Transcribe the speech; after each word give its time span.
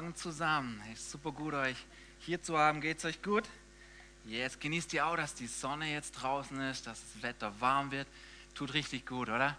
Morgen 0.00 0.16
zusammen. 0.16 0.80
Hey, 0.86 0.96
super 0.96 1.30
gut, 1.30 1.52
euch 1.52 1.76
hier 2.20 2.42
zu 2.42 2.56
haben. 2.56 2.80
Geht's 2.80 3.04
euch 3.04 3.20
gut? 3.20 3.44
Jetzt 4.24 4.58
genießt 4.58 4.94
ihr 4.94 5.04
auch, 5.04 5.14
dass 5.14 5.34
die 5.34 5.46
Sonne 5.46 5.92
jetzt 5.92 6.12
draußen 6.12 6.58
ist, 6.70 6.86
dass 6.86 7.02
das 7.02 7.22
Wetter 7.22 7.52
warm 7.60 7.90
wird. 7.90 8.08
Tut 8.54 8.72
richtig 8.72 9.04
gut, 9.04 9.28
oder? 9.28 9.58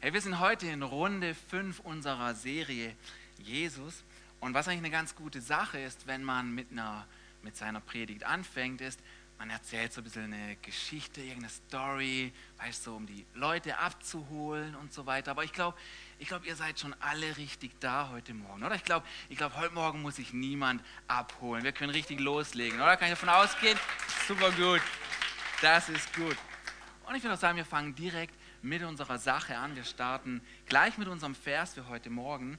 Hey, 0.00 0.14
wir 0.14 0.22
sind 0.22 0.40
heute 0.40 0.66
in 0.68 0.82
Runde 0.82 1.34
5 1.34 1.80
unserer 1.80 2.34
Serie 2.34 2.96
Jesus. 3.36 4.04
Und 4.40 4.54
was 4.54 4.68
eigentlich 4.68 4.78
eine 4.78 4.90
ganz 4.90 5.14
gute 5.14 5.42
Sache 5.42 5.78
ist, 5.80 6.06
wenn 6.06 6.24
man 6.24 6.54
mit, 6.54 6.72
einer, 6.72 7.06
mit 7.42 7.54
seiner 7.54 7.80
Predigt 7.80 8.24
anfängt, 8.24 8.80
ist, 8.80 8.98
man 9.38 9.50
erzählt 9.50 9.92
so 9.92 10.00
ein 10.00 10.04
bisschen 10.04 10.32
eine 10.32 10.56
Geschichte, 10.62 11.20
irgendeine 11.20 11.50
Story, 11.50 12.32
weißt 12.56 12.86
du, 12.86 12.90
so, 12.92 12.96
um 12.96 13.06
die 13.06 13.26
Leute 13.34 13.76
abzuholen 13.76 14.76
und 14.76 14.94
so 14.94 15.04
weiter. 15.04 15.32
Aber 15.32 15.44
ich 15.44 15.52
glaube, 15.52 15.76
ich 16.18 16.28
glaube, 16.28 16.46
ihr 16.46 16.56
seid 16.56 16.78
schon 16.78 16.94
alle 17.00 17.36
richtig 17.36 17.78
da 17.80 18.10
heute 18.10 18.34
Morgen, 18.34 18.62
oder? 18.64 18.74
Ich 18.74 18.84
glaube, 18.84 19.06
ich 19.28 19.36
glaube, 19.36 19.56
heute 19.56 19.74
Morgen 19.74 20.02
muss 20.02 20.16
sich 20.16 20.32
niemand 20.32 20.82
abholen. 21.08 21.64
Wir 21.64 21.72
können 21.72 21.90
richtig 21.90 22.20
loslegen, 22.20 22.80
oder? 22.80 22.96
Kann 22.96 23.08
ich 23.08 23.18
davon 23.18 23.28
ausgehen? 23.28 23.78
Super 24.26 24.50
gut. 24.52 24.80
Das 25.60 25.88
ist 25.88 26.14
gut. 26.14 26.36
Und 27.06 27.14
ich 27.16 27.22
würde 27.22 27.34
auch 27.34 27.40
sagen, 27.40 27.56
wir 27.56 27.64
fangen 27.64 27.94
direkt 27.94 28.34
mit 28.62 28.82
unserer 28.82 29.18
Sache 29.18 29.56
an. 29.58 29.76
Wir 29.76 29.84
starten 29.84 30.40
gleich 30.66 30.96
mit 30.98 31.08
unserem 31.08 31.34
Vers 31.34 31.74
für 31.74 31.88
heute 31.88 32.10
Morgen. 32.10 32.58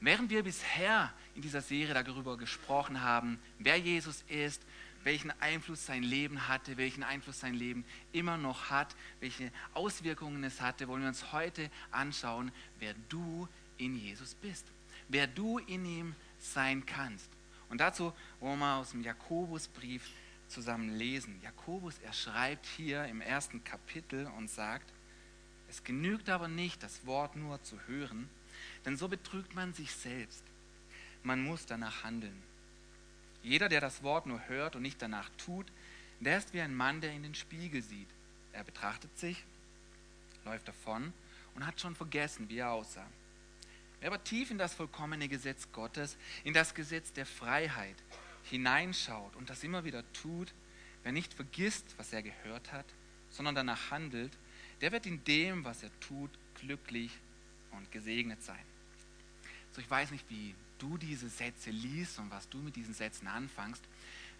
Während 0.00 0.30
wir 0.30 0.42
bisher 0.44 1.12
in 1.34 1.42
dieser 1.42 1.60
Serie 1.60 1.94
darüber 1.94 2.36
gesprochen 2.36 3.02
haben, 3.02 3.40
wer 3.58 3.78
Jesus 3.78 4.22
ist, 4.28 4.62
welchen 5.08 5.30
Einfluss 5.40 5.86
sein 5.86 6.02
Leben 6.02 6.48
hatte, 6.48 6.76
welchen 6.76 7.02
Einfluss 7.02 7.40
sein 7.40 7.54
Leben 7.54 7.82
immer 8.12 8.36
noch 8.36 8.68
hat, 8.68 8.94
welche 9.20 9.50
Auswirkungen 9.72 10.44
es 10.44 10.60
hatte, 10.60 10.86
wollen 10.86 11.00
wir 11.00 11.08
uns 11.08 11.32
heute 11.32 11.70
anschauen, 11.90 12.52
wer 12.78 12.92
du 13.08 13.48
in 13.78 13.96
Jesus 13.96 14.34
bist, 14.34 14.66
wer 15.08 15.26
du 15.26 15.56
in 15.60 15.86
ihm 15.86 16.14
sein 16.38 16.84
kannst. 16.84 17.30
Und 17.70 17.80
dazu 17.80 18.12
wollen 18.40 18.58
wir 18.58 18.74
aus 18.74 18.90
dem 18.90 19.02
Jakobusbrief 19.02 20.02
zusammen 20.46 20.94
lesen. 20.98 21.40
Jakobus, 21.42 21.94
er 22.04 22.12
schreibt 22.12 22.66
hier 22.66 23.06
im 23.06 23.22
ersten 23.22 23.64
Kapitel 23.64 24.26
und 24.36 24.50
sagt, 24.50 24.92
es 25.70 25.82
genügt 25.84 26.28
aber 26.28 26.48
nicht, 26.48 26.82
das 26.82 27.06
Wort 27.06 27.34
nur 27.34 27.62
zu 27.62 27.80
hören, 27.86 28.28
denn 28.84 28.98
so 28.98 29.08
betrügt 29.08 29.54
man 29.54 29.72
sich 29.72 29.90
selbst. 29.90 30.44
Man 31.22 31.42
muss 31.42 31.64
danach 31.64 32.04
handeln. 32.04 32.47
Jeder, 33.42 33.68
der 33.68 33.80
das 33.80 34.02
Wort 34.02 34.26
nur 34.26 34.48
hört 34.48 34.76
und 34.76 34.82
nicht 34.82 35.00
danach 35.00 35.30
tut, 35.38 35.66
der 36.20 36.38
ist 36.38 36.52
wie 36.52 36.60
ein 36.60 36.74
Mann, 36.74 37.00
der 37.00 37.12
in 37.12 37.22
den 37.22 37.34
Spiegel 37.34 37.82
sieht. 37.82 38.08
Er 38.52 38.64
betrachtet 38.64 39.16
sich, 39.18 39.44
läuft 40.44 40.66
davon 40.66 41.12
und 41.54 41.66
hat 41.66 41.80
schon 41.80 41.94
vergessen, 41.94 42.48
wie 42.48 42.58
er 42.58 42.72
aussah. 42.72 43.06
Wer 44.00 44.08
aber 44.08 44.22
tief 44.22 44.50
in 44.50 44.58
das 44.58 44.74
vollkommene 44.74 45.28
Gesetz 45.28 45.68
Gottes, 45.72 46.16
in 46.44 46.54
das 46.54 46.74
Gesetz 46.74 47.12
der 47.12 47.26
Freiheit 47.26 47.96
hineinschaut 48.44 49.34
und 49.36 49.50
das 49.50 49.64
immer 49.64 49.84
wieder 49.84 50.04
tut, 50.12 50.52
wer 51.02 51.12
nicht 51.12 51.34
vergisst, 51.34 51.94
was 51.96 52.12
er 52.12 52.22
gehört 52.22 52.72
hat, 52.72 52.86
sondern 53.30 53.54
danach 53.54 53.90
handelt, 53.90 54.36
der 54.80 54.92
wird 54.92 55.06
in 55.06 55.22
dem, 55.24 55.64
was 55.64 55.82
er 55.82 55.90
tut, 56.00 56.30
glücklich 56.54 57.12
und 57.72 57.90
gesegnet 57.90 58.42
sein. 58.42 58.64
So, 59.72 59.80
ich 59.80 59.90
weiß 59.90 60.10
nicht, 60.10 60.24
wie 60.30 60.54
du 60.78 60.96
diese 60.96 61.28
Sätze 61.28 61.70
liest 61.70 62.18
und 62.18 62.30
was 62.30 62.48
du 62.48 62.58
mit 62.58 62.76
diesen 62.76 62.94
Sätzen 62.94 63.26
anfängst. 63.26 63.82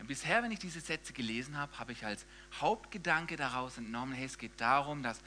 Bisher, 0.06 0.42
wenn 0.42 0.52
ich 0.52 0.60
diese 0.60 0.80
Sätze 0.80 1.12
gelesen 1.12 1.56
habe, 1.56 1.76
habe 1.78 1.92
ich 1.92 2.04
als 2.04 2.24
Hauptgedanke 2.60 3.36
daraus 3.36 3.78
entnommen, 3.78 4.14
hey, 4.14 4.26
es 4.26 4.38
geht 4.38 4.52
darum, 4.60 5.02
dass, 5.02 5.20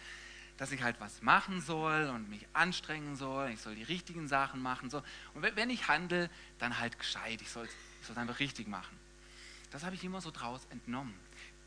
dass 0.58 0.72
ich 0.72 0.82
halt 0.82 1.00
was 1.00 1.22
machen 1.22 1.62
soll 1.62 2.10
und 2.10 2.30
mich 2.30 2.48
anstrengen 2.54 3.18
soll, 3.18 3.50
ich 3.52 3.60
soll 3.60 3.76
die 3.76 3.84
richtigen 3.84 4.28
Sachen 4.28 4.62
machen. 4.62 4.90
So. 4.90 5.04
Und 5.34 5.44
wenn 5.44 5.70
ich 5.70 5.88
handle, 5.88 6.30
dann 6.60 6.80
halt 6.80 6.98
gescheit, 6.98 7.42
ich 7.42 7.50
soll 7.50 7.68
es 8.02 8.18
einfach 8.18 8.40
richtig 8.40 8.68
machen. 8.68 8.98
Das 9.72 9.84
habe 9.84 9.96
ich 9.96 10.04
immer 10.04 10.22
so 10.22 10.32
draus 10.32 10.66
entnommen. 10.70 11.14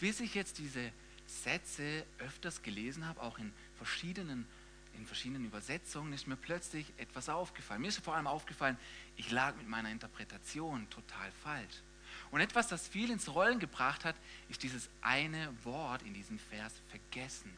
Bis 0.01 0.21
ich 0.21 0.35
jetzt 0.35 0.59
diese 0.59 0.91
Sätze 1.27 2.05
öfters 2.19 2.63
gelesen 2.63 3.07
habe, 3.07 3.23
auch 3.23 3.39
in 3.39 3.53
verschiedenen 3.77 4.47
in 4.97 5.07
verschiedenen 5.07 5.45
Übersetzungen 5.45 6.13
ist 6.13 6.27
mir 6.27 6.37
plötzlich 6.37 6.87
etwas 6.97 7.29
aufgefallen. 7.29 7.81
Mir 7.81 7.89
ist 7.89 8.05
vor 8.05 8.15
allem 8.15 8.27
aufgefallen, 8.27 8.77
ich 9.17 9.31
lag 9.31 9.57
mit 9.57 9.69
meiner 9.69 9.91
Interpretation 9.91 10.89
total 10.91 11.31
falsch. 11.43 11.83
Und 12.31 12.41
etwas, 12.41 12.69
das 12.69 12.87
viel 12.87 13.11
ins 13.11 13.35
Rollen 13.35 13.59
gebracht 13.59 14.05
hat, 14.05 14.17
ist 14.49 14.63
dieses 14.63 14.89
eine 15.03 15.53
Wort 15.65 16.03
in 16.03 16.15
diesem 16.15 16.39
Vers 16.39 16.73
vergessen. 16.89 17.53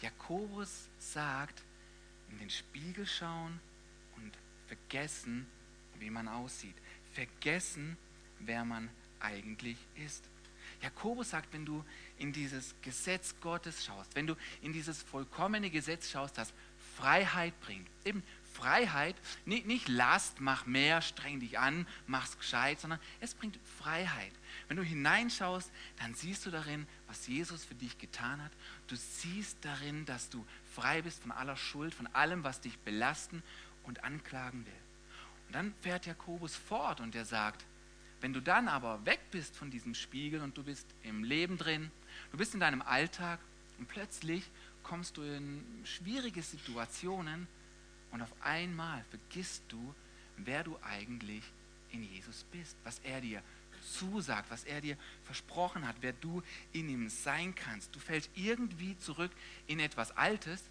Jakobus 0.00 0.88
sagt, 0.98 1.62
in 2.30 2.38
den 2.38 2.50
Spiegel 2.50 3.06
schauen 3.06 3.60
und 4.16 4.32
vergessen, 4.66 5.46
wie 5.98 6.10
man 6.10 6.28
aussieht. 6.28 6.76
Vergessen, 7.12 7.96
wer 8.40 8.64
man 8.64 8.88
eigentlich 9.20 9.78
ist. 9.94 10.24
Jakobus 10.84 11.30
sagt, 11.30 11.52
wenn 11.52 11.64
du 11.64 11.82
in 12.18 12.32
dieses 12.32 12.74
Gesetz 12.82 13.34
Gottes 13.40 13.84
schaust, 13.84 14.14
wenn 14.14 14.26
du 14.26 14.36
in 14.60 14.72
dieses 14.72 15.02
vollkommene 15.02 15.70
Gesetz 15.70 16.10
schaust, 16.10 16.36
das 16.36 16.52
Freiheit 16.96 17.58
bringt. 17.60 17.88
Eben 18.04 18.22
Freiheit, 18.52 19.16
nicht, 19.46 19.66
nicht 19.66 19.88
Last, 19.88 20.40
mach 20.40 20.66
mehr, 20.66 21.00
streng 21.02 21.40
dich 21.40 21.58
an, 21.58 21.86
mach's 22.06 22.38
gescheit, 22.38 22.80
sondern 22.80 23.00
es 23.20 23.34
bringt 23.34 23.58
Freiheit. 23.78 24.32
Wenn 24.68 24.76
du 24.76 24.84
hineinschaust, 24.84 25.70
dann 25.98 26.14
siehst 26.14 26.46
du 26.46 26.50
darin, 26.50 26.86
was 27.08 27.26
Jesus 27.26 27.64
für 27.64 27.74
dich 27.74 27.98
getan 27.98 28.42
hat. 28.42 28.52
Du 28.86 28.94
siehst 28.94 29.56
darin, 29.62 30.04
dass 30.04 30.28
du 30.28 30.46
frei 30.74 31.02
bist 31.02 31.22
von 31.22 31.32
aller 31.32 31.56
Schuld, 31.56 31.94
von 31.94 32.06
allem, 32.08 32.44
was 32.44 32.60
dich 32.60 32.78
belasten 32.78 33.42
und 33.84 34.04
anklagen 34.04 34.64
will. 34.66 34.72
Und 35.48 35.54
dann 35.54 35.74
fährt 35.80 36.06
Jakobus 36.06 36.54
fort 36.54 37.00
und 37.00 37.14
er 37.14 37.24
sagt, 37.24 37.64
wenn 38.24 38.32
du 38.32 38.40
dann 38.40 38.68
aber 38.68 39.04
weg 39.04 39.20
bist 39.32 39.54
von 39.54 39.70
diesem 39.70 39.94
Spiegel 39.94 40.40
und 40.40 40.56
du 40.56 40.62
bist 40.62 40.86
im 41.02 41.24
Leben 41.24 41.58
drin, 41.58 41.90
du 42.30 42.38
bist 42.38 42.54
in 42.54 42.60
deinem 42.60 42.80
Alltag 42.80 43.38
und 43.78 43.86
plötzlich 43.86 44.48
kommst 44.82 45.18
du 45.18 45.22
in 45.22 45.62
schwierige 45.84 46.42
Situationen 46.42 47.46
und 48.12 48.22
auf 48.22 48.32
einmal 48.40 49.04
vergisst 49.10 49.62
du, 49.68 49.94
wer 50.38 50.64
du 50.64 50.78
eigentlich 50.82 51.44
in 51.90 52.02
Jesus 52.02 52.46
bist, 52.50 52.78
was 52.82 52.98
er 53.00 53.20
dir 53.20 53.42
zusagt, 53.92 54.50
was 54.50 54.64
er 54.64 54.80
dir 54.80 54.96
versprochen 55.24 55.86
hat, 55.86 55.96
wer 56.00 56.14
du 56.14 56.42
in 56.72 56.88
ihm 56.88 57.10
sein 57.10 57.54
kannst. 57.54 57.94
Du 57.94 58.00
fällst 58.00 58.30
irgendwie 58.34 58.96
zurück 59.00 59.32
in 59.66 59.80
etwas 59.80 60.16
Altes 60.16 60.62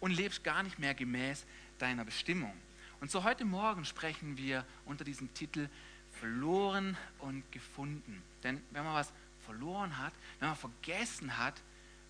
und 0.00 0.12
lebst 0.12 0.42
gar 0.42 0.62
nicht 0.62 0.78
mehr 0.78 0.94
gemäß 0.94 1.44
deiner 1.78 2.06
Bestimmung. 2.06 2.54
Und 3.02 3.10
so 3.10 3.24
heute 3.24 3.44
Morgen 3.44 3.84
sprechen 3.84 4.38
wir 4.38 4.64
unter 4.86 5.04
diesem 5.04 5.34
Titel 5.34 5.68
verloren 6.20 6.96
und 7.18 7.50
gefunden. 7.52 8.22
Denn 8.42 8.62
wenn 8.70 8.84
man 8.84 8.94
was 8.94 9.12
verloren 9.44 9.98
hat, 9.98 10.12
wenn 10.38 10.48
man 10.48 10.56
vergessen 10.56 11.36
hat, 11.36 11.60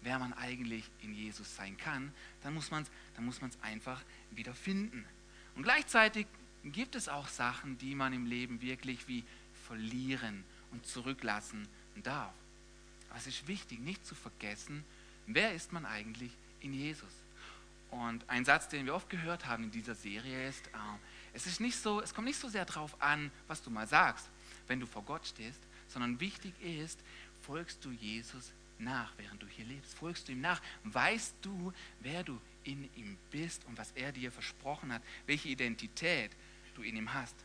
wer 0.02 0.18
man 0.18 0.32
eigentlich 0.34 0.88
in 1.02 1.14
Jesus 1.14 1.56
sein 1.56 1.76
kann, 1.76 2.12
dann 2.42 2.54
muss 2.54 2.70
man 2.70 2.84
es 2.84 3.62
einfach 3.62 4.02
wieder 4.30 4.54
finden. 4.54 5.04
Und 5.56 5.62
gleichzeitig 5.62 6.26
gibt 6.64 6.94
es 6.94 7.08
auch 7.08 7.28
Sachen, 7.28 7.78
die 7.78 7.94
man 7.94 8.12
im 8.12 8.26
Leben 8.26 8.60
wirklich 8.60 9.08
wie 9.08 9.24
verlieren 9.66 10.44
und 10.72 10.86
zurücklassen 10.86 11.68
darf. 12.02 12.32
Aber 13.08 13.18
es 13.18 13.26
ist 13.26 13.46
wichtig, 13.46 13.80
nicht 13.80 14.04
zu 14.04 14.14
vergessen, 14.14 14.84
wer 15.26 15.54
ist 15.54 15.72
man 15.72 15.86
eigentlich 15.86 16.32
in 16.60 16.72
Jesus. 16.72 17.12
Und 17.90 18.28
ein 18.28 18.44
Satz, 18.44 18.68
den 18.68 18.86
wir 18.86 18.94
oft 18.94 19.08
gehört 19.08 19.46
haben 19.46 19.64
in 19.64 19.70
dieser 19.70 19.94
Serie 19.94 20.48
ist, 20.48 20.66
äh, 20.68 20.70
es, 21.34 21.46
ist 21.46 21.60
nicht 21.60 21.76
so, 21.76 22.00
es 22.00 22.14
kommt 22.14 22.26
nicht 22.26 22.38
so 22.38 22.48
sehr 22.48 22.64
darauf 22.64 23.00
an, 23.02 23.30
was 23.46 23.62
du 23.62 23.70
mal 23.70 23.86
sagst, 23.86 24.28
wenn 24.66 24.80
du 24.80 24.86
vor 24.86 25.02
Gott 25.02 25.26
stehst, 25.26 25.60
sondern 25.88 26.18
wichtig 26.20 26.54
ist, 26.62 26.98
folgst 27.42 27.84
du 27.84 27.90
Jesus 27.90 28.52
nach, 28.78 29.12
während 29.16 29.42
du 29.42 29.46
hier 29.46 29.64
lebst? 29.66 29.94
Folgst 29.94 30.28
du 30.28 30.32
ihm 30.32 30.40
nach? 30.40 30.60
Weißt 30.84 31.34
du, 31.42 31.72
wer 32.00 32.22
du 32.22 32.40
in 32.64 32.88
ihm 32.96 33.18
bist 33.30 33.64
und 33.66 33.76
was 33.76 33.92
er 33.92 34.12
dir 34.12 34.32
versprochen 34.32 34.92
hat, 34.92 35.02
welche 35.26 35.48
Identität 35.48 36.30
du 36.74 36.82
in 36.82 36.96
ihm 36.96 37.12
hast? 37.12 37.36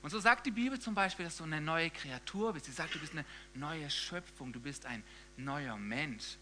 Und 0.00 0.10
so 0.10 0.20
sagt 0.20 0.46
die 0.46 0.52
Bibel 0.52 0.78
zum 0.78 0.94
Beispiel, 0.94 1.24
dass 1.24 1.38
du 1.38 1.44
eine 1.44 1.60
neue 1.60 1.90
Kreatur 1.90 2.52
bist. 2.52 2.66
Sie 2.66 2.72
sagt, 2.72 2.94
du 2.94 3.00
bist 3.00 3.12
eine 3.12 3.24
neue 3.54 3.90
Schöpfung, 3.90 4.52
du 4.52 4.60
bist 4.60 4.86
ein 4.86 5.02
neuer 5.36 5.76
Mensch. 5.76 6.36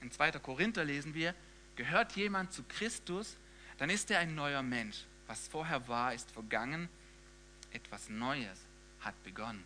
In 0.00 0.10
2. 0.10 0.32
Korinther 0.32 0.84
lesen 0.84 1.14
wir, 1.14 1.34
gehört 1.74 2.12
jemand 2.12 2.52
zu 2.52 2.62
Christus, 2.64 3.36
dann 3.78 3.90
ist 3.90 4.10
er 4.10 4.20
ein 4.20 4.34
neuer 4.34 4.62
Mensch. 4.62 5.04
Was 5.26 5.48
vorher 5.48 5.86
war, 5.88 6.14
ist 6.14 6.30
vergangen, 6.30 6.88
etwas 7.72 8.08
Neues 8.08 8.58
hat 9.00 9.20
begonnen. 9.24 9.64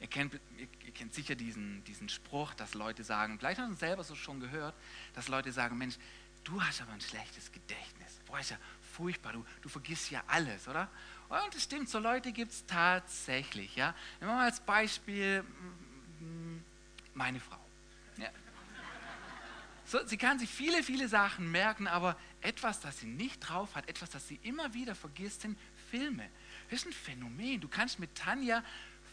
Ihr 0.00 0.06
kennt, 0.06 0.38
ihr 0.56 0.92
kennt 0.92 1.12
sicher 1.12 1.34
diesen, 1.34 1.82
diesen 1.84 2.08
Spruch, 2.08 2.54
dass 2.54 2.74
Leute 2.74 3.02
sagen, 3.02 3.38
vielleicht 3.38 3.60
haben 3.60 3.72
Sie 3.72 3.78
selber 3.78 4.04
so 4.04 4.14
schon 4.14 4.38
gehört, 4.38 4.74
dass 5.14 5.28
Leute 5.28 5.50
sagen, 5.50 5.76
Mensch, 5.76 5.96
du 6.44 6.62
hast 6.62 6.80
aber 6.80 6.92
ein 6.92 7.00
schlechtes 7.00 7.50
Gedächtnis. 7.50 8.20
Boah, 8.26 8.38
ist 8.38 8.50
ja 8.50 8.58
furchtbar, 8.92 9.32
du, 9.32 9.44
du 9.60 9.68
vergisst 9.68 10.10
ja 10.10 10.22
alles, 10.28 10.68
oder? 10.68 10.88
Und 11.28 11.54
es 11.54 11.64
stimmt, 11.64 11.88
so 11.88 11.98
Leute 11.98 12.32
gibt 12.32 12.52
es 12.52 12.64
tatsächlich. 12.66 13.74
Ja? 13.76 13.94
Nehmen 14.20 14.30
wir 14.32 14.36
mal 14.36 14.44
als 14.44 14.60
Beispiel 14.60 15.42
mm, 15.42 16.58
meine 17.14 17.40
Frau. 17.40 17.58
Ja. 18.16 18.30
So, 19.88 20.04
sie 20.04 20.18
kann 20.18 20.38
sich 20.38 20.50
viele, 20.50 20.82
viele 20.82 21.08
Sachen 21.08 21.50
merken, 21.50 21.86
aber 21.86 22.14
etwas, 22.42 22.78
das 22.80 22.98
sie 22.98 23.06
nicht 23.06 23.40
drauf 23.40 23.74
hat, 23.74 23.88
etwas, 23.88 24.10
das 24.10 24.28
sie 24.28 24.38
immer 24.42 24.74
wieder 24.74 24.94
vergisst, 24.94 25.40
sind 25.40 25.58
Filme. 25.90 26.28
Das 26.68 26.80
ist 26.80 26.86
ein 26.86 26.92
Phänomen. 26.92 27.58
Du 27.58 27.68
kannst 27.68 27.98
mit 27.98 28.14
Tanja 28.14 28.62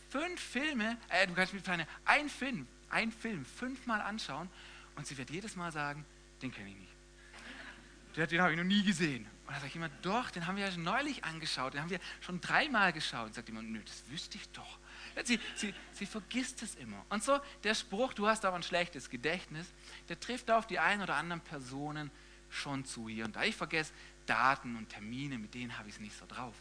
fünf 0.10 0.38
Filme, 0.38 0.98
äh, 1.08 1.28
du 1.28 1.34
kannst 1.34 1.54
mit 1.54 1.66
Tanja 1.66 1.88
einen 2.04 2.28
Film, 2.28 2.68
einen 2.90 3.14
Film 3.14 3.46
fünfmal 3.46 4.02
anschauen 4.02 4.50
und 4.98 5.08
sie 5.08 5.18
wird 5.18 5.30
jedes 5.30 5.56
Mal 5.56 5.72
sagen, 5.72 6.04
den 6.42 6.52
kenne 6.52 6.70
ich 6.72 6.76
nicht. 6.76 8.30
Den 8.30 8.42
habe 8.42 8.52
ich 8.52 8.58
noch 8.58 8.66
nie 8.66 8.84
gesehen. 8.84 9.26
Und 9.46 9.54
dann 9.54 9.62
sage 9.62 9.68
ich 9.68 9.76
immer, 9.78 9.90
doch, 10.02 10.30
den 10.30 10.46
haben 10.46 10.58
wir 10.58 10.68
ja 10.68 10.76
neulich 10.76 11.24
angeschaut, 11.24 11.74
den 11.74 11.82
haben 11.84 11.90
wir 11.90 12.02
schon 12.20 12.42
dreimal 12.42 12.92
geschaut. 12.92 13.28
Und 13.28 13.34
sagt 13.36 13.48
jemand, 13.48 13.72
nö, 13.72 13.80
das 13.86 14.04
wüsste 14.10 14.38
ich 14.38 14.50
doch. 14.50 14.78
Sie, 15.24 15.40
sie, 15.56 15.74
sie 15.94 16.06
vergisst 16.06 16.62
es 16.62 16.76
immer. 16.76 17.06
Und 17.10 17.24
so 17.24 17.40
der 17.64 17.74
Spruch, 17.74 18.14
du 18.14 18.28
hast 18.28 18.44
aber 18.44 18.56
ein 18.56 18.64
schlechtes 18.64 19.10
Gedächtnis, 19.10 19.68
der 20.10 20.20
trifft 20.20 20.52
auf 20.52 20.68
die 20.68 20.80
ein 20.80 21.02
oder 21.02 21.16
anderen 21.16 21.42
Personen 21.42 22.12
schon 22.50 22.86
zu 22.86 23.08
hier 23.08 23.26
und 23.26 23.36
da. 23.36 23.44
Ich 23.44 23.56
vergesse 23.56 23.94
Daten 24.26 24.76
und 24.76 24.90
Termine, 24.90 25.38
mit 25.38 25.54
denen 25.54 25.78
habe 25.78 25.88
ich 25.88 25.96
es 25.96 26.02
nicht 26.02 26.18
so 26.18 26.26
drauf. 26.26 26.56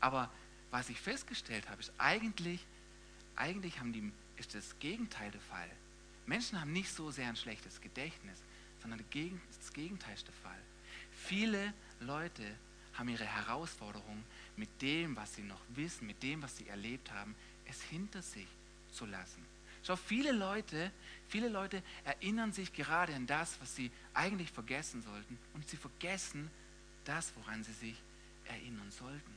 Aber 0.00 0.30
was 0.70 0.88
ich 0.88 1.00
festgestellt 1.00 1.68
habe, 1.68 1.80
ist 1.80 1.92
eigentlich, 1.98 2.64
eigentlich 3.34 3.80
haben 3.80 3.92
die, 3.92 4.12
ist 4.36 4.54
das 4.54 4.78
Gegenteil 4.78 5.30
der 5.30 5.40
Fall. 5.40 5.70
Menschen 6.26 6.60
haben 6.60 6.72
nicht 6.72 6.92
so 6.92 7.10
sehr 7.10 7.28
ein 7.28 7.36
schlechtes 7.36 7.80
Gedächtnis, 7.80 8.42
sondern 8.80 9.02
das 9.10 9.72
Gegenteil 9.72 10.14
ist 10.14 10.26
der 10.26 10.34
Fall. 10.34 10.60
Viele 11.10 11.72
Leute 12.00 12.44
haben 12.94 13.08
ihre 13.08 13.24
Herausforderungen 13.24 14.24
mit 14.56 14.82
dem, 14.82 15.16
was 15.16 15.34
sie 15.34 15.42
noch 15.42 15.60
wissen, 15.68 16.06
mit 16.06 16.22
dem, 16.22 16.42
was 16.42 16.56
sie 16.56 16.68
erlebt 16.68 17.12
haben, 17.12 17.34
es 17.68 17.82
hinter 17.82 18.22
sich 18.22 18.48
zu 18.92 19.06
lassen. 19.06 19.44
Schau, 19.82 19.96
viele 19.96 20.32
Leute, 20.32 20.90
viele 21.28 21.48
Leute 21.48 21.82
erinnern 22.04 22.52
sich 22.52 22.72
gerade 22.72 23.14
an 23.14 23.26
das, 23.26 23.60
was 23.60 23.76
sie 23.76 23.90
eigentlich 24.14 24.50
vergessen 24.50 25.02
sollten 25.02 25.38
und 25.54 25.68
sie 25.68 25.76
vergessen 25.76 26.50
das, 27.04 27.32
woran 27.36 27.62
sie 27.62 27.72
sich 27.72 27.96
erinnern 28.46 28.90
sollten. 28.90 29.36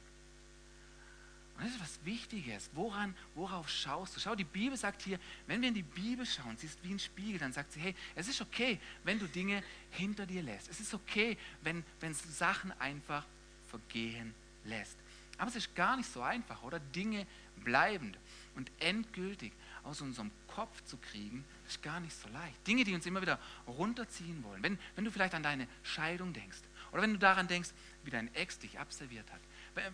Und 1.59 1.65
das 1.65 1.73
ist 1.73 1.81
was 1.81 2.05
Wichtiges. 2.05 2.69
Woran, 2.73 3.13
worauf 3.35 3.69
schaust 3.69 4.15
du? 4.15 4.19
Schau, 4.21 4.33
die 4.33 4.45
Bibel 4.45 4.77
sagt 4.77 5.01
hier, 5.01 5.19
wenn 5.45 5.61
wir 5.61 5.67
in 5.67 5.75
die 5.75 5.83
Bibel 5.83 6.25
schauen, 6.25 6.57
sie 6.57 6.67
ist 6.67 6.81
wie 6.83 6.93
ein 6.93 6.99
Spiegel, 6.99 7.37
dann 7.37 7.51
sagt 7.51 7.73
sie, 7.73 7.81
hey, 7.81 7.93
es 8.15 8.29
ist 8.29 8.41
okay, 8.41 8.79
wenn 9.03 9.19
du 9.19 9.27
Dinge 9.27 9.61
hinter 9.91 10.25
dir 10.25 10.41
lässt. 10.41 10.69
Es 10.69 10.79
ist 10.79 10.93
okay, 10.93 11.37
wenn, 11.61 11.83
wenn 11.99 12.13
du 12.13 12.17
Sachen 12.29 12.71
einfach 12.79 13.25
vergehen 13.67 14.33
lässt. 14.63 14.97
Aber 15.39 15.49
es 15.49 15.55
ist 15.55 15.75
gar 15.75 15.97
nicht 15.97 16.11
so 16.11 16.21
einfach, 16.21 16.61
oder? 16.63 16.79
Dinge 16.79 17.25
bleibend 17.63 18.17
und 18.55 18.69
endgültig 18.79 19.53
aus 19.83 20.01
unserem 20.01 20.31
Kopf 20.47 20.83
zu 20.83 20.97
kriegen, 20.97 21.45
ist 21.67 21.81
gar 21.81 21.99
nicht 21.99 22.15
so 22.15 22.27
leicht. 22.29 22.67
Dinge, 22.67 22.83
die 22.83 22.93
uns 22.93 23.05
immer 23.05 23.21
wieder 23.21 23.39
runterziehen 23.65 24.43
wollen. 24.43 24.61
Wenn, 24.61 24.77
wenn 24.95 25.05
du 25.05 25.11
vielleicht 25.11 25.33
an 25.33 25.43
deine 25.43 25.67
Scheidung 25.83 26.33
denkst 26.33 26.59
oder 26.91 27.01
wenn 27.01 27.13
du 27.13 27.19
daran 27.19 27.47
denkst, 27.47 27.69
wie 28.03 28.11
dein 28.11 28.33
Ex 28.35 28.59
dich 28.59 28.79
abserviert 28.79 29.25
hat, 29.31 29.39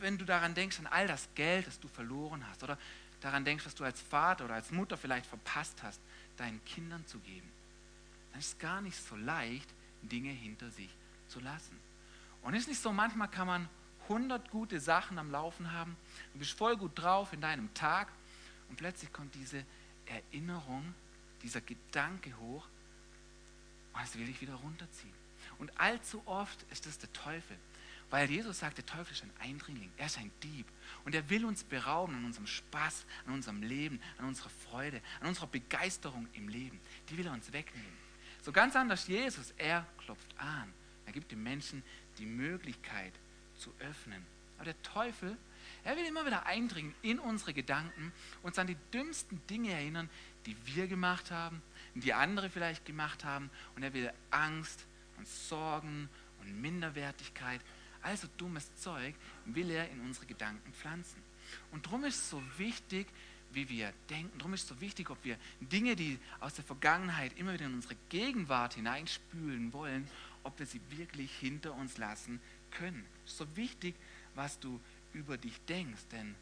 wenn, 0.01 0.17
du 0.17 0.25
daran 0.25 0.55
denkst 0.55 0.79
an 0.79 0.87
all 0.87 1.07
das 1.07 1.29
Geld, 1.35 1.67
das 1.67 1.79
du 1.79 1.87
verloren 1.87 2.45
hast 2.49 2.63
oder 2.63 2.77
daran 3.21 3.45
denkst, 3.45 3.65
was 3.65 3.75
du 3.75 3.83
als 3.83 4.01
Vater 4.01 4.45
oder 4.45 4.55
als 4.55 4.71
Mutter 4.71 4.97
vielleicht 4.97 5.25
verpasst 5.25 5.83
hast, 5.83 6.01
deinen 6.37 6.63
Kindern 6.65 7.05
zu 7.05 7.19
geben, 7.19 7.49
dann 8.31 8.39
ist 8.39 8.47
es 8.47 8.57
gar 8.57 8.81
nicht 8.81 8.97
so 8.97 9.15
leicht, 9.15 9.69
Dinge 10.01 10.31
hinter 10.31 10.69
sich 10.71 10.89
zu 11.27 11.39
lassen. 11.39 11.77
Und 12.41 12.53
es 12.53 12.61
ist 12.61 12.67
nicht 12.67 12.81
so, 12.81 12.91
manchmal 12.91 13.29
kann 13.29 13.47
man 13.47 13.69
100 14.09 14.49
gute 14.51 14.79
Sachen 14.79 15.17
am 15.17 15.31
Laufen 15.31 15.71
haben, 15.71 15.95
du 16.33 16.39
bist 16.39 16.51
voll 16.51 16.77
gut 16.77 16.91
drauf 16.95 17.33
in 17.33 17.41
deinem 17.41 17.73
Tag 17.73 18.07
und 18.69 18.77
plötzlich 18.77 19.11
kommt 19.11 19.33
diese 19.35 19.63
Erinnerung, 20.05 20.93
dieser 21.43 21.61
Gedanke 21.61 22.35
hoch 22.37 22.67
und 23.93 24.03
es 24.03 24.17
will 24.17 24.25
dich 24.25 24.41
wieder 24.41 24.55
runterziehen. 24.55 25.13
Und 25.57 25.79
allzu 25.79 26.21
oft 26.25 26.63
ist 26.71 26.85
es 26.85 26.97
der 26.97 27.11
Teufel, 27.13 27.57
weil 28.09 28.29
Jesus 28.29 28.59
sagt, 28.59 28.77
der 28.77 28.85
Teufel 28.85 29.13
ist 29.13 29.23
ein 29.23 29.31
Eindringling, 29.39 29.91
er 29.97 30.07
ist 30.07 30.17
ein 30.17 30.31
Dieb 30.43 30.67
und 31.05 31.15
er 31.15 31.29
will 31.29 31.45
uns 31.45 31.63
berauben 31.63 32.15
an 32.15 32.25
unserem 32.25 32.47
Spaß, 32.47 33.05
an 33.25 33.33
unserem 33.33 33.63
Leben, 33.63 33.99
an 34.17 34.25
unserer 34.25 34.49
Freude, 34.49 35.01
an 35.21 35.27
unserer 35.27 35.47
Begeisterung 35.47 36.27
im 36.33 36.47
Leben. 36.47 36.79
Die 37.09 37.17
will 37.17 37.25
er 37.25 37.33
uns 37.33 37.51
wegnehmen. 37.51 38.05
So 38.43 38.51
ganz 38.51 38.75
anders 38.75 39.07
Jesus, 39.07 39.53
er 39.57 39.85
klopft 39.97 40.37
an. 40.37 40.71
Er 41.05 41.13
gibt 41.13 41.31
den 41.31 41.41
Menschen 41.41 41.83
die 42.17 42.25
Möglichkeit 42.25 43.13
zu 43.65 43.73
öffnen. 43.79 44.23
Aber 44.57 44.65
der 44.65 44.81
Teufel, 44.83 45.35
er 45.83 45.97
will 45.97 46.05
immer 46.05 46.25
wieder 46.25 46.45
eindringen 46.45 46.93
in 47.01 47.19
unsere 47.19 47.53
Gedanken, 47.53 48.13
uns 48.43 48.57
an 48.59 48.67
die 48.67 48.77
dümmsten 48.93 49.41
Dinge 49.47 49.71
erinnern, 49.71 50.09
die 50.45 50.55
wir 50.65 50.87
gemacht 50.87 51.31
haben, 51.31 51.61
die 51.95 52.13
andere 52.13 52.49
vielleicht 52.49 52.85
gemacht 52.85 53.25
haben. 53.25 53.49
Und 53.75 53.83
er 53.83 53.93
will 53.93 54.11
Angst 54.29 54.85
und 55.17 55.27
Sorgen 55.27 56.09
und 56.41 56.61
Minderwertigkeit, 56.61 57.59
also 58.01 58.27
dummes 58.37 58.73
Zeug, 58.75 59.15
will 59.45 59.71
er 59.71 59.89
in 59.89 60.01
unsere 60.01 60.27
Gedanken 60.27 60.71
pflanzen. 60.73 61.21
Und 61.71 61.85
darum 61.87 62.03
ist 62.03 62.17
es 62.17 62.29
so 62.29 62.41
wichtig, 62.57 63.07
wie 63.51 63.67
wir 63.69 63.93
denken. 64.09 64.37
Darum 64.37 64.53
ist 64.53 64.63
es 64.63 64.67
so 64.69 64.81
wichtig, 64.81 65.09
ob 65.09 65.23
wir 65.23 65.37
Dinge, 65.59 65.95
die 65.95 66.19
aus 66.39 66.53
der 66.53 66.65
Vergangenheit 66.65 67.37
immer 67.37 67.53
wieder 67.53 67.65
in 67.65 67.73
unsere 67.73 67.95
Gegenwart 68.09 68.75
hineinspülen 68.75 69.73
wollen, 69.73 70.07
ob 70.43 70.59
wir 70.59 70.65
sie 70.65 70.81
wirklich 70.91 71.31
hinter 71.37 71.73
uns 71.73 71.97
lassen 71.97 72.39
können. 72.79 73.05
Es 73.25 73.31
ist 73.31 73.37
so 73.37 73.55
wichtig, 73.55 73.95
was 74.35 74.59
du 74.59 74.79
über 75.13 75.37
dich 75.37 75.59
denkst, 75.67 76.03
denn 76.11 76.35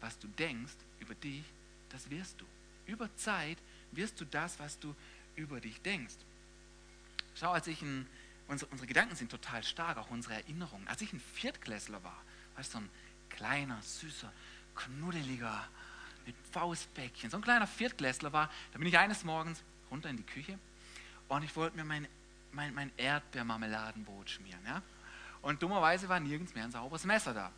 was 0.00 0.18
du 0.18 0.28
denkst 0.28 0.74
über 1.00 1.14
dich, 1.14 1.44
das 1.90 2.08
wirst 2.10 2.40
du. 2.40 2.44
Über 2.86 3.14
Zeit 3.16 3.58
wirst 3.92 4.20
du 4.20 4.24
das, 4.24 4.58
was 4.58 4.78
du 4.78 4.94
über 5.34 5.60
dich 5.60 5.80
denkst. 5.82 6.16
Schau, 7.34 7.52
als 7.52 7.66
ich 7.66 7.82
ein, 7.82 8.06
unsere, 8.48 8.70
unsere 8.70 8.86
Gedanken 8.86 9.16
sind 9.16 9.30
total 9.30 9.62
stark, 9.62 9.98
auch 9.98 10.10
unsere 10.10 10.34
Erinnerungen. 10.34 10.86
Als 10.88 11.02
ich 11.02 11.12
ein 11.12 11.20
Viertklässler 11.20 12.02
war, 12.02 12.22
weißt 12.56 12.74
du, 12.74 12.78
so 12.78 12.84
ein 12.84 12.90
kleiner, 13.30 13.80
süßer, 13.82 14.32
knuddeliger, 14.74 15.68
mit 16.26 16.34
Faustbäckchen, 16.50 17.30
so 17.30 17.36
ein 17.36 17.42
kleiner 17.42 17.66
Viertklässler 17.66 18.32
war, 18.32 18.50
da 18.72 18.78
bin 18.78 18.88
ich 18.88 18.98
eines 18.98 19.24
Morgens 19.24 19.62
runter 19.90 20.10
in 20.10 20.16
die 20.16 20.24
Küche 20.24 20.58
und 21.28 21.44
ich 21.44 21.54
wollte 21.54 21.76
mir 21.76 21.84
mein, 21.84 22.08
mein, 22.52 22.74
mein 22.74 22.90
Erdbeermarmeladenbrot 22.96 24.28
schmieren. 24.28 24.60
Ja? 24.66 24.82
Und 25.46 25.62
dummerweise 25.62 26.08
war 26.08 26.18
nirgends 26.18 26.56
mehr 26.56 26.64
ein 26.64 26.72
sauberes 26.72 27.04
Messer 27.04 27.32
da. 27.32 27.52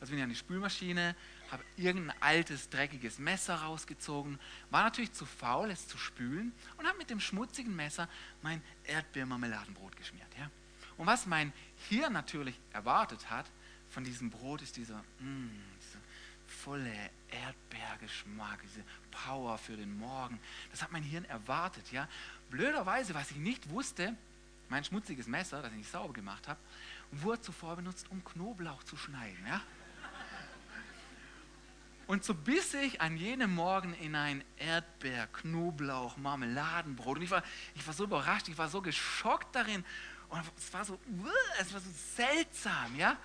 Also 0.00 0.12
bin 0.12 0.18
ich 0.18 0.22
an 0.22 0.30
die 0.30 0.34
Spülmaschine, 0.34 1.14
habe 1.50 1.62
irgendein 1.76 2.16
altes, 2.22 2.70
dreckiges 2.70 3.18
Messer 3.18 3.56
rausgezogen, 3.56 4.38
war 4.70 4.84
natürlich 4.84 5.12
zu 5.12 5.26
faul, 5.26 5.70
es 5.70 5.86
zu 5.86 5.98
spülen 5.98 6.54
und 6.78 6.86
habe 6.86 6.96
mit 6.96 7.10
dem 7.10 7.20
schmutzigen 7.20 7.76
Messer 7.76 8.08
mein 8.40 8.62
Erdbeermarmeladenbrot 8.84 9.94
geschmiert. 9.94 10.26
Ja? 10.38 10.50
Und 10.96 11.06
was 11.06 11.26
mein 11.26 11.52
Hirn 11.90 12.14
natürlich 12.14 12.58
erwartet 12.72 13.28
hat 13.28 13.44
von 13.90 14.04
diesem 14.04 14.30
Brot, 14.30 14.62
ist 14.62 14.78
dieser, 14.78 15.04
mm, 15.20 15.50
dieser 15.82 15.98
volle 16.46 16.94
Erdbeergeschmack, 17.28 18.62
diese 18.62 18.82
Power 19.10 19.58
für 19.58 19.76
den 19.76 19.98
Morgen. 19.98 20.40
Das 20.70 20.82
hat 20.82 20.92
mein 20.92 21.02
Hirn 21.02 21.26
erwartet. 21.26 21.92
Ja? 21.92 22.08
Blöderweise, 22.48 23.12
was 23.12 23.30
ich 23.32 23.36
nicht 23.36 23.68
wusste, 23.68 24.16
mein 24.70 24.82
schmutziges 24.82 25.26
Messer, 25.26 25.62
das 25.62 25.70
ich 25.72 25.78
nicht 25.78 25.90
sauber 25.90 26.14
gemacht 26.14 26.48
habe, 26.48 26.58
wurde 27.22 27.40
zuvor 27.40 27.76
benutzt, 27.76 28.06
um 28.10 28.24
Knoblauch 28.24 28.82
zu 28.84 28.96
schneiden. 28.96 29.44
Ja? 29.46 29.60
Und 32.06 32.24
so 32.24 32.34
biss 32.34 32.74
ich 32.74 33.00
an 33.00 33.16
jenem 33.16 33.54
Morgen 33.54 33.94
in 33.94 34.14
ein 34.14 34.44
Erdbeer, 34.58 35.26
Knoblauch, 35.28 36.16
Marmeladenbrot. 36.18 37.16
Und 37.16 37.22
ich 37.22 37.30
war, 37.30 37.42
ich 37.74 37.86
war 37.86 37.94
so 37.94 38.04
überrascht, 38.04 38.48
ich 38.48 38.58
war 38.58 38.68
so 38.68 38.82
geschockt 38.82 39.54
darin. 39.54 39.84
Und 40.28 40.42
es 40.58 40.72
war 40.72 40.84
so, 40.84 40.98
es 41.58 41.72
war 41.72 41.80
so 41.80 41.90
seltsam, 42.14 42.96
ja. 42.96 43.16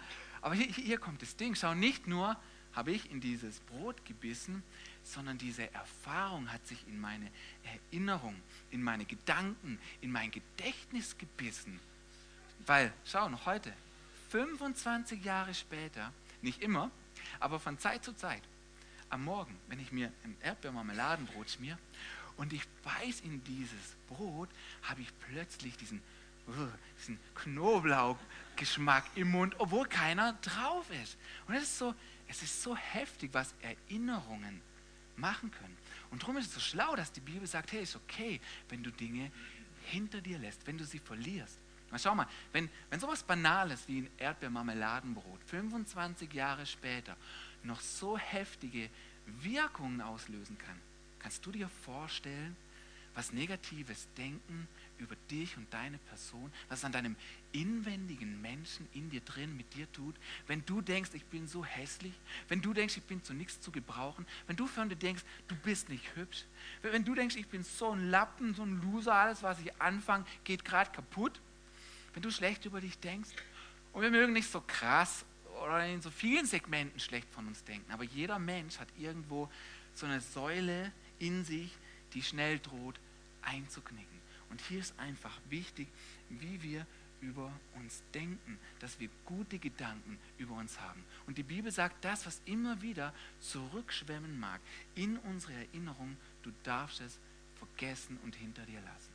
Aber 0.42 0.56
hier, 0.56 0.68
hier 0.68 0.98
kommt 0.98 1.22
das 1.22 1.36
Ding. 1.36 1.56
Schau, 1.56 1.74
nicht 1.74 2.08
nur 2.08 2.38
habe 2.74 2.92
ich 2.92 3.12
in 3.12 3.20
dieses 3.20 3.60
Brot 3.62 4.06
gebissen, 4.06 4.64
sondern 5.04 5.38
diese 5.38 5.74
Erfahrung 5.74 6.52
hat 6.52 6.66
sich 6.66 6.88
in 6.88 7.00
meine 7.00 7.30
Erinnerung, 7.64 8.36
in 8.72 8.82
meine 8.82 9.06
Gedanken, 9.06 9.80
in 10.00 10.12
mein 10.12 10.32
Gedächtnis 10.32 11.18
gebissen. 11.18 11.80
Weil, 12.70 12.94
schau, 13.04 13.28
noch 13.30 13.48
heute, 13.48 13.74
25 14.30 15.26
Jahre 15.26 15.56
später, 15.56 16.14
nicht 16.44 16.62
immer, 16.62 16.92
aber 17.40 17.60
von 17.60 17.80
Zeit 17.80 18.06
zu 18.06 18.14
Zeit, 18.14 18.44
am 19.10 19.24
Morgen, 19.24 19.58
wenn 19.70 19.80
ich 19.80 19.92
mir 19.92 20.14
ein 20.24 20.38
Erdbeermarmeladenbrot 20.42 21.50
schmier 21.50 21.80
und 22.38 22.54
ich 22.54 22.68
beiß 22.84 23.22
in 23.22 23.44
dieses 23.46 23.96
Brot, 24.08 24.50
habe 24.84 25.02
ich 25.02 25.08
plötzlich 25.32 25.78
diesen, 25.78 26.00
uh, 26.48 26.68
diesen 27.00 27.20
Knoblauchgeschmack 27.34 29.06
im 29.16 29.32
Mund, 29.32 29.56
obwohl 29.58 29.88
keiner 29.88 30.34
drauf 30.34 30.86
ist. 30.92 31.18
Und 31.48 31.56
es 31.56 31.64
ist 31.64 31.80
so, 31.80 31.96
es 32.28 32.44
ist 32.44 32.62
so 32.62 32.76
heftig, 32.78 33.34
was 33.34 33.56
Erinnerungen 33.64 34.62
machen 35.16 35.50
können. 35.50 35.76
Und 36.12 36.22
darum 36.22 36.38
ist 36.38 36.50
es 36.50 36.54
so 36.54 36.60
schlau, 36.60 36.96
dass 36.96 37.12
die 37.12 37.20
Bibel 37.20 37.48
sagt, 37.48 37.72
hey, 37.72 37.82
ist 37.82 37.96
okay, 37.96 38.40
wenn 38.70 38.84
du 38.84 38.92
Dinge 38.92 39.32
hinter 39.86 40.22
dir 40.22 40.38
lässt, 40.38 40.68
wenn 40.68 40.78
du 40.78 40.86
sie 40.86 41.00
verlierst. 41.00 41.58
Schau 41.98 42.14
mal, 42.14 42.28
wenn, 42.54 42.70
wenn 42.90 43.00
sowas 43.00 43.24
Banales 43.24 43.88
wie 43.88 44.00
ein 44.00 44.10
Erdbeermarmeladenbrot 44.18 45.44
25 45.48 46.32
Jahre 46.34 46.66
später 46.66 47.18
noch 47.64 47.82
so 47.82 48.18
heftige 48.18 48.90
Wirkungen 49.42 50.02
auslösen 50.02 50.58
kann, 50.58 50.80
kannst 51.20 51.46
du 51.46 51.52
dir 51.52 51.70
vorstellen, 51.84 52.56
was 53.16 53.34
negatives 53.34 54.08
Denken 54.18 54.68
über 54.98 55.16
dich 55.32 55.58
und 55.58 55.74
deine 55.74 55.98
Person, 55.98 56.52
was 56.68 56.80
es 56.80 56.86
an 56.86 56.92
deinem 56.92 57.16
inwendigen 57.52 58.42
Menschen 58.42 58.88
in 58.94 59.10
dir 59.10 59.22
drin 59.22 59.58
mit 59.58 59.74
dir 59.74 59.92
tut, 59.92 60.16
wenn 60.48 60.66
du 60.66 60.82
denkst, 60.82 61.12
ich 61.14 61.26
bin 61.26 61.48
so 61.48 61.66
hässlich, 61.66 62.14
wenn 62.48 62.62
du 62.62 62.74
denkst, 62.74 62.98
ich 62.98 63.04
bin 63.04 63.24
zu 63.24 63.34
nichts 63.34 63.60
zu 63.62 63.72
gebrauchen, 63.72 64.26
wenn 64.48 64.56
du 64.56 64.68
von 64.68 64.90
dir 64.90 64.96
denkst, 64.96 65.24
du 65.48 65.56
bist 65.56 65.90
nicht 65.90 66.16
hübsch, 66.16 66.46
wenn 66.82 67.04
du 67.04 67.16
denkst, 67.16 67.36
ich 67.36 67.48
bin 67.48 67.64
so 67.64 67.92
ein 67.92 68.10
Lappen, 68.10 68.54
so 68.54 68.64
ein 68.64 68.82
Loser, 68.82 69.16
alles, 69.16 69.44
was 69.44 69.60
ich 69.60 69.82
anfange, 69.82 70.26
geht 70.44 70.64
gerade 70.64 70.92
kaputt, 70.92 71.42
wenn 72.14 72.24
du 72.24 72.32
schlecht 72.32 72.66
über 72.66 72.82
dich 72.82 72.98
denkst, 73.00 73.30
und 73.94 74.02
wir 74.02 74.12
mögen 74.12 74.34
nicht 74.34 74.50
so 74.50 74.62
krass 74.62 75.26
oder 75.64 75.86
in 75.86 76.02
so 76.02 76.12
vielen 76.12 76.46
Segmenten 76.46 77.00
schlecht 77.00 77.28
von 77.32 77.48
uns 77.48 77.64
denken, 77.64 77.92
aber 77.92 78.04
jeder 78.04 78.40
Mensch 78.40 78.80
hat 78.80 78.88
irgendwo 78.98 79.50
so 79.94 80.06
eine 80.06 80.22
Säule 80.22 80.92
in 81.18 81.44
sich, 81.44 81.76
die 82.14 82.24
schnell 82.24 82.60
droht 82.60 83.00
einzuknicken. 83.42 84.20
Und 84.50 84.62
hier 84.62 84.80
ist 84.80 84.98
einfach 85.00 85.38
wichtig, 85.50 85.88
wie 86.30 86.62
wir 86.64 86.86
über 87.22 87.52
uns 87.76 88.02
denken, 88.14 88.58
dass 88.80 89.00
wir 89.00 89.10
gute 89.26 89.60
Gedanken 89.60 90.18
über 90.38 90.56
uns 90.56 90.80
haben. 90.80 91.04
Und 91.28 91.38
die 91.38 91.44
Bibel 91.44 91.72
sagt, 91.72 92.04
das, 92.06 92.26
was 92.26 92.42
immer 92.46 92.82
wieder 92.82 93.14
zurückschwemmen 93.42 94.40
mag 94.40 94.62
in 94.96 95.18
unsere 95.18 95.54
Erinnerung, 95.54 96.16
du 96.44 96.52
darfst 96.64 97.02
es 97.02 97.20
vergessen 97.58 98.18
und 98.24 98.36
hinter 98.36 98.66
dir 98.66 98.80
lassen. 98.82 99.12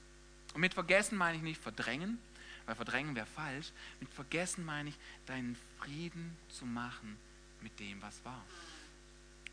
Und 0.53 0.61
mit 0.61 0.75
vergessen 0.75 1.17
meine 1.17 1.37
ich 1.39 1.43
nicht 1.43 1.61
verdrängen, 1.61 2.19
weil 2.67 2.75
verdrängen 2.75 3.15
wäre 3.15 3.27
falsch. 3.27 3.73
Mit 4.01 4.11
vergessen 4.11 4.65
meine 4.65 4.91
ich, 4.91 4.97
deinen 5.27 5.57
Frieden 5.79 6.37
zu 6.49 6.67
machen 6.67 7.17
mit 7.61 7.79
dem, 7.81 8.01
was 8.03 8.25
war. 8.25 8.45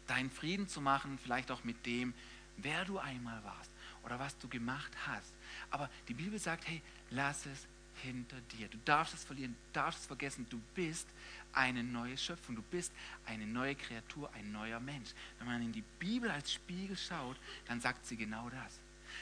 Deinen 0.08 0.30
Frieden 0.30 0.68
zu 0.68 0.82
machen, 0.82 1.18
vielleicht 1.24 1.52
auch 1.52 1.64
mit 1.64 1.86
dem, 1.86 2.14
wer 2.58 2.86
du 2.86 3.00
einmal 3.00 3.44
warst 3.44 3.72
oder 4.04 4.20
was 4.20 4.38
du 4.38 4.48
gemacht 4.48 4.92
hast. 5.08 5.34
Aber 5.70 5.90
die 6.08 6.14
Bibel 6.14 6.40
sagt, 6.40 6.68
hey, 6.68 6.82
lass 7.12 7.46
es 7.46 7.68
hinter 8.04 8.40
dir. 8.58 8.68
Du 8.68 8.78
darfst 8.86 9.14
es 9.14 9.24
verlieren, 9.24 9.54
du 9.54 9.74
darfst 9.74 10.02
es 10.02 10.08
vergessen. 10.08 10.46
Du 10.50 10.60
bist 10.76 11.08
eine 11.54 11.84
neue 11.84 12.18
Schöpfung, 12.18 12.56
du 12.56 12.62
bist 12.64 12.92
eine 13.26 13.46
neue 13.46 13.76
Kreatur, 13.76 14.32
ein 14.34 14.52
neuer 14.52 14.80
Mensch. 14.80 15.12
Wenn 15.38 15.48
man 15.48 15.62
in 15.62 15.72
die 15.72 15.84
Bibel 16.00 16.30
als 16.30 16.54
Spiegel 16.54 16.98
schaut, 16.98 17.38
dann 17.68 17.80
sagt 17.80 18.06
sie 18.06 18.18
genau 18.18 18.50
das. 18.50 18.80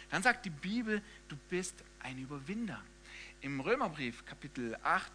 Dann 0.10 0.24
sagt 0.24 0.46
die 0.46 0.52
Bibel, 0.52 1.02
du 1.28 1.36
bist 1.50 1.76
ein 2.00 2.20
Überwinder. 2.20 2.82
Im 3.42 3.62
Römerbrief 3.62 4.26
Kapitel 4.26 4.78
8 4.84 5.12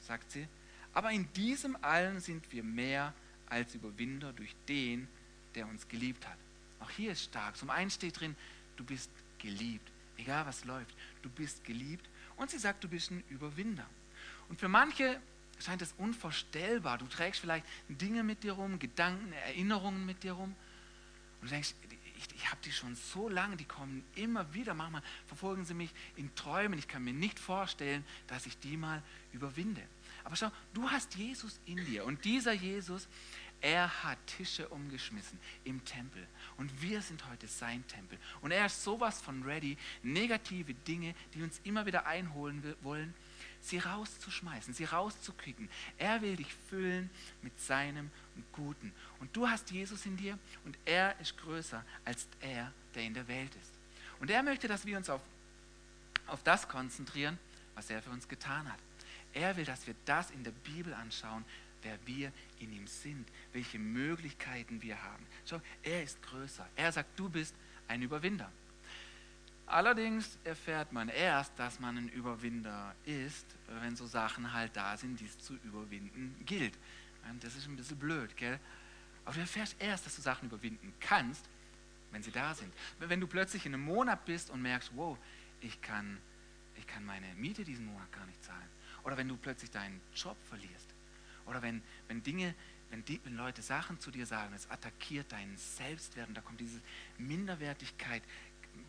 sagt 0.00 0.32
sie, 0.32 0.48
aber 0.92 1.12
in 1.12 1.32
diesem 1.34 1.76
allen 1.82 2.18
sind 2.18 2.50
wir 2.52 2.64
mehr 2.64 3.14
als 3.46 3.74
Überwinder 3.76 4.32
durch 4.32 4.56
den, 4.68 5.06
der 5.54 5.68
uns 5.68 5.86
geliebt 5.86 6.26
hat. 6.26 6.36
Auch 6.80 6.90
hier 6.90 7.12
ist 7.12 7.24
stark. 7.24 7.56
Zum 7.56 7.70
einen 7.70 7.90
steht 7.90 8.18
drin, 8.18 8.34
du 8.76 8.84
bist 8.84 9.10
geliebt. 9.38 9.88
Egal 10.16 10.46
was 10.46 10.64
läuft, 10.64 10.94
du 11.22 11.30
bist 11.30 11.64
geliebt. 11.64 12.08
Und 12.36 12.50
sie 12.50 12.58
sagt, 12.58 12.82
du 12.82 12.88
bist 12.88 13.12
ein 13.12 13.22
Überwinder. 13.28 13.86
Und 14.48 14.58
für 14.58 14.68
manche 14.68 15.20
scheint 15.60 15.82
es 15.82 15.94
unvorstellbar. 15.96 16.98
Du 16.98 17.06
trägst 17.06 17.40
vielleicht 17.40 17.66
Dinge 17.88 18.24
mit 18.24 18.42
dir 18.42 18.52
rum, 18.52 18.80
Gedanken, 18.80 19.32
Erinnerungen 19.32 20.04
mit 20.06 20.24
dir 20.24 20.32
rum. 20.32 20.56
Und 21.40 21.48
du 21.48 21.48
denkst, 21.48 21.74
ich, 22.20 22.34
ich 22.34 22.50
habe 22.50 22.60
die 22.64 22.72
schon 22.72 22.94
so 22.94 23.28
lange, 23.28 23.56
die 23.56 23.64
kommen 23.64 24.04
immer 24.14 24.52
wieder. 24.52 24.74
Manchmal 24.74 25.02
verfolgen 25.26 25.64
sie 25.64 25.74
mich 25.74 25.90
in 26.16 26.34
Träumen. 26.34 26.78
Ich 26.78 26.88
kann 26.88 27.02
mir 27.02 27.14
nicht 27.14 27.38
vorstellen, 27.38 28.04
dass 28.26 28.46
ich 28.46 28.58
die 28.58 28.76
mal 28.76 29.02
überwinde. 29.32 29.82
Aber 30.24 30.36
schau, 30.36 30.50
du 30.74 30.88
hast 30.90 31.14
Jesus 31.14 31.58
in 31.64 31.84
dir. 31.86 32.04
Und 32.04 32.24
dieser 32.24 32.52
Jesus, 32.52 33.08
er 33.60 34.04
hat 34.04 34.18
Tische 34.26 34.68
umgeschmissen 34.68 35.38
im 35.64 35.84
Tempel. 35.84 36.26
Und 36.56 36.82
wir 36.82 37.00
sind 37.02 37.26
heute 37.30 37.46
sein 37.46 37.86
Tempel. 37.86 38.18
Und 38.40 38.50
er 38.50 38.66
ist 38.66 38.82
sowas 38.84 39.20
von 39.20 39.42
ready, 39.42 39.76
negative 40.02 40.74
Dinge, 40.74 41.14
die 41.34 41.42
uns 41.42 41.60
immer 41.64 41.86
wieder 41.86 42.06
einholen 42.06 42.74
wollen, 42.82 43.14
sie 43.60 43.78
rauszuschmeißen, 43.78 44.74
sie 44.74 44.84
rauszukicken. 44.84 45.68
Er 45.98 46.22
will 46.22 46.36
dich 46.36 46.52
füllen 46.68 47.10
mit 47.42 47.58
seinem 47.60 48.10
Guten. 48.52 48.92
Und 49.18 49.34
du 49.36 49.48
hast 49.48 49.70
Jesus 49.70 50.06
in 50.06 50.16
dir 50.16 50.38
und 50.64 50.76
er 50.84 51.18
ist 51.20 51.36
größer 51.38 51.84
als 52.04 52.26
er, 52.40 52.72
der 52.94 53.02
in 53.02 53.14
der 53.14 53.28
Welt 53.28 53.54
ist. 53.54 53.72
Und 54.20 54.30
er 54.30 54.42
möchte, 54.42 54.68
dass 54.68 54.86
wir 54.86 54.96
uns 54.96 55.10
auf, 55.10 55.20
auf 56.26 56.42
das 56.42 56.68
konzentrieren, 56.68 57.38
was 57.74 57.90
er 57.90 58.02
für 58.02 58.10
uns 58.10 58.28
getan 58.28 58.70
hat. 58.70 58.78
Er 59.32 59.56
will, 59.56 59.64
dass 59.64 59.86
wir 59.86 59.94
das 60.04 60.30
in 60.30 60.44
der 60.44 60.50
Bibel 60.50 60.92
anschauen, 60.94 61.44
wer 61.82 61.98
wir 62.06 62.32
in 62.58 62.72
ihm 62.72 62.86
sind, 62.86 63.26
welche 63.52 63.78
Möglichkeiten 63.78 64.82
wir 64.82 65.02
haben. 65.02 65.24
Schau, 65.46 65.60
er 65.82 66.02
ist 66.02 66.20
größer. 66.22 66.68
Er 66.76 66.92
sagt, 66.92 67.18
du 67.18 67.28
bist 67.28 67.54
ein 67.88 68.02
Überwinder. 68.02 68.50
Allerdings 69.70 70.36
erfährt 70.42 70.92
man 70.92 71.08
erst, 71.08 71.56
dass 71.56 71.78
man 71.78 71.96
ein 71.96 72.08
Überwinder 72.08 72.92
ist, 73.04 73.46
wenn 73.80 73.94
so 73.94 74.04
Sachen 74.04 74.52
halt 74.52 74.74
da 74.74 74.96
sind, 74.96 75.20
die 75.20 75.26
es 75.26 75.38
zu 75.38 75.54
überwinden 75.62 76.34
gilt. 76.44 76.76
Das 77.40 77.54
ist 77.54 77.68
ein 77.68 77.76
bisschen 77.76 77.96
blöd, 77.96 78.36
gell? 78.36 78.58
Aber 79.24 79.34
du 79.34 79.40
erfährst 79.40 79.76
erst, 79.78 80.06
dass 80.06 80.16
du 80.16 80.22
Sachen 80.22 80.48
überwinden 80.48 80.92
kannst, 80.98 81.48
wenn 82.10 82.20
sie 82.20 82.32
da 82.32 82.52
sind. 82.52 82.74
Wenn 82.98 83.20
du 83.20 83.28
plötzlich 83.28 83.64
in 83.64 83.72
einem 83.74 83.84
Monat 83.84 84.24
bist 84.24 84.50
und 84.50 84.60
merkst, 84.60 84.90
wow, 84.96 85.16
ich 85.60 85.80
kann, 85.80 86.18
ich 86.74 86.86
kann 86.88 87.04
meine 87.04 87.32
Miete 87.36 87.62
diesen 87.62 87.86
Monat 87.86 88.10
gar 88.10 88.26
nicht 88.26 88.42
zahlen. 88.42 88.68
Oder 89.04 89.16
wenn 89.16 89.28
du 89.28 89.36
plötzlich 89.36 89.70
deinen 89.70 90.00
Job 90.16 90.36
verlierst. 90.48 90.88
Oder 91.46 91.62
wenn, 91.62 91.80
wenn 92.08 92.24
Dinge, 92.24 92.56
wenn, 92.90 93.04
die, 93.04 93.20
wenn 93.22 93.36
Leute 93.36 93.62
Sachen 93.62 94.00
zu 94.00 94.10
dir 94.10 94.26
sagen, 94.26 94.52
es 94.52 94.68
attackiert 94.68 95.30
deinen 95.30 95.56
Selbstwert 95.56 96.26
und 96.26 96.34
da 96.34 96.40
kommt 96.40 96.58
diese 96.58 96.80
Minderwertigkeit, 97.18 98.24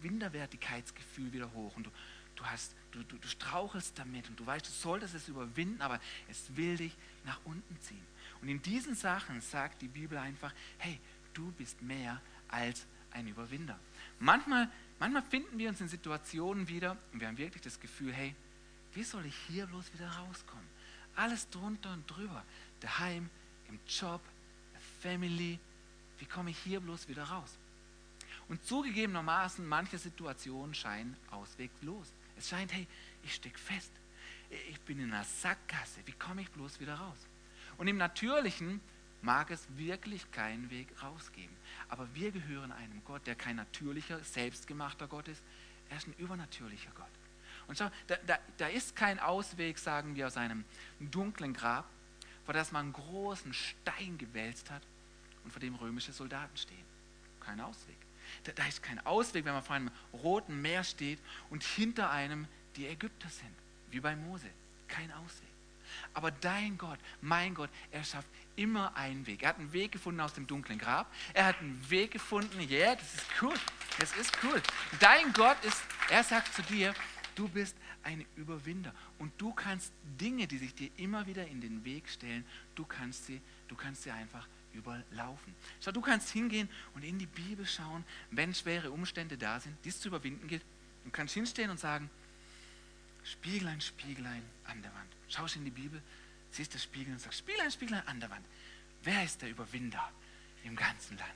Minderwertigkeitsgefühl 0.01 1.31
wieder 1.33 1.51
hoch 1.53 1.75
und 1.75 1.85
du, 1.87 1.91
du, 2.35 2.45
hast, 2.45 2.75
du, 2.91 3.03
du, 3.03 3.17
du 3.17 3.27
strauchelst 3.27 3.97
damit 3.97 4.27
und 4.29 4.39
du 4.39 4.45
weißt, 4.45 4.65
du 4.65 4.71
solltest 4.71 5.13
es 5.15 5.27
überwinden, 5.27 5.81
aber 5.81 5.99
es 6.29 6.55
will 6.55 6.77
dich 6.77 6.95
nach 7.25 7.39
unten 7.43 7.79
ziehen. 7.81 8.05
Und 8.41 8.49
in 8.49 8.61
diesen 8.61 8.95
Sachen 8.95 9.41
sagt 9.41 9.81
die 9.81 9.87
Bibel 9.87 10.17
einfach, 10.17 10.53
hey, 10.77 10.99
du 11.33 11.51
bist 11.51 11.81
mehr 11.81 12.21
als 12.47 12.85
ein 13.11 13.27
Überwinder. 13.27 13.79
Manchmal, 14.19 14.69
manchmal 14.99 15.23
finden 15.23 15.57
wir 15.57 15.69
uns 15.69 15.81
in 15.81 15.89
Situationen 15.89 16.67
wieder 16.67 16.97
und 17.13 17.19
wir 17.19 17.27
haben 17.27 17.37
wirklich 17.37 17.61
das 17.61 17.79
Gefühl, 17.79 18.13
hey, 18.13 18.35
wie 18.93 19.03
soll 19.03 19.25
ich 19.25 19.35
hier 19.47 19.67
bloß 19.67 19.93
wieder 19.93 20.09
rauskommen? 20.09 20.65
Alles 21.15 21.49
drunter 21.49 21.93
und 21.93 22.09
drüber. 22.09 22.43
Daheim, 22.79 23.29
im 23.69 23.79
Job, 23.87 24.21
Family. 25.01 25.59
Wie 26.19 26.25
komme 26.25 26.51
ich 26.51 26.57
hier 26.59 26.79
bloß 26.79 27.07
wieder 27.07 27.23
raus? 27.23 27.57
Und 28.51 28.61
zugegebenermaßen, 28.65 29.65
manche 29.65 29.97
Situationen 29.97 30.75
scheinen 30.75 31.15
ausweglos. 31.29 32.11
Es 32.37 32.49
scheint, 32.49 32.73
hey, 32.73 32.85
ich 33.23 33.35
stecke 33.35 33.57
fest. 33.57 33.93
Ich 34.69 34.81
bin 34.81 34.99
in 34.99 35.13
einer 35.13 35.23
Sackgasse. 35.23 36.01
Wie 36.03 36.11
komme 36.11 36.41
ich 36.41 36.51
bloß 36.51 36.81
wieder 36.81 36.95
raus? 36.95 37.15
Und 37.77 37.87
im 37.87 37.95
Natürlichen 37.95 38.81
mag 39.21 39.51
es 39.51 39.65
wirklich 39.77 40.29
keinen 40.31 40.69
Weg 40.69 40.89
rausgeben. 41.01 41.55
Aber 41.87 42.13
wir 42.13 42.31
gehören 42.31 42.73
einem 42.73 43.01
Gott, 43.05 43.25
der 43.25 43.35
kein 43.35 43.55
natürlicher, 43.55 44.21
selbstgemachter 44.21 45.07
Gott 45.07 45.29
ist. 45.29 45.41
Er 45.89 45.95
ist 45.95 46.09
ein 46.09 46.15
übernatürlicher 46.17 46.91
Gott. 46.93 47.07
Und 47.69 47.77
schau, 47.77 47.89
da, 48.07 48.17
da, 48.27 48.37
da 48.57 48.67
ist 48.67 48.97
kein 48.97 49.17
Ausweg, 49.19 49.79
sagen 49.79 50.17
wir, 50.17 50.27
aus 50.27 50.35
einem 50.35 50.65
dunklen 50.99 51.53
Grab, 51.53 51.85
vor 52.43 52.53
das 52.53 52.73
man 52.73 52.87
einen 52.87 52.93
großen 52.93 53.53
Stein 53.53 54.17
gewälzt 54.17 54.69
hat 54.71 54.81
und 55.45 55.51
vor 55.51 55.61
dem 55.61 55.75
römische 55.75 56.11
Soldaten 56.11 56.57
stehen. 56.57 56.83
Kein 57.39 57.61
Ausweg. 57.61 57.95
Da, 58.43 58.51
da 58.53 58.65
ist 58.65 58.83
kein 58.83 59.05
Ausweg, 59.05 59.45
wenn 59.45 59.53
man 59.53 59.63
vor 59.63 59.75
einem 59.75 59.91
roten 60.13 60.61
Meer 60.61 60.83
steht 60.83 61.19
und 61.49 61.63
hinter 61.63 62.09
einem 62.09 62.47
die 62.75 62.87
Ägypter 62.87 63.29
sind, 63.29 63.53
wie 63.89 63.99
bei 63.99 64.15
Mose. 64.15 64.47
Kein 64.87 65.11
Ausweg. 65.11 65.47
Aber 66.13 66.31
dein 66.31 66.77
Gott, 66.77 66.99
mein 67.21 67.53
Gott, 67.53 67.69
er 67.91 68.03
schafft 68.03 68.27
immer 68.55 68.95
einen 68.95 69.25
Weg. 69.27 69.43
Er 69.43 69.49
hat 69.49 69.59
einen 69.59 69.73
Weg 69.73 69.91
gefunden 69.91 70.21
aus 70.21 70.33
dem 70.33 70.47
dunklen 70.47 70.77
Grab. 70.77 71.11
Er 71.33 71.45
hat 71.45 71.59
einen 71.59 71.89
Weg 71.89 72.11
gefunden, 72.11 72.59
ja, 72.61 72.77
yeah, 72.77 72.95
das 72.95 73.13
ist 73.13 73.25
cool. 73.41 73.53
Das 73.99 74.15
ist 74.15 74.37
cool. 74.43 74.61
Dein 74.99 75.33
Gott 75.33 75.63
ist, 75.63 75.81
er 76.09 76.23
sagt 76.23 76.53
zu 76.53 76.61
dir, 76.63 76.93
du 77.35 77.47
bist 77.47 77.75
ein 78.03 78.25
Überwinder. 78.35 78.93
Und 79.19 79.31
du 79.37 79.53
kannst 79.53 79.91
Dinge, 80.19 80.47
die 80.47 80.57
sich 80.57 80.73
dir 80.73 80.89
immer 80.97 81.27
wieder 81.27 81.47
in 81.47 81.61
den 81.61 81.83
Weg 81.85 82.09
stellen, 82.09 82.45
du 82.75 82.85
kannst 82.85 83.25
sie, 83.25 83.41
du 83.67 83.75
kannst 83.75 84.03
sie 84.03 84.11
einfach 84.11 84.47
überlaufen. 84.73 85.53
Schau, 85.79 85.91
du 85.91 86.01
kannst 86.01 86.29
hingehen 86.29 86.69
und 86.93 87.03
in 87.03 87.19
die 87.19 87.25
Bibel 87.25 87.65
schauen, 87.65 88.03
wenn 88.31 88.53
schwere 88.53 88.91
Umstände 88.91 89.37
da 89.37 89.59
sind, 89.59 89.75
die 89.83 89.89
es 89.89 89.99
zu 89.99 90.07
überwinden 90.07 90.47
gilt. 90.47 90.63
Du 91.03 91.11
kannst 91.11 91.33
hinstehen 91.33 91.69
und 91.69 91.79
sagen, 91.79 92.09
Spieglein, 93.23 93.81
Spieglein 93.81 94.43
an 94.65 94.81
der 94.81 94.93
Wand. 94.93 95.09
Schaust 95.27 95.55
in 95.55 95.65
die 95.65 95.71
Bibel, 95.71 96.01
siehst 96.51 96.73
das 96.73 96.83
Spiegel 96.83 97.13
und 97.13 97.19
sagst, 97.19 97.39
Spieglein, 97.39 97.71
Spieglein 97.71 98.07
an 98.07 98.19
der 98.19 98.29
Wand. 98.29 98.45
Wer 99.03 99.23
ist 99.23 99.41
der 99.41 99.49
Überwinder 99.49 100.11
im 100.63 100.75
ganzen 100.75 101.17
Land? 101.17 101.31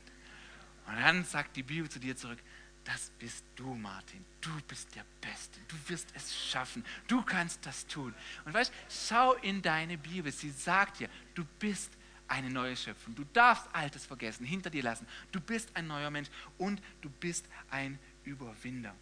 Und 0.88 0.96
dann 0.96 1.24
sagt 1.26 1.56
die 1.56 1.64
Bibel 1.64 1.90
zu 1.90 2.00
dir 2.00 2.16
zurück, 2.16 2.40
das 2.84 3.12
bist 3.18 3.44
du, 3.56 3.74
Martin. 3.74 4.24
Du 4.42 4.52
bist 4.68 4.94
der 4.96 5.06
Beste. 5.20 5.60
Du 5.68 5.76
wirst 5.88 6.08
es 6.14 6.36
schaffen. 6.36 6.86
Du 7.08 7.24
kannst 7.24 7.66
das 7.66 7.88
tun. 7.88 8.14
Und 8.46 8.54
weißt, 8.54 8.72
schau 8.90 9.34
in 9.34 9.64
deine 9.64 9.98
Bibel. 9.98 10.32
Sie 10.32 10.52
sagt 10.52 11.00
dir, 11.00 11.10
du 11.34 11.44
bist 11.58 11.92
eine 12.28 12.50
neue 12.50 12.76
Schöpfung. 12.76 13.16
Du 13.16 13.24
darfst 13.34 13.68
Altes 13.74 14.06
vergessen, 14.06 14.46
hinter 14.46 14.70
dir 14.70 14.84
lassen. 14.84 15.08
Du 15.32 15.40
bist 15.40 15.70
ein 15.76 15.88
neuer 15.88 16.10
Mensch 16.10 16.30
und 16.58 16.82
du 17.02 17.10
bist 17.10 17.46
ein 17.70 18.00
Überwinder. 18.24 18.96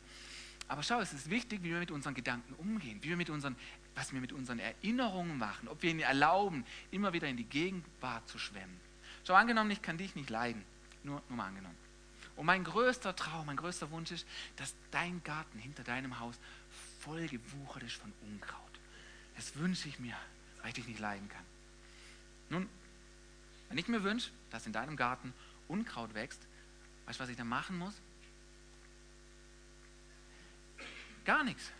Aber 0.67 0.83
schau, 0.83 0.99
es 0.99 1.13
ist 1.13 1.29
wichtig, 1.29 1.61
wie 1.63 1.71
wir 1.71 1.79
mit 1.79 1.91
unseren 1.91 2.13
Gedanken 2.13 2.53
umgehen, 2.55 2.99
wie 3.01 3.09
wir 3.09 3.17
mit 3.17 3.29
unseren, 3.29 3.55
was 3.95 4.13
wir 4.13 4.21
mit 4.21 4.31
unseren 4.31 4.59
Erinnerungen 4.59 5.37
machen, 5.37 5.67
ob 5.67 5.81
wir 5.83 5.91
ihnen 5.91 5.99
erlauben, 5.99 6.65
immer 6.91 7.13
wieder 7.13 7.27
in 7.27 7.37
die 7.37 7.43
Gegenwart 7.43 8.27
zu 8.27 8.39
schwemmen. 8.39 8.79
Schau, 9.25 9.33
angenommen, 9.33 9.71
ich 9.71 9.81
kann 9.81 9.97
dich 9.97 10.15
nicht 10.15 10.29
leiden. 10.29 10.63
Nur, 11.03 11.21
nur 11.29 11.37
mal 11.37 11.47
angenommen. 11.47 11.77
Und 12.35 12.45
mein 12.45 12.63
größter 12.63 13.15
Traum, 13.15 13.45
mein 13.45 13.57
größter 13.57 13.91
Wunsch 13.91 14.11
ist, 14.11 14.25
dass 14.55 14.73
dein 14.91 15.23
Garten 15.23 15.59
hinter 15.59 15.83
deinem 15.83 16.19
Haus 16.19 16.39
voll 17.01 17.27
gewuchert 17.27 17.83
ist 17.83 17.95
von 17.95 18.11
Unkraut. 18.23 18.59
Das 19.35 19.55
wünsche 19.57 19.87
ich 19.87 19.99
mir, 19.99 20.15
weil 20.61 20.69
ich 20.69 20.75
dich 20.75 20.87
nicht 20.87 20.99
leiden 20.99 21.27
kann. 21.29 21.45
Nun, 22.49 22.69
wenn 23.73 23.79
ich 23.79 23.87
mir 23.87 24.03
wünsche, 24.03 24.29
dass 24.51 24.67
in 24.67 24.71
deinem 24.71 24.95
Garten 24.95 25.33
Unkraut 25.67 26.13
wächst, 26.13 26.39
weißt 27.07 27.19
du, 27.19 27.23
was 27.23 27.29
ich 27.31 27.37
dann 27.37 27.47
machen 27.47 27.75
muss? 27.75 27.95
Gar 31.25 31.43
nichts. 31.43 31.71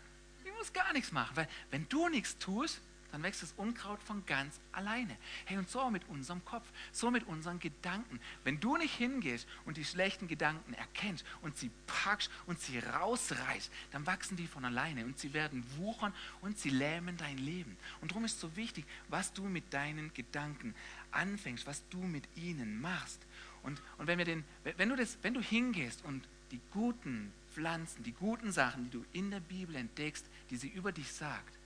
Ich 0.44 0.52
muss 0.54 0.72
gar 0.72 0.92
nichts 0.92 1.12
machen, 1.12 1.36
weil 1.36 1.48
wenn 1.70 1.88
du 1.88 2.08
nichts 2.08 2.36
tust, 2.38 2.80
dann 3.14 3.22
wächst 3.22 3.44
das 3.44 3.54
Unkraut 3.56 4.02
von 4.02 4.26
ganz 4.26 4.58
alleine. 4.72 5.16
Hey, 5.44 5.56
und 5.56 5.70
so 5.70 5.88
mit 5.88 6.02
unserem 6.08 6.44
Kopf, 6.44 6.66
so 6.90 7.12
mit 7.12 7.28
unseren 7.28 7.60
Gedanken. 7.60 8.18
Wenn 8.42 8.58
du 8.58 8.76
nicht 8.76 8.96
hingehst 8.96 9.46
und 9.64 9.76
die 9.76 9.84
schlechten 9.84 10.26
Gedanken 10.26 10.74
erkennst 10.74 11.24
und 11.40 11.56
sie 11.56 11.70
packst 11.86 12.28
und 12.46 12.58
sie 12.58 12.80
rausreißt, 12.80 13.70
dann 13.92 14.04
wachsen 14.04 14.36
die 14.36 14.48
von 14.48 14.64
alleine 14.64 15.04
und 15.04 15.16
sie 15.16 15.32
werden 15.32 15.64
wuchern 15.76 16.12
und 16.40 16.58
sie 16.58 16.70
lähmen 16.70 17.16
dein 17.16 17.38
Leben. 17.38 17.76
Und 18.00 18.10
darum 18.10 18.24
ist 18.24 18.40
so 18.40 18.56
wichtig, 18.56 18.84
was 19.06 19.32
du 19.32 19.44
mit 19.44 19.72
deinen 19.72 20.12
Gedanken 20.12 20.74
anfängst, 21.14 21.66
was 21.66 21.82
du 21.90 21.98
mit 21.98 22.24
ihnen 22.36 22.80
machst. 22.80 23.20
Und, 23.62 23.80
und 23.98 24.06
wenn, 24.06 24.18
wir 24.18 24.24
den, 24.24 24.44
wenn, 24.76 24.88
du 24.88 24.96
das, 24.96 25.18
wenn 25.22 25.34
du 25.34 25.40
hingehst 25.40 26.04
und 26.04 26.26
die 26.50 26.60
guten 26.70 27.32
Pflanzen, 27.54 28.02
die 28.02 28.12
guten 28.12 28.52
Sachen, 28.52 28.84
die 28.84 28.90
du 28.90 29.04
in 29.12 29.30
der 29.30 29.40
Bibel 29.40 29.74
entdeckst, 29.76 30.26
die 30.50 30.56
sie 30.56 30.68
über 30.68 30.92
dich 30.92 31.12
sagt, 31.12 31.58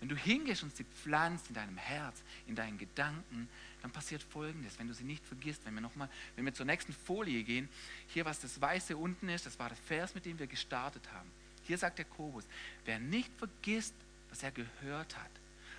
wenn 0.00 0.08
du 0.08 0.16
hingehst 0.16 0.62
und 0.62 0.74
sie 0.74 0.84
pflanzt 0.84 1.48
in 1.48 1.54
deinem 1.54 1.76
Herz, 1.76 2.22
in 2.46 2.54
deinen 2.54 2.78
Gedanken, 2.78 3.48
dann 3.82 3.90
passiert 3.90 4.22
Folgendes, 4.22 4.78
wenn 4.78 4.88
du 4.88 4.94
sie 4.94 5.04
nicht 5.04 5.24
vergisst. 5.26 5.64
Wenn 5.64 5.74
wir 5.74 5.82
nochmal, 5.82 6.08
wenn 6.36 6.44
wir 6.46 6.54
zur 6.54 6.66
nächsten 6.66 6.92
Folie 6.92 7.42
gehen, 7.44 7.68
hier 8.08 8.24
was 8.24 8.40
das 8.40 8.60
Weiße 8.60 8.96
unten 8.96 9.28
ist, 9.28 9.44
das 9.44 9.58
war 9.58 9.68
der 9.68 9.76
Vers, 9.76 10.14
mit 10.14 10.24
dem 10.24 10.38
wir 10.38 10.46
gestartet 10.46 11.02
haben. 11.12 11.30
Hier 11.64 11.76
sagt 11.76 11.98
der 11.98 12.06
Kobus, 12.06 12.44
wer 12.86 12.98
nicht 12.98 13.30
vergisst, 13.36 13.94
was 14.30 14.42
er 14.42 14.50
gehört 14.50 15.16
hat, 15.16 15.30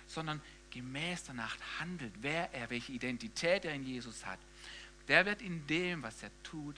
sondern 0.06 0.40
gemäß 0.72 1.24
danach 1.24 1.56
handelt, 1.78 2.12
wer 2.20 2.52
er, 2.52 2.70
welche 2.70 2.92
Identität 2.92 3.64
er 3.64 3.74
in 3.74 3.84
Jesus 3.84 4.26
hat, 4.26 4.38
der 5.08 5.26
wird 5.26 5.42
in 5.42 5.66
dem, 5.66 6.02
was 6.02 6.22
er 6.22 6.30
tut, 6.42 6.76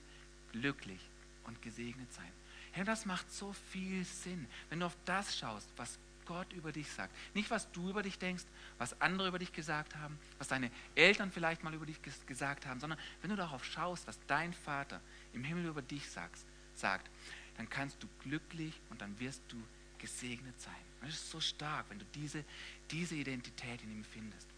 glücklich 0.52 1.00
und 1.44 1.60
gesegnet 1.62 2.12
sein. 2.12 2.30
Hey, 2.72 2.84
das 2.84 3.06
macht 3.06 3.30
so 3.32 3.52
viel 3.70 4.04
Sinn, 4.04 4.46
wenn 4.68 4.80
du 4.80 4.86
auf 4.86 4.96
das 5.04 5.36
schaust, 5.36 5.68
was 5.76 5.98
Gott 6.26 6.52
über 6.52 6.72
dich 6.72 6.90
sagt. 6.90 7.14
Nicht, 7.34 7.50
was 7.50 7.70
du 7.72 7.90
über 7.90 8.02
dich 8.02 8.18
denkst, 8.18 8.44
was 8.78 9.00
andere 9.00 9.28
über 9.28 9.38
dich 9.38 9.52
gesagt 9.52 9.94
haben, 9.96 10.18
was 10.38 10.48
deine 10.48 10.70
Eltern 10.94 11.30
vielleicht 11.30 11.62
mal 11.62 11.74
über 11.74 11.86
dich 11.86 12.00
gesagt 12.26 12.66
haben, 12.66 12.80
sondern 12.80 12.98
wenn 13.20 13.30
du 13.30 13.36
darauf 13.36 13.64
schaust, 13.64 14.06
was 14.06 14.18
dein 14.26 14.52
Vater 14.52 15.00
im 15.32 15.44
Himmel 15.44 15.66
über 15.66 15.82
dich 15.82 16.08
sagt, 16.10 17.10
dann 17.56 17.68
kannst 17.68 18.02
du 18.02 18.08
glücklich 18.22 18.80
und 18.90 19.00
dann 19.00 19.18
wirst 19.20 19.42
du 19.48 19.62
gesegnet 19.98 20.60
sein. 20.60 20.74
Und 21.04 21.12
das 21.12 21.20
ist 21.20 21.30
so 21.30 21.40
stark, 21.40 21.84
wenn 21.90 21.98
du 21.98 22.06
diese, 22.14 22.42
diese 22.90 23.14
Identität 23.14 23.82
in 23.82 23.92
ihm 23.92 24.04
findest. 24.04 24.48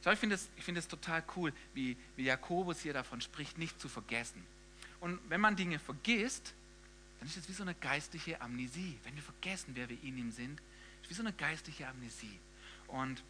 So, 0.00 0.10
ich 0.10 0.18
finde 0.18 0.36
es 0.36 0.48
find 0.56 0.88
total 0.88 1.22
cool, 1.36 1.52
wie, 1.74 1.94
wie 2.16 2.24
Jakobus 2.24 2.80
hier 2.80 2.94
davon 2.94 3.20
spricht, 3.20 3.58
nicht 3.58 3.78
zu 3.78 3.90
vergessen. 3.90 4.42
Und 5.00 5.20
wenn 5.28 5.42
man 5.42 5.56
Dinge 5.56 5.78
vergisst, 5.78 6.54
dann 7.18 7.28
ist 7.28 7.36
es 7.36 7.50
wie 7.50 7.52
so 7.52 7.64
eine 7.64 7.74
geistliche 7.74 8.40
Amnesie. 8.40 8.96
Wenn 9.04 9.14
wir 9.14 9.22
vergessen, 9.22 9.72
wer 9.74 9.90
wir 9.90 10.02
in 10.02 10.16
ihm 10.16 10.30
sind, 10.30 10.62
wie 11.06 11.12
so 11.12 11.20
eine 11.20 11.34
geistliche 11.34 11.86
Amnesie. 11.86 12.38
Und 12.86 13.22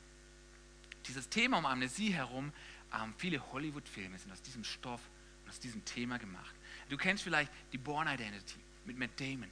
dieses 1.09 1.29
Thema 1.29 1.59
um 1.59 1.67
Amnesie 1.67 2.13
herum, 2.13 2.53
ähm, 2.95 3.15
viele 3.19 3.53
Hollywood-Filme 3.53 4.17
sind 4.17 4.31
aus 4.31 4.43
diesem 4.43 4.63
Stoff 4.63 5.01
und 5.43 5.51
aus 5.51 5.59
diesem 5.59 5.85
Thema 5.85 6.19
gemacht. 6.19 6.55
Du 6.89 6.97
kennst 6.97 7.25
vielleicht 7.25 7.51
die 7.73 7.79
Born 7.79 8.07
Identity 8.07 8.61
mit 8.85 8.97
Matt 8.97 9.19
Damon. 9.19 9.51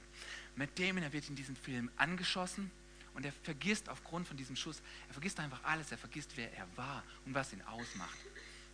Matt 0.55 0.79
Damon, 0.79 1.03
er 1.03 1.11
wird 1.11 1.27
in 1.27 1.35
diesem 1.35 1.57
Film 1.57 1.91
angeschossen 1.97 2.71
und 3.17 3.25
er 3.25 3.31
vergisst 3.31 3.89
aufgrund 3.89 4.27
von 4.27 4.37
diesem 4.37 4.55
Schuss, 4.55 4.79
er 5.07 5.13
vergisst 5.15 5.39
einfach 5.39 5.63
alles, 5.63 5.91
er 5.91 5.97
vergisst, 5.97 6.33
wer 6.35 6.53
er 6.53 6.67
war 6.75 7.03
und 7.25 7.33
was 7.33 7.51
ihn 7.51 7.63
ausmacht. 7.63 8.15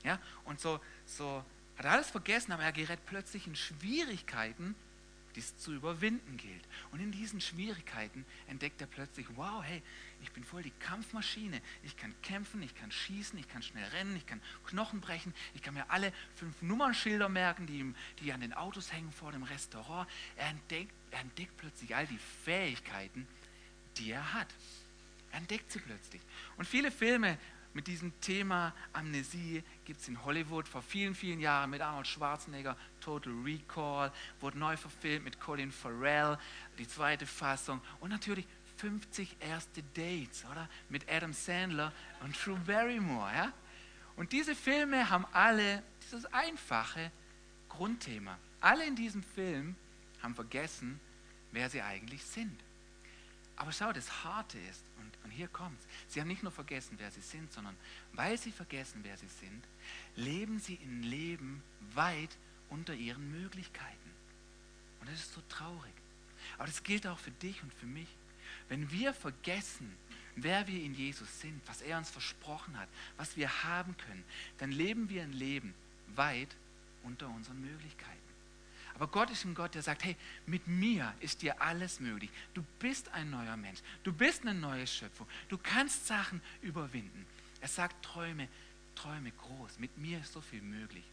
Ja? 0.04 0.20
Und 0.44 0.60
so, 0.60 0.82
so 1.06 1.46
hat 1.78 1.86
er 1.86 1.92
alles 1.94 2.10
vergessen, 2.10 2.52
aber 2.52 2.64
er 2.64 2.74
gerät 2.74 3.00
plötzlich 3.06 3.48
in 3.48 3.56
Schwierigkeiten, 3.56 4.76
die 5.34 5.40
es 5.40 5.58
zu 5.58 5.72
überwinden 5.72 6.36
gilt. 6.36 6.62
Und 6.92 7.00
in 7.00 7.14
diesen 7.14 7.40
Schwierigkeiten 7.40 8.26
entdeckt 8.48 8.82
er 8.82 8.88
plötzlich, 8.88 9.26
wow, 9.36 9.64
hey, 9.64 9.82
ich 10.22 10.34
bin 10.34 10.44
voll 10.44 10.62
die 10.62 10.74
Kampfmaschine. 10.82 11.62
Ich 11.84 11.96
kann 11.96 12.14
kämpfen, 12.22 12.62
ich 12.64 12.76
kann 12.76 12.92
schießen, 12.92 13.40
ich 13.40 13.48
kann 13.48 13.64
schnell 13.64 13.88
rennen, 13.92 14.18
ich 14.18 14.26
kann 14.26 14.42
Knochen 14.66 15.00
brechen, 15.00 15.34
ich 15.56 15.62
kann 15.62 15.74
mir 15.74 15.90
alle 15.90 16.12
fünf 16.36 16.62
Nummernschilder 16.62 17.30
merken, 17.30 17.66
die, 17.66 17.96
die 18.22 18.34
an 18.34 18.42
den 18.42 18.52
Autos 18.52 18.92
hängen 18.92 19.14
vor 19.14 19.32
dem 19.32 19.44
Restaurant. 19.44 20.10
Er 20.36 20.50
entdeckt, 20.50 20.94
er 21.12 21.22
entdeckt 21.22 21.56
plötzlich 21.56 21.96
all 21.96 22.08
die 22.08 22.20
Fähigkeiten, 22.44 23.26
die 23.98 24.12
er 24.12 24.34
hat. 24.34 24.48
Er 25.32 25.40
entdeckt 25.40 25.72
sie 25.72 25.80
plötzlich. 25.80 26.22
Und 26.58 26.66
viele 26.66 26.92
Filme 26.92 27.38
mit 27.74 27.88
diesem 27.88 28.20
Thema 28.22 28.74
Amnesie 28.94 29.64
gibt 29.86 30.00
es 30.00 30.08
in 30.08 30.24
Hollywood 30.24 30.68
vor 30.68 30.84
vielen, 30.84 31.16
vielen 31.16 31.40
Jahren 31.40 31.72
mit 31.72 31.82
Arnold 31.82 32.08
Schwarzenegger, 32.08 32.78
Total 33.02 33.34
Recall, 33.44 34.12
wurde 34.40 34.60
neu 34.60 34.78
verfilmt 34.78 35.26
mit 35.26 35.40
Colin 35.40 35.72
Farrell, 35.72 36.38
die 36.78 36.88
zweite 36.88 37.26
Fassung 37.26 37.82
und 38.00 38.12
natürlich 38.12 38.46
50 38.78 39.38
erste 39.40 39.82
Dates, 39.96 40.46
oder? 40.52 40.70
Mit 40.90 41.10
Adam 41.10 41.34
Sandler 41.34 41.92
und 42.22 42.36
Drew 42.46 42.58
Barrymore, 42.58 43.34
ja? 43.34 43.54
Und 44.16 44.32
diese 44.32 44.56
Filme 44.56 45.10
haben 45.10 45.26
alle 45.32 45.82
dieses 46.06 46.26
einfache 46.34 47.12
Grundthema. 47.70 48.38
Alle 48.62 48.86
in 48.86 48.96
diesem 48.96 49.24
Film 49.24 49.76
haben 50.22 50.36
vergessen, 50.36 51.00
wer 51.52 51.70
sie 51.70 51.82
eigentlich 51.82 52.24
sind. 52.24 52.60
Aber 53.56 53.72
schau, 53.72 53.94
das 53.94 54.24
Harte 54.24 54.58
ist, 54.58 54.84
und, 55.00 55.12
und 55.24 55.32
hier 55.32 55.48
kommt 55.48 55.78
sie 56.08 56.20
haben 56.20 56.28
nicht 56.28 56.44
nur 56.44 56.52
vergessen, 56.52 56.96
wer 56.98 57.12
sie 57.12 57.22
sind, 57.22 57.52
sondern 57.52 57.76
weil 58.13 58.38
sie 58.38 58.52
vergessen, 58.52 59.02
wer 59.04 59.18
sie 59.18 59.28
sind, 59.28 59.63
leben 60.16 60.60
sie 60.60 60.80
ein 60.84 61.04
Leben 61.04 61.63
weit 61.94 62.38
unter 62.70 62.94
ihren 62.94 63.32
Möglichkeiten. 63.32 64.12
Und 65.00 65.10
das 65.10 65.20
ist 65.20 65.34
so 65.34 65.42
traurig. 65.50 65.94
Aber 66.58 66.68
das 66.68 66.84
gilt 66.84 67.08
auch 67.08 67.20
für 67.20 67.32
dich 67.32 67.62
und 67.63 67.74
für 67.74 67.86
mich. 67.86 68.08
Wenn 68.70 68.92
wir 68.92 69.13
vergessen, 69.13 69.96
wer 70.36 70.68
wir 70.68 70.82
in 70.84 70.96
Jesus 70.96 71.42
sind, 71.42 71.62
was 71.68 71.82
er 71.82 71.98
uns 71.98 72.10
versprochen 72.10 72.78
hat, 72.78 72.89
was 73.18 73.38
wir 73.38 73.63
haben 73.63 73.96
können, 73.98 74.24
dann 74.58 74.72
leben 74.72 75.10
wir 75.10 75.24
ein 75.24 75.34
Leben 75.34 75.74
weit 76.16 76.56
unter 77.04 77.28
unseren 77.30 77.62
Möglichkeiten. 77.62 78.23
Aber 78.96 79.08
Gott 79.08 79.30
ist 79.32 79.46
ein 79.46 79.56
Gott, 79.56 79.74
der 79.76 79.82
sagt, 79.82 80.04
hey, 80.04 80.16
mit 80.46 80.68
mir 80.68 81.14
ist 81.20 81.42
dir 81.42 81.62
alles 81.62 82.00
möglich. 82.00 82.30
Du 82.54 82.64
bist 82.80 83.10
ein 83.10 83.30
neuer 83.30 83.58
Mensch. 83.58 83.80
Du 84.04 84.14
bist 84.14 84.42
eine 84.42 84.54
neue 84.54 84.86
Schöpfung. 84.86 85.28
Du 85.50 85.58
kannst 85.58 86.06
Sachen 86.06 86.42
überwinden. 86.62 87.26
Er 87.62 87.68
sagt, 87.68 88.04
träume, 88.06 88.48
träume 88.96 89.32
groß. 89.32 89.80
Mit 89.80 89.98
mir 89.98 90.20
ist 90.20 90.34
so 90.34 90.42
viel 90.42 90.62
möglich. 90.62 91.04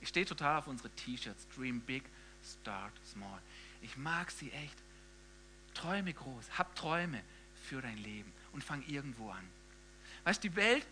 Ich 0.00 0.08
stehe 0.08 0.24
total 0.24 0.58
auf 0.58 0.66
unsere 0.66 0.90
T-Shirts. 0.90 1.46
Dream 1.54 1.80
big, 1.80 2.04
start 2.44 2.92
small. 3.04 3.40
Ich 3.82 3.96
mag 3.96 4.30
sie 4.30 4.50
echt. 4.52 4.76
Träume 5.74 6.14
groß. 6.14 6.58
Hab 6.58 6.74
Träume 6.74 7.22
für 7.68 7.82
dein 7.82 7.98
Leben 7.98 8.32
und 8.52 8.64
fang 8.64 8.82
irgendwo 8.86 9.30
an. 9.30 9.44
Weißt 10.24 10.42
du, 10.42 10.48
die 10.48 10.56
Welt 10.56 10.86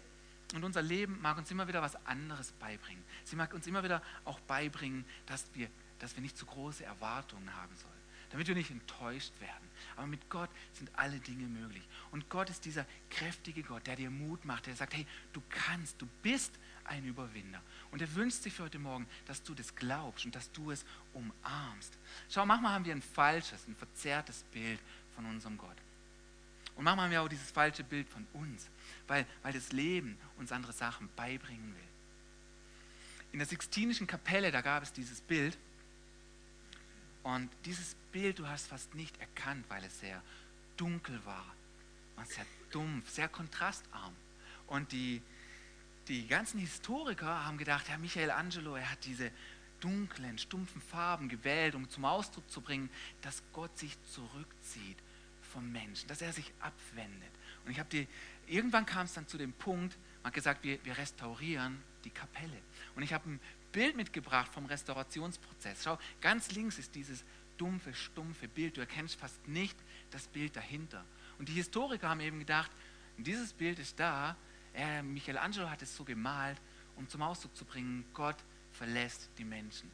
und 0.54 0.62
unser 0.62 0.82
Leben 0.82 1.20
mag 1.20 1.38
uns 1.38 1.50
immer 1.50 1.66
wieder 1.66 1.82
was 1.82 1.96
anderes 2.06 2.52
beibringen. 2.52 3.02
Sie 3.24 3.36
mag 3.36 3.52
uns 3.54 3.66
immer 3.66 3.82
wieder 3.82 4.02
auch 4.24 4.38
beibringen, 4.40 5.04
dass 5.26 5.46
wir 5.54 5.68
dass 6.04 6.14
wir 6.16 6.22
nicht 6.22 6.36
zu 6.36 6.44
große 6.44 6.84
Erwartungen 6.84 7.50
haben 7.56 7.74
sollen, 7.76 7.94
damit 8.30 8.46
wir 8.46 8.54
nicht 8.54 8.70
enttäuscht 8.70 9.32
werden. 9.40 9.70
Aber 9.96 10.06
mit 10.06 10.28
Gott 10.28 10.50
sind 10.74 10.90
alle 10.98 11.18
Dinge 11.18 11.46
möglich. 11.46 11.82
Und 12.10 12.28
Gott 12.28 12.50
ist 12.50 12.66
dieser 12.66 12.84
kräftige 13.08 13.62
Gott, 13.62 13.86
der 13.86 13.96
dir 13.96 14.10
Mut 14.10 14.44
macht, 14.44 14.66
der 14.66 14.76
sagt, 14.76 14.92
hey, 14.92 15.06
du 15.32 15.42
kannst, 15.48 16.02
du 16.02 16.06
bist 16.22 16.52
ein 16.84 17.06
Überwinder. 17.06 17.62
Und 17.90 18.02
er 18.02 18.14
wünscht 18.14 18.42
sich 18.42 18.52
für 18.52 18.64
heute 18.64 18.78
Morgen, 18.78 19.06
dass 19.26 19.42
du 19.42 19.54
das 19.54 19.74
glaubst 19.74 20.26
und 20.26 20.34
dass 20.34 20.52
du 20.52 20.72
es 20.72 20.84
umarmst. 21.14 21.96
Schau, 22.28 22.44
manchmal 22.44 22.74
haben 22.74 22.84
wir 22.84 22.94
ein 22.94 23.00
falsches, 23.00 23.66
ein 23.66 23.74
verzerrtes 23.74 24.42
Bild 24.52 24.80
von 25.14 25.24
unserem 25.24 25.56
Gott. 25.56 25.76
Und 26.76 26.84
manchmal 26.84 27.06
haben 27.06 27.12
wir 27.12 27.22
auch 27.22 27.28
dieses 27.28 27.50
falsche 27.50 27.82
Bild 27.82 28.10
von 28.10 28.26
uns, 28.34 28.68
weil, 29.06 29.24
weil 29.42 29.54
das 29.54 29.72
Leben 29.72 30.18
uns 30.36 30.52
andere 30.52 30.74
Sachen 30.74 31.08
beibringen 31.16 31.74
will. 31.74 31.88
In 33.32 33.38
der 33.38 33.48
Sixtinischen 33.48 34.06
Kapelle, 34.06 34.52
da 34.52 34.60
gab 34.60 34.82
es 34.82 34.92
dieses 34.92 35.22
Bild, 35.22 35.56
und 37.24 37.50
dieses 37.64 37.96
Bild, 38.12 38.38
du 38.38 38.46
hast 38.46 38.68
fast 38.68 38.94
nicht 38.94 39.18
erkannt, 39.18 39.64
weil 39.68 39.82
es 39.82 39.98
sehr 39.98 40.22
dunkel 40.76 41.18
war 41.24 41.46
und 42.16 42.28
sehr 42.28 42.46
dumpf, 42.70 43.08
sehr 43.10 43.28
kontrastarm. 43.28 44.14
Und 44.66 44.92
die, 44.92 45.22
die 46.06 46.26
ganzen 46.26 46.60
Historiker 46.60 47.44
haben 47.44 47.56
gedacht, 47.58 47.88
Herr 47.88 47.98
Michael 47.98 48.30
Angelo, 48.30 48.76
er 48.76 48.90
hat 48.90 49.04
diese 49.04 49.30
dunklen, 49.80 50.38
stumpfen 50.38 50.82
Farben 50.82 51.28
gewählt, 51.28 51.74
um 51.74 51.88
zum 51.88 52.04
Ausdruck 52.04 52.48
zu 52.50 52.60
bringen, 52.60 52.90
dass 53.22 53.42
Gott 53.52 53.76
sich 53.78 53.96
zurückzieht 54.12 54.98
vom 55.52 55.70
Menschen, 55.72 56.08
dass 56.08 56.20
er 56.20 56.32
sich 56.32 56.52
abwendet. 56.60 57.30
Und 57.64 57.72
ich 57.72 57.78
habe 57.78 57.88
die, 57.88 58.06
irgendwann 58.46 58.84
kam 58.84 59.06
es 59.06 59.14
dann 59.14 59.26
zu 59.26 59.38
dem 59.38 59.52
Punkt, 59.52 59.96
man 60.22 60.30
hat 60.30 60.34
gesagt, 60.34 60.62
wir, 60.62 60.82
wir 60.84 60.96
restaurieren 60.98 61.82
die 62.04 62.10
Kapelle. 62.10 62.60
Und 62.96 63.02
ich 63.02 63.12
habe 63.12 63.30
ein 63.30 63.40
Bild 63.74 63.96
mitgebracht 63.96 64.52
vom 64.54 64.66
Restaurationsprozess. 64.66 65.82
Schau, 65.82 65.98
ganz 66.20 66.52
links 66.52 66.78
ist 66.78 66.94
dieses 66.94 67.24
dumpfe, 67.58 67.92
stumpfe 67.92 68.46
Bild. 68.46 68.76
Du 68.76 68.80
erkennst 68.80 69.16
fast 69.16 69.46
nicht 69.48 69.76
das 70.12 70.28
Bild 70.28 70.54
dahinter. 70.54 71.04
Und 71.40 71.48
die 71.48 71.54
Historiker 71.54 72.08
haben 72.08 72.20
eben 72.20 72.38
gedacht, 72.38 72.70
dieses 73.18 73.52
Bild 73.52 73.80
ist 73.80 73.98
da. 73.98 74.36
Er, 74.74 75.02
Michelangelo 75.02 75.68
hat 75.68 75.82
es 75.82 75.96
so 75.96 76.04
gemalt, 76.04 76.56
um 76.94 77.08
zum 77.08 77.22
Ausdruck 77.22 77.56
zu 77.56 77.64
bringen, 77.64 78.04
Gott 78.14 78.36
verlässt 78.72 79.28
die 79.38 79.44
Menschen. 79.44 79.90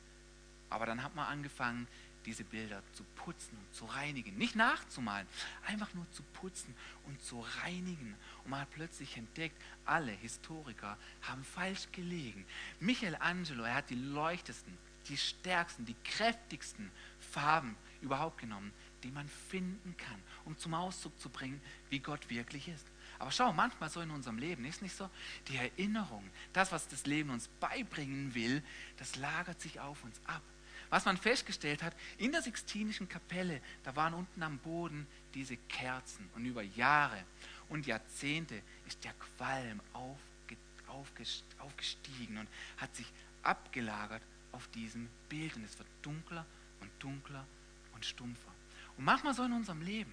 Aber 0.68 0.84
dann 0.84 1.02
hat 1.02 1.14
man 1.14 1.26
angefangen, 1.26 1.88
diese 2.26 2.44
Bilder 2.44 2.82
zu 2.92 3.04
putzen 3.16 3.56
und 3.56 3.74
zu 3.74 3.84
reinigen. 3.86 4.36
Nicht 4.36 4.56
nachzumalen, 4.56 5.26
einfach 5.66 5.92
nur 5.94 6.10
zu 6.12 6.22
putzen 6.34 6.74
und 7.06 7.22
zu 7.22 7.40
reinigen. 7.62 8.14
Und 8.44 8.50
man 8.50 8.60
hat 8.60 8.70
plötzlich 8.70 9.16
entdeckt, 9.16 9.60
alle 9.84 10.12
Historiker 10.12 10.98
haben 11.22 11.44
falsch 11.44 11.88
gelegen. 11.92 12.44
Michelangelo, 12.78 13.64
er 13.64 13.74
hat 13.74 13.90
die 13.90 13.94
leuchtesten, 13.94 14.76
die 15.08 15.16
stärksten, 15.16 15.84
die 15.86 15.96
kräftigsten 16.04 16.90
Farben 17.32 17.76
überhaupt 18.00 18.38
genommen, 18.38 18.72
die 19.02 19.10
man 19.10 19.28
finden 19.50 19.96
kann, 19.96 20.20
um 20.44 20.56
zum 20.58 20.74
Ausdruck 20.74 21.18
zu 21.18 21.28
bringen, 21.30 21.60
wie 21.88 22.00
Gott 22.00 22.28
wirklich 22.28 22.68
ist. 22.68 22.86
Aber 23.18 23.30
schau, 23.30 23.52
manchmal 23.52 23.90
so 23.90 24.00
in 24.00 24.10
unserem 24.10 24.38
Leben 24.38 24.64
ist 24.64 24.80
nicht 24.80 24.96
so, 24.96 25.10
die 25.48 25.56
Erinnerung, 25.56 26.24
das, 26.54 26.72
was 26.72 26.88
das 26.88 27.04
Leben 27.06 27.30
uns 27.30 27.48
beibringen 27.60 28.34
will, 28.34 28.62
das 28.96 29.16
lagert 29.16 29.60
sich 29.60 29.78
auf 29.78 30.02
uns 30.04 30.18
ab. 30.26 30.42
Was 30.90 31.04
man 31.04 31.16
festgestellt 31.16 31.82
hat, 31.82 31.94
in 32.18 32.32
der 32.32 32.42
Sixtinischen 32.42 33.08
Kapelle, 33.08 33.60
da 33.84 33.94
waren 33.96 34.12
unten 34.12 34.42
am 34.42 34.58
Boden 34.58 35.06
diese 35.34 35.56
Kerzen 35.56 36.28
und 36.34 36.44
über 36.44 36.62
Jahre 36.62 37.24
und 37.68 37.86
Jahrzehnte 37.86 38.60
ist 38.86 39.02
der 39.04 39.14
Qualm 39.14 39.80
aufge, 39.92 40.56
aufgestiegen 41.58 42.38
und 42.38 42.48
hat 42.76 42.94
sich 42.96 43.06
abgelagert 43.44 44.22
auf 44.52 44.66
diesem 44.68 45.08
Bild 45.28 45.54
und 45.56 45.64
es 45.64 45.78
wird 45.78 45.88
dunkler 46.02 46.44
und 46.80 46.90
dunkler 46.98 47.46
und 47.94 48.04
stumpfer. 48.04 48.52
Und 48.96 49.04
manchmal 49.04 49.34
so 49.34 49.44
in 49.44 49.52
unserem 49.52 49.82
Leben, 49.82 50.12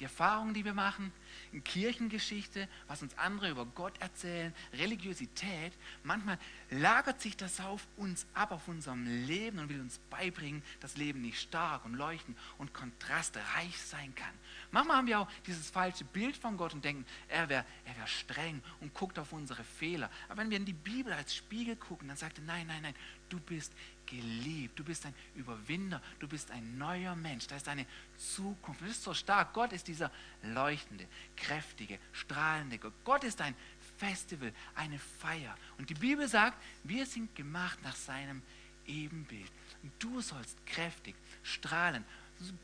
die 0.00 0.04
Erfahrungen, 0.04 0.54
die 0.54 0.64
wir 0.64 0.72
machen, 0.72 1.12
in 1.52 1.62
Kirchengeschichte, 1.62 2.68
was 2.88 3.02
uns 3.02 3.16
andere 3.18 3.50
über 3.50 3.66
Gott 3.66 3.92
erzählen, 4.00 4.54
Religiosität, 4.72 5.72
manchmal 6.02 6.38
lagert 6.70 7.20
sich 7.20 7.36
das 7.36 7.60
auf 7.60 7.86
uns 7.96 8.26
ab, 8.34 8.50
auf 8.50 8.66
unserem 8.66 9.04
Leben 9.26 9.58
und 9.58 9.68
will 9.68 9.80
uns 9.80 9.98
beibringen, 10.10 10.62
dass 10.80 10.96
Leben 10.96 11.20
nicht 11.20 11.38
stark 11.38 11.84
und 11.84 11.94
leuchtend 11.94 12.36
und 12.58 12.72
kontrastreich 12.72 13.78
sein 13.78 14.14
kann. 14.14 14.34
Manchmal 14.70 14.96
haben 14.96 15.06
wir 15.06 15.20
auch 15.20 15.28
dieses 15.46 15.70
falsche 15.70 16.04
Bild 16.04 16.36
von 16.36 16.56
Gott 16.56 16.72
und 16.72 16.84
denken, 16.84 17.04
er 17.28 17.48
wäre 17.48 17.64
er 17.84 17.96
wär 17.96 18.06
streng 18.06 18.62
und 18.80 18.94
guckt 18.94 19.18
auf 19.18 19.32
unsere 19.32 19.64
Fehler. 19.64 20.10
Aber 20.28 20.40
wenn 20.40 20.50
wir 20.50 20.56
in 20.56 20.64
die 20.64 20.72
Bibel 20.72 21.12
als 21.12 21.34
Spiegel 21.34 21.76
gucken, 21.76 22.08
dann 22.08 22.16
sagt 22.16 22.38
er, 22.38 22.44
nein, 22.44 22.66
nein, 22.66 22.82
nein, 22.82 22.94
du 23.28 23.38
bist 23.40 23.72
geliebt, 24.06 24.78
du 24.78 24.84
bist 24.84 25.06
ein 25.06 25.14
Überwinder, 25.34 26.02
du 26.18 26.28
bist 26.28 26.50
ein 26.50 26.78
neuer 26.78 27.14
Mensch, 27.14 27.46
da 27.46 27.56
ist 27.56 27.68
eine 27.68 27.86
Zukunft. 28.16 28.80
Du 28.80 28.84
bist 28.86 29.02
so 29.02 29.14
stark. 29.14 29.52
Gott 29.52 29.72
ist 29.72 29.86
dieser 29.90 30.10
leuchtende, 30.42 31.06
kräftige, 31.36 31.98
strahlende 32.12 32.78
Gott. 32.78 32.92
Gott 33.04 33.24
ist 33.24 33.40
ein 33.40 33.54
Festival, 33.98 34.52
eine 34.74 34.98
Feier. 34.98 35.56
Und 35.78 35.90
die 35.90 35.94
Bibel 35.94 36.26
sagt, 36.28 36.56
wir 36.84 37.06
sind 37.06 37.34
gemacht 37.34 37.78
nach 37.82 37.96
seinem 37.96 38.42
Ebenbild. 38.86 39.50
Und 39.82 39.92
du 39.98 40.20
sollst 40.20 40.56
kräftig, 40.66 41.14
strahlen, 41.42 42.04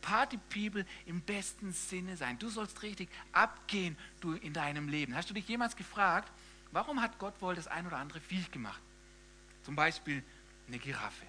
Party 0.01 0.39
People 0.49 0.87
im 1.05 1.21
besten 1.21 1.73
Sinne 1.73 2.17
sein. 2.17 2.39
Du 2.39 2.49
sollst 2.49 2.83
richtig 2.83 3.11
abgehen 3.33 3.97
du 4.21 4.33
in 4.33 4.55
deinem 4.55 4.89
Leben. 4.89 5.15
Hast 5.15 5.29
du 5.29 5.35
dich 5.35 5.47
jemals 5.47 5.77
gefragt, 5.77 6.33
warum 6.73 7.03
hat 7.03 7.19
Gott 7.19 7.41
wohl 7.43 7.55
das 7.55 7.67
ein 7.67 7.87
oder 7.87 7.99
andere 7.99 8.21
Viech 8.21 8.51
gemacht? 8.51 8.81
Zum 9.65 9.77
Beispiel 9.77 10.23
eine 10.69 10.79
Giraffe. 10.79 11.27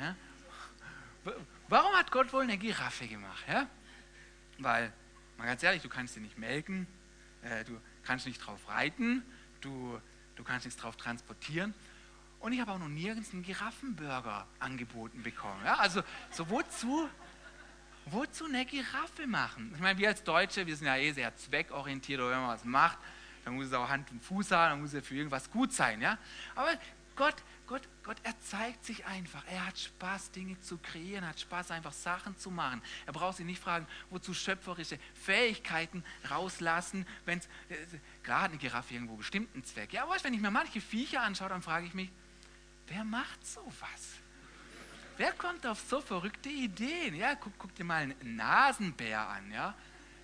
Ja? 0.00 0.16
Warum 1.68 1.92
hat 1.94 2.10
Gott 2.10 2.32
wohl 2.32 2.42
eine 2.42 2.58
Giraffe 2.58 3.06
gemacht? 3.06 3.44
Ja? 3.48 3.68
Weil, 4.58 4.92
mal 5.38 5.46
ganz 5.46 5.62
ehrlich, 5.62 5.82
du 5.82 5.88
kannst 5.88 6.14
sie 6.14 6.20
nicht 6.20 6.38
melken, 6.38 6.86
äh, 7.42 7.64
du 7.64 7.78
kannst 8.04 8.26
nicht 8.26 8.38
drauf 8.38 8.68
reiten, 8.68 9.22
du, 9.60 10.00
du 10.36 10.44
kannst 10.44 10.66
nichts 10.66 10.80
drauf 10.80 10.96
transportieren. 10.96 11.74
Und 12.40 12.52
ich 12.52 12.60
habe 12.60 12.72
auch 12.72 12.78
noch 12.78 12.88
nirgends 12.88 13.32
einen 13.32 13.42
Giraffenburger 13.42 14.46
angeboten 14.58 15.22
bekommen. 15.22 15.60
Ja? 15.64 15.76
Also, 15.76 16.02
so 16.32 16.48
wozu, 16.50 17.08
wozu 18.06 18.46
eine 18.46 18.66
Giraffe 18.66 19.26
machen? 19.26 19.70
Ich 19.74 19.80
meine, 19.80 19.98
wir 19.98 20.08
als 20.08 20.24
Deutsche, 20.24 20.66
wir 20.66 20.76
sind 20.76 20.86
ja 20.88 20.96
eh 20.96 21.12
sehr 21.12 21.34
zweckorientiert, 21.36 22.20
oder 22.20 22.30
wenn 22.30 22.40
man 22.40 22.48
was 22.48 22.64
macht, 22.64 22.98
dann 23.44 23.54
muss 23.54 23.66
es 23.66 23.72
auch 23.72 23.88
Hand 23.88 24.10
und 24.10 24.22
Fuß 24.22 24.50
haben, 24.50 24.70
dann 24.70 24.80
muss 24.80 24.92
es 24.92 25.06
für 25.06 25.14
irgendwas 25.14 25.50
gut 25.50 25.72
sein. 25.72 26.00
Ja? 26.00 26.18
Aber 26.54 26.72
Gott 27.14 27.36
Gott, 27.72 27.88
Gott, 28.02 28.16
er 28.22 28.38
zeigt 28.40 28.84
sich 28.84 29.06
einfach. 29.06 29.42
Er 29.50 29.66
hat 29.66 29.78
Spaß, 29.78 30.32
Dinge 30.32 30.60
zu 30.60 30.76
kreieren, 30.76 31.26
hat 31.26 31.40
Spaß, 31.40 31.70
einfach 31.70 31.94
Sachen 31.94 32.36
zu 32.36 32.50
machen. 32.50 32.82
Er 33.06 33.14
braucht 33.14 33.38
sich 33.38 33.46
nicht 33.46 33.62
fragen, 33.62 33.86
wozu 34.10 34.34
schöpferische 34.34 34.98
Fähigkeiten 35.14 36.04
rauslassen, 36.30 37.06
wenn 37.24 37.38
es, 37.38 37.46
äh, 37.70 37.98
gerade 38.22 38.50
eine 38.50 38.58
Giraffe 38.58 38.92
irgendwo 38.92 39.16
bestimmten 39.16 39.64
Zweck. 39.64 39.94
Ja, 39.94 40.02
aber 40.02 40.14
wenn 40.22 40.34
ich 40.34 40.40
mir 40.42 40.50
manche 40.50 40.82
Viecher 40.82 41.22
anschaue, 41.22 41.48
dann 41.48 41.62
frage 41.62 41.86
ich 41.86 41.94
mich, 41.94 42.10
wer 42.88 43.04
macht 43.04 43.46
sowas? 43.46 44.18
Wer 45.16 45.32
kommt 45.32 45.66
auf 45.66 45.80
so 45.80 46.02
verrückte 46.02 46.50
Ideen? 46.50 47.14
Ja, 47.14 47.36
guck, 47.36 47.54
guck 47.58 47.74
dir 47.74 47.84
mal 47.84 48.02
einen 48.02 48.36
Nasenbär 48.36 49.26
an, 49.26 49.50
ja. 49.50 49.74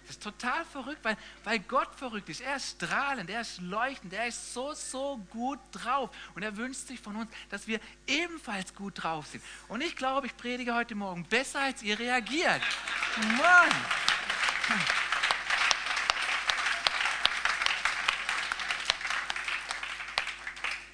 Das 0.08 0.16
ist 0.16 0.22
total 0.22 0.64
verrückt, 0.64 1.00
weil, 1.02 1.18
weil 1.44 1.58
Gott 1.58 1.94
verrückt 1.94 2.30
ist. 2.30 2.40
Er 2.40 2.56
ist 2.56 2.82
strahlend, 2.82 3.28
er 3.28 3.42
ist 3.42 3.60
leuchtend, 3.60 4.14
er 4.14 4.26
ist 4.26 4.54
so, 4.54 4.72
so 4.72 5.18
gut 5.30 5.58
drauf. 5.70 6.08
Und 6.34 6.42
er 6.42 6.56
wünscht 6.56 6.86
sich 6.86 6.98
von 6.98 7.14
uns, 7.14 7.30
dass 7.50 7.66
wir 7.66 7.78
ebenfalls 8.06 8.74
gut 8.74 9.02
drauf 9.02 9.26
sind. 9.26 9.44
Und 9.68 9.82
ich 9.82 9.94
glaube, 9.96 10.26
ich 10.26 10.34
predige 10.34 10.74
heute 10.74 10.94
Morgen 10.94 11.24
besser, 11.24 11.60
als 11.60 11.82
ihr 11.82 11.98
reagiert. 11.98 12.62
Mann! 13.36 13.70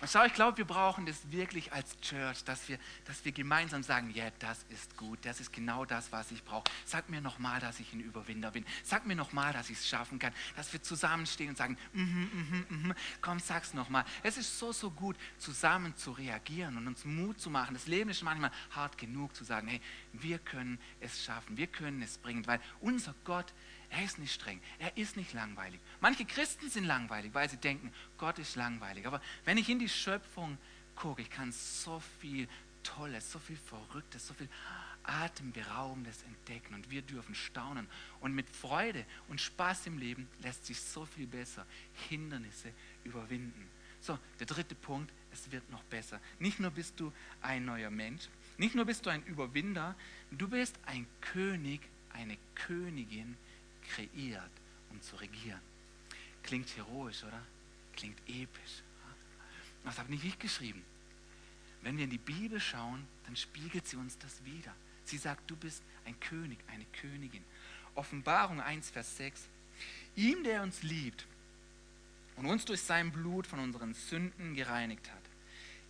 Und 0.04 0.10
schau, 0.10 0.22
ich 0.26 0.34
glaube, 0.34 0.58
wir 0.58 0.66
brauchen 0.66 1.06
das 1.06 1.32
wirklich 1.32 1.72
als 1.72 1.98
Church, 2.00 2.44
dass 2.44 2.68
wir, 2.68 2.78
dass 3.06 3.24
wir 3.24 3.32
gemeinsam 3.32 3.82
sagen, 3.82 4.10
ja, 4.10 4.26
das 4.38 4.66
ist 4.68 4.98
gut, 4.98 5.18
das 5.22 5.40
ist 5.40 5.50
genau 5.50 5.86
das, 5.86 6.12
was 6.12 6.30
ich 6.30 6.44
brauche. 6.44 6.64
Sag 6.84 7.08
mir 7.08 7.22
nochmal, 7.22 7.58
dass 7.58 7.80
ich 7.80 7.90
ein 7.94 8.00
Überwinder 8.00 8.50
bin. 8.50 8.66
Sag 8.82 9.06
mir 9.06 9.16
nochmal, 9.16 9.54
dass 9.54 9.70
ich 9.70 9.78
es 9.78 9.88
schaffen 9.88 10.18
kann. 10.18 10.34
Dass 10.56 10.70
wir 10.74 10.82
zusammenstehen 10.82 11.48
und 11.48 11.56
sagen, 11.56 11.78
mm 11.94 12.02
-hmm, 12.02 12.04
mm 12.04 12.66
-hmm, 12.70 12.88
mm 12.88 12.94
komm, 13.22 13.38
sag's 13.40 13.72
nochmal. 13.72 14.04
Es 14.22 14.36
ist 14.36 14.58
so, 14.58 14.72
so 14.72 14.90
gut, 14.90 15.16
zusammen 15.38 15.96
zu 15.96 16.12
reagieren 16.12 16.76
und 16.76 16.86
uns 16.86 17.06
Mut 17.06 17.40
zu 17.40 17.48
machen. 17.48 17.72
Das 17.72 17.86
Leben 17.86 18.10
ist 18.10 18.22
manchmal 18.22 18.50
hart 18.72 18.98
genug 18.98 19.34
zu 19.34 19.42
sagen, 19.42 19.68
hey, 19.68 19.80
wir 20.12 20.38
können 20.38 20.78
es 21.00 21.24
schaffen, 21.24 21.56
wir 21.56 21.66
können 21.66 22.02
es 22.02 22.18
bringen, 22.18 22.46
weil 22.46 22.60
unser 22.80 23.14
Gott, 23.24 23.54
er 23.90 24.04
ist 24.04 24.18
nicht 24.18 24.32
streng, 24.32 24.60
er 24.78 24.96
ist 24.96 25.16
nicht 25.16 25.32
langweilig. 25.32 25.80
Manche 26.00 26.24
Christen 26.24 26.68
sind 26.70 26.84
langweilig, 26.84 27.32
weil 27.34 27.48
sie 27.48 27.56
denken, 27.56 27.92
Gott 28.18 28.38
ist 28.38 28.56
langweilig. 28.56 29.06
Aber 29.06 29.20
wenn 29.44 29.58
ich 29.58 29.68
in 29.68 29.78
die 29.78 29.88
Schöpfung 29.88 30.58
gucke, 30.96 31.22
ich 31.22 31.30
kann 31.30 31.52
so 31.52 32.00
viel 32.20 32.48
Tolles, 32.82 33.30
so 33.32 33.38
viel 33.38 33.56
Verrücktes, 33.56 34.26
so 34.26 34.34
viel 34.34 34.48
Atemberaubendes 35.04 36.22
entdecken 36.22 36.74
und 36.74 36.90
wir 36.90 37.02
dürfen 37.02 37.34
staunen. 37.34 37.86
Und 38.20 38.34
mit 38.34 38.48
Freude 38.48 39.04
und 39.28 39.40
Spaß 39.40 39.86
im 39.86 39.98
Leben 39.98 40.28
lässt 40.42 40.66
sich 40.66 40.80
so 40.80 41.04
viel 41.04 41.26
besser 41.26 41.66
Hindernisse 42.08 42.72
überwinden. 43.04 43.68
So, 44.00 44.18
der 44.38 44.46
dritte 44.46 44.74
Punkt, 44.74 45.10
es 45.32 45.50
wird 45.50 45.68
noch 45.70 45.82
besser. 45.84 46.20
Nicht 46.38 46.60
nur 46.60 46.70
bist 46.70 47.00
du 47.00 47.12
ein 47.40 47.64
neuer 47.64 47.90
Mensch, 47.90 48.28
nicht 48.58 48.74
nur 48.74 48.84
bist 48.84 49.06
du 49.06 49.10
ein 49.10 49.24
Überwinder, 49.24 49.94
du 50.30 50.48
bist 50.48 50.78
ein 50.86 51.06
König, 51.20 51.80
eine 52.12 52.36
Königin 52.54 53.36
kreiert, 53.84 54.50
um 54.90 55.00
zu 55.00 55.16
regieren. 55.16 55.60
Klingt 56.42 56.76
heroisch, 56.76 57.22
oder? 57.24 57.42
Klingt 57.94 58.18
episch. 58.28 58.82
Das 59.84 59.98
habe 59.98 60.10
nicht 60.10 60.24
ich 60.24 60.38
geschrieben. 60.38 60.82
Wenn 61.82 61.96
wir 61.96 62.04
in 62.04 62.10
die 62.10 62.18
Bibel 62.18 62.58
schauen, 62.60 63.06
dann 63.26 63.36
spiegelt 63.36 63.86
sie 63.86 63.96
uns 63.96 64.16
das 64.18 64.44
wieder. 64.44 64.74
Sie 65.04 65.18
sagt, 65.18 65.50
du 65.50 65.56
bist 65.56 65.82
ein 66.06 66.18
König, 66.18 66.58
eine 66.68 66.86
Königin. 67.00 67.44
Offenbarung 67.94 68.60
1, 68.60 68.90
Vers 68.90 69.16
6. 69.18 69.48
Ihm, 70.16 70.42
der 70.44 70.62
uns 70.62 70.82
liebt 70.82 71.26
und 72.36 72.46
uns 72.46 72.64
durch 72.64 72.80
sein 72.80 73.12
Blut 73.12 73.46
von 73.46 73.58
unseren 73.58 73.94
Sünden 73.94 74.54
gereinigt 74.54 75.10
hat. 75.10 75.22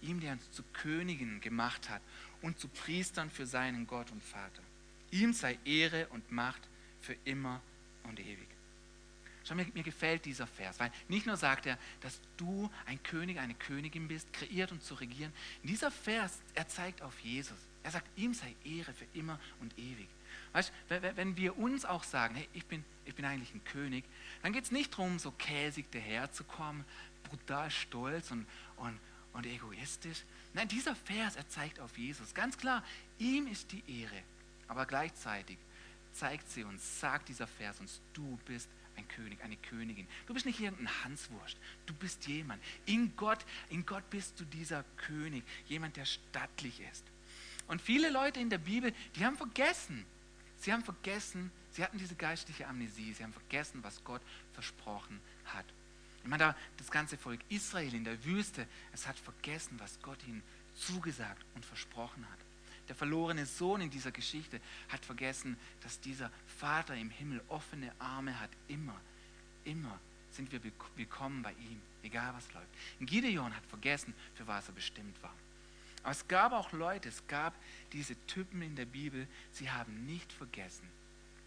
Ihm, 0.03 0.21
der 0.21 0.33
uns 0.33 0.51
zu 0.51 0.63
Königen 0.73 1.41
gemacht 1.41 1.89
hat 1.89 2.03
und 2.43 2.59
zu 2.59 2.69
Priestern 2.69 3.31
für 3.31 3.47
seinen 3.47 3.87
Gott 3.87 4.11
und 4.11 4.23
Vater. 4.23 4.63
Ihm 5.11 5.33
sei 5.33 5.59
Ehre 5.65 6.09
und 6.09 6.31
Macht 6.33 6.69
für 7.01 7.17
immer 7.25 7.63
und 8.05 8.21
ewig. 8.21 8.49
Schau, 9.45 9.55
mir, 9.55 9.67
mir 9.75 9.83
gefällt 9.83 10.25
dieser 10.25 10.47
Vers, 10.47 10.81
weil 10.81 10.91
nicht 11.09 11.27
nur 11.27 11.37
sagt 11.37 11.67
er, 11.67 11.79
dass 12.01 12.19
du 12.39 12.71
ein 12.87 13.03
König, 13.03 13.39
eine 13.39 13.55
Königin 13.55 14.09
bist, 14.09 14.33
kreiert 14.33 14.73
und 14.73 14.83
zu 14.83 14.95
regieren. 14.95 15.33
Dieser 15.63 15.91
Vers, 15.91 16.41
er 16.55 16.67
zeigt 16.67 17.03
auf 17.03 17.19
Jesus. 17.21 17.59
Er 17.83 17.91
sagt, 17.91 18.07
ihm 18.17 18.33
sei 18.33 18.55
Ehre 18.65 18.95
für 18.95 19.07
immer 19.13 19.39
und 19.61 19.79
ewig. 19.79 20.09
Weißt, 20.55 20.73
wenn 20.89 21.37
wir 21.37 21.59
uns 21.59 21.85
auch 21.85 22.05
sagen, 22.05 22.37
hey, 22.37 22.49
ich 22.55 22.65
bin, 22.65 22.85
ich 23.05 23.15
bin 23.15 23.25
eigentlich 23.25 23.53
ein 23.55 23.65
König, 23.65 24.05
dann 24.43 24.53
geht 24.53 24.65
es 24.65 24.71
nicht 24.71 24.93
darum, 24.95 25.19
so 25.19 25.31
käsig 25.33 25.91
daherzukommen, 25.91 26.85
brutal 27.25 27.71
stolz 27.71 28.31
und, 28.31 28.47
und, 28.77 28.99
und 29.35 29.47
egoistisch. 29.47 30.23
Nein, 30.55 30.69
dieser 30.69 30.95
Vers, 30.95 31.37
er 31.37 31.49
zeigt 31.49 31.81
auf 31.81 31.99
Jesus. 31.99 32.33
Ganz 32.35 32.57
klar, 32.57 32.83
ihm 33.19 33.47
ist 33.49 33.73
die 33.73 33.83
Ehre. 34.01 34.23
Aber 34.69 34.87
gleichzeitig 34.87 35.59
zeigt 36.15 36.51
sie 36.51 36.65
uns, 36.65 37.01
sagt 37.01 37.29
dieser 37.29 37.47
Vers 37.47 37.81
uns, 37.81 38.01
du 38.13 38.39
bist 38.47 38.69
ein 38.97 39.07
König, 39.09 39.43
eine 39.43 39.57
Königin. 39.57 40.07
Du 40.27 40.35
bist 40.35 40.47
nicht 40.47 40.61
irgendein 40.61 41.05
Hanswurst. 41.05 41.57
Du 41.87 41.95
bist 41.95 42.27
jemand. 42.27 42.63
In 42.87 43.17
Gott, 43.17 43.45
in 43.71 43.85
Gott 43.85 44.09
bist 44.11 44.39
du 44.39 44.45
dieser 44.45 44.85
König, 44.97 45.45
jemand, 45.67 45.97
der 45.97 46.05
stattlich 46.05 46.81
ist. 46.93 47.05
Und 47.67 47.81
viele 47.83 48.11
Leute 48.11 48.41
in 48.41 48.51
der 48.51 48.59
Bibel, 48.59 48.93
die 49.17 49.25
haben 49.25 49.37
vergessen. 49.37 50.05
Sie 50.59 50.73
haben 50.73 50.85
vergessen, 50.85 51.51
sie 51.73 51.83
hatten 51.83 51.99
diese 51.99 52.15
geistliche 52.15 52.67
Amnesie. 52.67 53.13
Sie 53.13 53.23
haben 53.23 53.33
vergessen, 53.33 53.83
was 53.83 54.03
Gott 54.05 54.23
versprochen 54.53 55.21
hat. 55.47 55.67
Ich 56.23 56.29
meine, 56.29 56.55
das 56.79 56.91
ganze 56.91 57.19
Volk 57.19 57.41
Israel 57.49 57.93
in 57.95 58.05
der 58.05 58.25
Wüste, 58.25 58.67
es 58.93 59.07
hat 59.07 59.19
vergessen, 59.19 59.79
was 59.79 60.01
Gott 60.01 60.19
ihnen 60.27 60.43
zugesagt 60.75 61.45
und 61.55 61.65
versprochen 61.65 62.27
hat. 62.31 62.39
Der 62.89 62.95
verlorene 62.95 63.47
Sohn 63.47 63.81
in 63.81 63.91
dieser 63.91 64.13
Geschichte 64.13 64.61
hat 64.89 65.05
vergessen, 65.05 65.57
dass 65.83 66.01
dieser 66.01 66.31
Vater 66.59 66.95
im 66.95 67.11
Himmel 67.11 67.43
offene 67.49 67.93
Arme 67.99 68.39
hat. 68.39 68.51
Immer, 68.69 69.01
immer 69.65 69.99
sind 70.31 70.53
wir 70.53 70.61
willkommen 70.97 71.43
bei 71.43 71.53
ihm, 71.53 71.81
egal 72.03 72.35
was 72.35 72.53
läuft. 72.53 72.69
Gideon 73.01 73.55
hat 73.55 73.65
vergessen, 73.67 74.13
für 74.35 74.47
was 74.47 74.69
er 74.69 74.75
bestimmt 74.75 75.23
war. 75.23 75.35
Aber 76.03 76.13
es 76.13 76.29
gab 76.29 76.53
auch 76.53 76.73
Leute, 76.73 77.09
es 77.09 77.27
gab 77.29 77.55
diese 77.93 78.15
Typen 78.27 78.61
in 78.61 78.77
der 78.77 78.85
Bibel, 78.85 79.27
sie 79.53 79.71
haben 79.71 80.05
nicht 80.05 80.33
vergessen, 80.33 80.87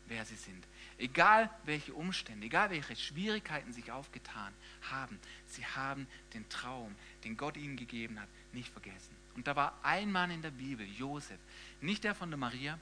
wer 0.08 0.26
sie 0.26 0.36
sind. 0.36 0.66
Egal 0.98 1.52
welche 1.66 1.94
Umstände, 1.94 2.48
egal 2.48 2.72
welche 2.72 2.96
Schwierigkeiten 2.96 3.74
sich 3.74 3.92
aufgetan 3.92 4.54
haben, 4.90 5.20
sie 5.48 5.66
haben 5.66 6.08
den 6.34 6.48
Traum, 6.50 6.96
den 7.24 7.38
Gott 7.38 7.58
ihnen 7.58 7.76
gegeben 7.76 8.20
hat, 8.20 8.30
nicht 8.54 8.72
vergessen. 8.72 9.17
Und 9.38 9.48
da 9.48 9.56
war 9.56 9.80
ein 9.84 10.12
Mann 10.12 10.32
in 10.32 10.42
der 10.42 10.52
Bibel, 10.52 10.86
Josef, 10.98 11.40
nicht 11.80 12.04
der 12.04 12.16
von 12.16 12.30
der 12.30 12.40
Maria, 12.40 12.78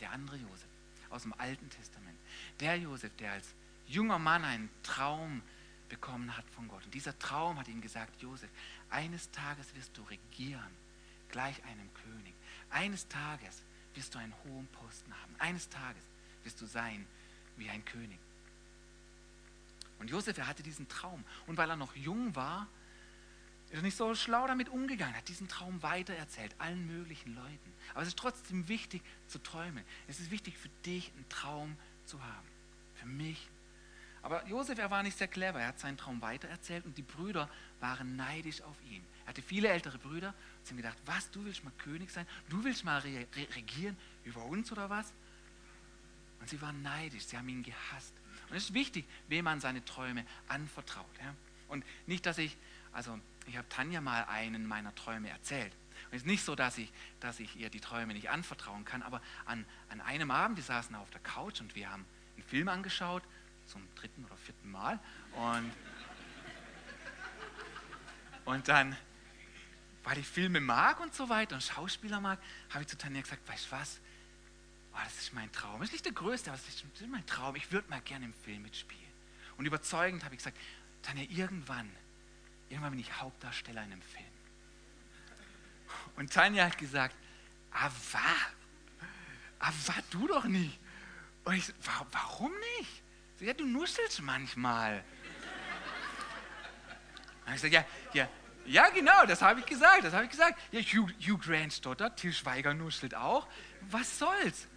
der 0.00 0.10
andere 0.10 0.36
Josef 0.36 0.66
aus 1.08 1.22
dem 1.22 1.32
Alten 1.38 1.70
Testament. 1.70 2.18
Der 2.58 2.76
Josef, 2.76 3.14
der 3.16 3.32
als 3.32 3.54
junger 3.86 4.18
Mann 4.18 4.44
einen 4.44 4.68
Traum 4.82 5.40
bekommen 5.88 6.36
hat 6.36 6.44
von 6.50 6.66
Gott. 6.66 6.84
Und 6.84 6.92
dieser 6.92 7.16
Traum 7.20 7.60
hat 7.60 7.68
ihm 7.68 7.80
gesagt, 7.80 8.20
Josef, 8.20 8.50
eines 8.90 9.30
Tages 9.30 9.72
wirst 9.76 9.96
du 9.96 10.02
regieren, 10.02 10.70
gleich 11.28 11.62
einem 11.64 11.88
König. 11.94 12.34
Eines 12.70 13.06
Tages 13.06 13.62
wirst 13.94 14.14
du 14.16 14.18
einen 14.18 14.34
hohen 14.44 14.66
Posten 14.68 15.12
haben. 15.22 15.36
Eines 15.38 15.68
Tages 15.68 16.02
wirst 16.42 16.60
du 16.60 16.66
sein 16.66 17.06
wie 17.56 17.70
ein 17.70 17.84
König. 17.84 18.18
Und 20.00 20.10
Josef, 20.10 20.36
er 20.38 20.48
hatte 20.48 20.64
diesen 20.64 20.88
Traum. 20.88 21.24
Und 21.46 21.56
weil 21.56 21.70
er 21.70 21.76
noch 21.76 21.94
jung 21.94 22.34
war, 22.34 22.66
ist 23.78 23.82
nicht 23.82 23.96
so 23.96 24.14
schlau 24.14 24.46
damit 24.46 24.68
umgegangen, 24.68 25.16
hat 25.16 25.28
diesen 25.28 25.48
Traum 25.48 25.82
weitererzählt, 25.82 26.54
allen 26.58 26.86
möglichen 26.86 27.34
Leuten. 27.34 27.72
Aber 27.92 28.02
es 28.02 28.08
ist 28.08 28.18
trotzdem 28.18 28.68
wichtig 28.68 29.02
zu 29.26 29.42
träumen. 29.42 29.84
Es 30.06 30.20
ist 30.20 30.30
wichtig 30.30 30.56
für 30.56 30.68
dich, 30.84 31.12
einen 31.16 31.28
Traum 31.28 31.76
zu 32.06 32.22
haben. 32.22 32.48
Für 32.94 33.06
mich. 33.06 33.48
Aber 34.22 34.46
Josef, 34.46 34.78
er 34.78 34.90
war 34.90 35.02
nicht 35.02 35.18
sehr 35.18 35.28
clever. 35.28 35.60
Er 35.60 35.68
hat 35.68 35.80
seinen 35.80 35.96
Traum 35.96 36.22
weitererzählt 36.22 36.86
und 36.86 36.96
die 36.96 37.02
Brüder 37.02 37.48
waren 37.80 38.16
neidisch 38.16 38.62
auf 38.62 38.76
ihn. 38.88 39.04
Er 39.24 39.30
hatte 39.30 39.42
viele 39.42 39.68
ältere 39.68 39.98
Brüder 39.98 40.28
und 40.28 40.66
sie 40.66 40.70
haben 40.70 40.76
gedacht, 40.78 40.98
was, 41.04 41.30
du 41.30 41.44
willst 41.44 41.64
mal 41.64 41.72
König 41.78 42.10
sein? 42.10 42.26
Du 42.48 42.64
willst 42.64 42.84
mal 42.84 43.00
re 43.00 43.26
regieren 43.54 43.96
über 44.24 44.44
uns 44.44 44.70
oder 44.72 44.88
was? 44.88 45.12
Und 46.40 46.48
sie 46.48 46.60
waren 46.62 46.80
neidisch, 46.82 47.24
sie 47.26 47.36
haben 47.36 47.48
ihn 47.48 47.62
gehasst. 47.62 48.14
Und 48.48 48.56
es 48.56 48.64
ist 48.64 48.74
wichtig, 48.74 49.04
wem 49.28 49.44
man 49.44 49.60
seine 49.60 49.84
Träume 49.84 50.24
anvertraut. 50.48 51.06
Ja? 51.20 51.34
Und 51.68 51.84
nicht, 52.06 52.24
dass 52.26 52.38
ich, 52.38 52.56
also 52.92 53.18
ich 53.46 53.56
habe 53.56 53.68
Tanja 53.68 54.00
mal 54.00 54.24
einen 54.24 54.66
meiner 54.66 54.94
Träume 54.94 55.28
erzählt. 55.28 55.72
Und 56.10 56.16
es 56.16 56.22
ist 56.22 56.26
nicht 56.26 56.44
so, 56.44 56.54
dass 56.54 56.78
ich, 56.78 56.92
dass 57.20 57.40
ich 57.40 57.56
ihr 57.56 57.70
die 57.70 57.80
Träume 57.80 58.14
nicht 58.14 58.30
anvertrauen 58.30 58.84
kann, 58.84 59.02
aber 59.02 59.20
an, 59.46 59.64
an 59.88 60.00
einem 60.00 60.30
Abend, 60.30 60.56
wir 60.56 60.64
saßen 60.64 60.94
auf 60.96 61.10
der 61.10 61.20
Couch 61.20 61.60
und 61.60 61.74
wir 61.74 61.90
haben 61.90 62.04
einen 62.36 62.44
Film 62.44 62.68
angeschaut, 62.68 63.22
zum 63.66 63.82
dritten 63.94 64.24
oder 64.24 64.36
vierten 64.36 64.70
Mal. 64.70 64.98
Und, 65.32 65.72
und 68.44 68.68
dann, 68.68 68.96
weil 70.02 70.18
ich 70.18 70.26
Filme 70.26 70.60
mag 70.60 71.00
und 71.00 71.14
so 71.14 71.28
weiter 71.28 71.54
und 71.54 71.62
Schauspieler 71.62 72.20
mag, 72.20 72.38
habe 72.70 72.82
ich 72.82 72.88
zu 72.88 72.98
Tanja 72.98 73.20
gesagt, 73.20 73.48
weißt 73.48 73.66
du 73.66 73.72
was? 73.72 74.00
Oh, 74.92 74.98
das 75.02 75.18
ist 75.18 75.32
mein 75.32 75.50
Traum. 75.50 75.80
Das 75.80 75.88
ist 75.88 75.92
nicht 75.92 76.04
der 76.04 76.12
größte, 76.12 76.50
aber 76.50 76.58
das 76.58 76.68
ist, 76.68 77.08
mein 77.08 77.26
Traum. 77.26 77.56
Ich 77.56 77.72
würde 77.72 77.88
mal 77.88 78.00
gerne 78.00 78.26
im 78.26 78.34
Film 78.34 78.62
mitspielen. 78.62 79.02
Und 79.56 79.66
überzeugend 79.66 80.24
habe 80.24 80.34
ich 80.34 80.38
gesagt, 80.38 80.56
Tanja, 81.02 81.24
irgendwann 81.28 81.90
Irgendwann 82.68 82.92
bin 82.92 83.00
ich 83.00 83.20
Hauptdarsteller 83.20 83.82
in 83.84 83.92
einem 83.92 84.02
Film. 84.02 84.24
Und 86.16 86.32
Tanja 86.32 86.64
hat 86.64 86.78
gesagt, 86.78 87.14
aber, 87.70 87.92
aber 89.58 90.02
du 90.10 90.26
doch 90.26 90.44
nicht. 90.44 90.78
Und 91.44 91.54
ich 91.54 91.66
so, 91.66 91.72
warum 92.12 92.52
nicht? 92.78 93.02
So, 93.38 93.44
ja, 93.44 93.52
du 93.52 93.66
nuschelst 93.66 94.22
manchmal. 94.22 95.04
Und 97.46 97.54
ich 97.54 97.60
sage, 97.60 97.74
ja, 97.74 97.84
ja, 98.12 98.28
ja, 98.66 98.88
genau, 98.88 99.26
das 99.26 99.42
habe 99.42 99.60
ich 99.60 99.66
gesagt, 99.66 100.04
das 100.04 100.14
habe 100.14 100.24
ich 100.24 100.30
gesagt. 100.30 100.58
Ja, 100.72 100.80
Hugh, 100.80 101.12
Hugh 101.20 101.38
Grant 101.38 101.72
stottert, 101.72 102.18
Til 102.18 102.32
Schweiger 102.32 102.72
nuschelt 102.72 103.14
auch. 103.14 103.46
Was 103.82 104.18
soll's? 104.18 104.68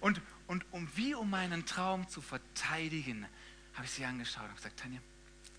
Und, 0.00 0.20
und 0.48 0.64
um 0.72 0.88
wie 0.96 1.14
um 1.14 1.30
meinen 1.30 1.64
Traum 1.64 2.08
zu 2.08 2.20
verteidigen, 2.20 3.26
habe 3.74 3.84
ich 3.84 3.92
sie 3.92 4.04
angeschaut 4.04 4.48
und 4.48 4.56
gesagt, 4.56 4.80
Tanja, 4.80 5.00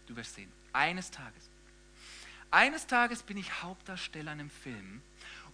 du 0.07 0.15
wirst 0.15 0.35
sehen, 0.35 0.51
eines 0.73 1.11
Tages 1.11 1.49
eines 2.51 2.87
Tages 2.87 3.23
bin 3.23 3.37
ich 3.37 3.61
Hauptdarsteller 3.61 4.33
in 4.33 4.39
einem 4.39 4.49
Film 4.49 5.01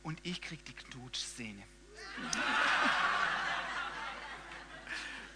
und 0.03 0.19
ich 0.23 0.41
kriege 0.41 0.63
die 0.63 0.73
Knutschszene. 0.73 1.63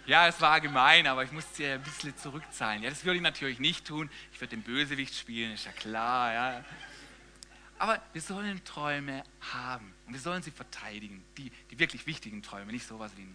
Ja, 0.08 0.26
es 0.26 0.40
war 0.40 0.58
gemein, 0.62 1.06
aber 1.06 1.22
ich 1.22 1.32
musste 1.32 1.64
ja 1.64 1.74
ein 1.74 1.82
bisschen 1.82 2.16
zurückzahlen. 2.16 2.82
Ja, 2.82 2.88
das 2.88 3.04
würde 3.04 3.16
ich 3.16 3.22
natürlich 3.22 3.58
nicht 3.58 3.86
tun. 3.86 4.08
Ich 4.32 4.40
würde 4.40 4.56
den 4.56 4.62
Bösewicht 4.62 5.14
spielen, 5.14 5.52
ist 5.52 5.66
ja 5.66 5.72
klar. 5.72 6.32
Ja. 6.32 6.64
Aber 7.78 8.00
wir 8.14 8.22
sollen 8.22 8.64
Träume 8.64 9.22
haben 9.52 9.92
und 10.06 10.14
wir 10.14 10.20
sollen 10.20 10.42
sie 10.42 10.50
verteidigen. 10.50 11.22
Die, 11.36 11.52
die 11.70 11.78
wirklich 11.78 12.06
wichtigen 12.06 12.42
Träume, 12.42 12.72
nicht 12.72 12.86
sowas 12.86 13.12
wie. 13.16 13.28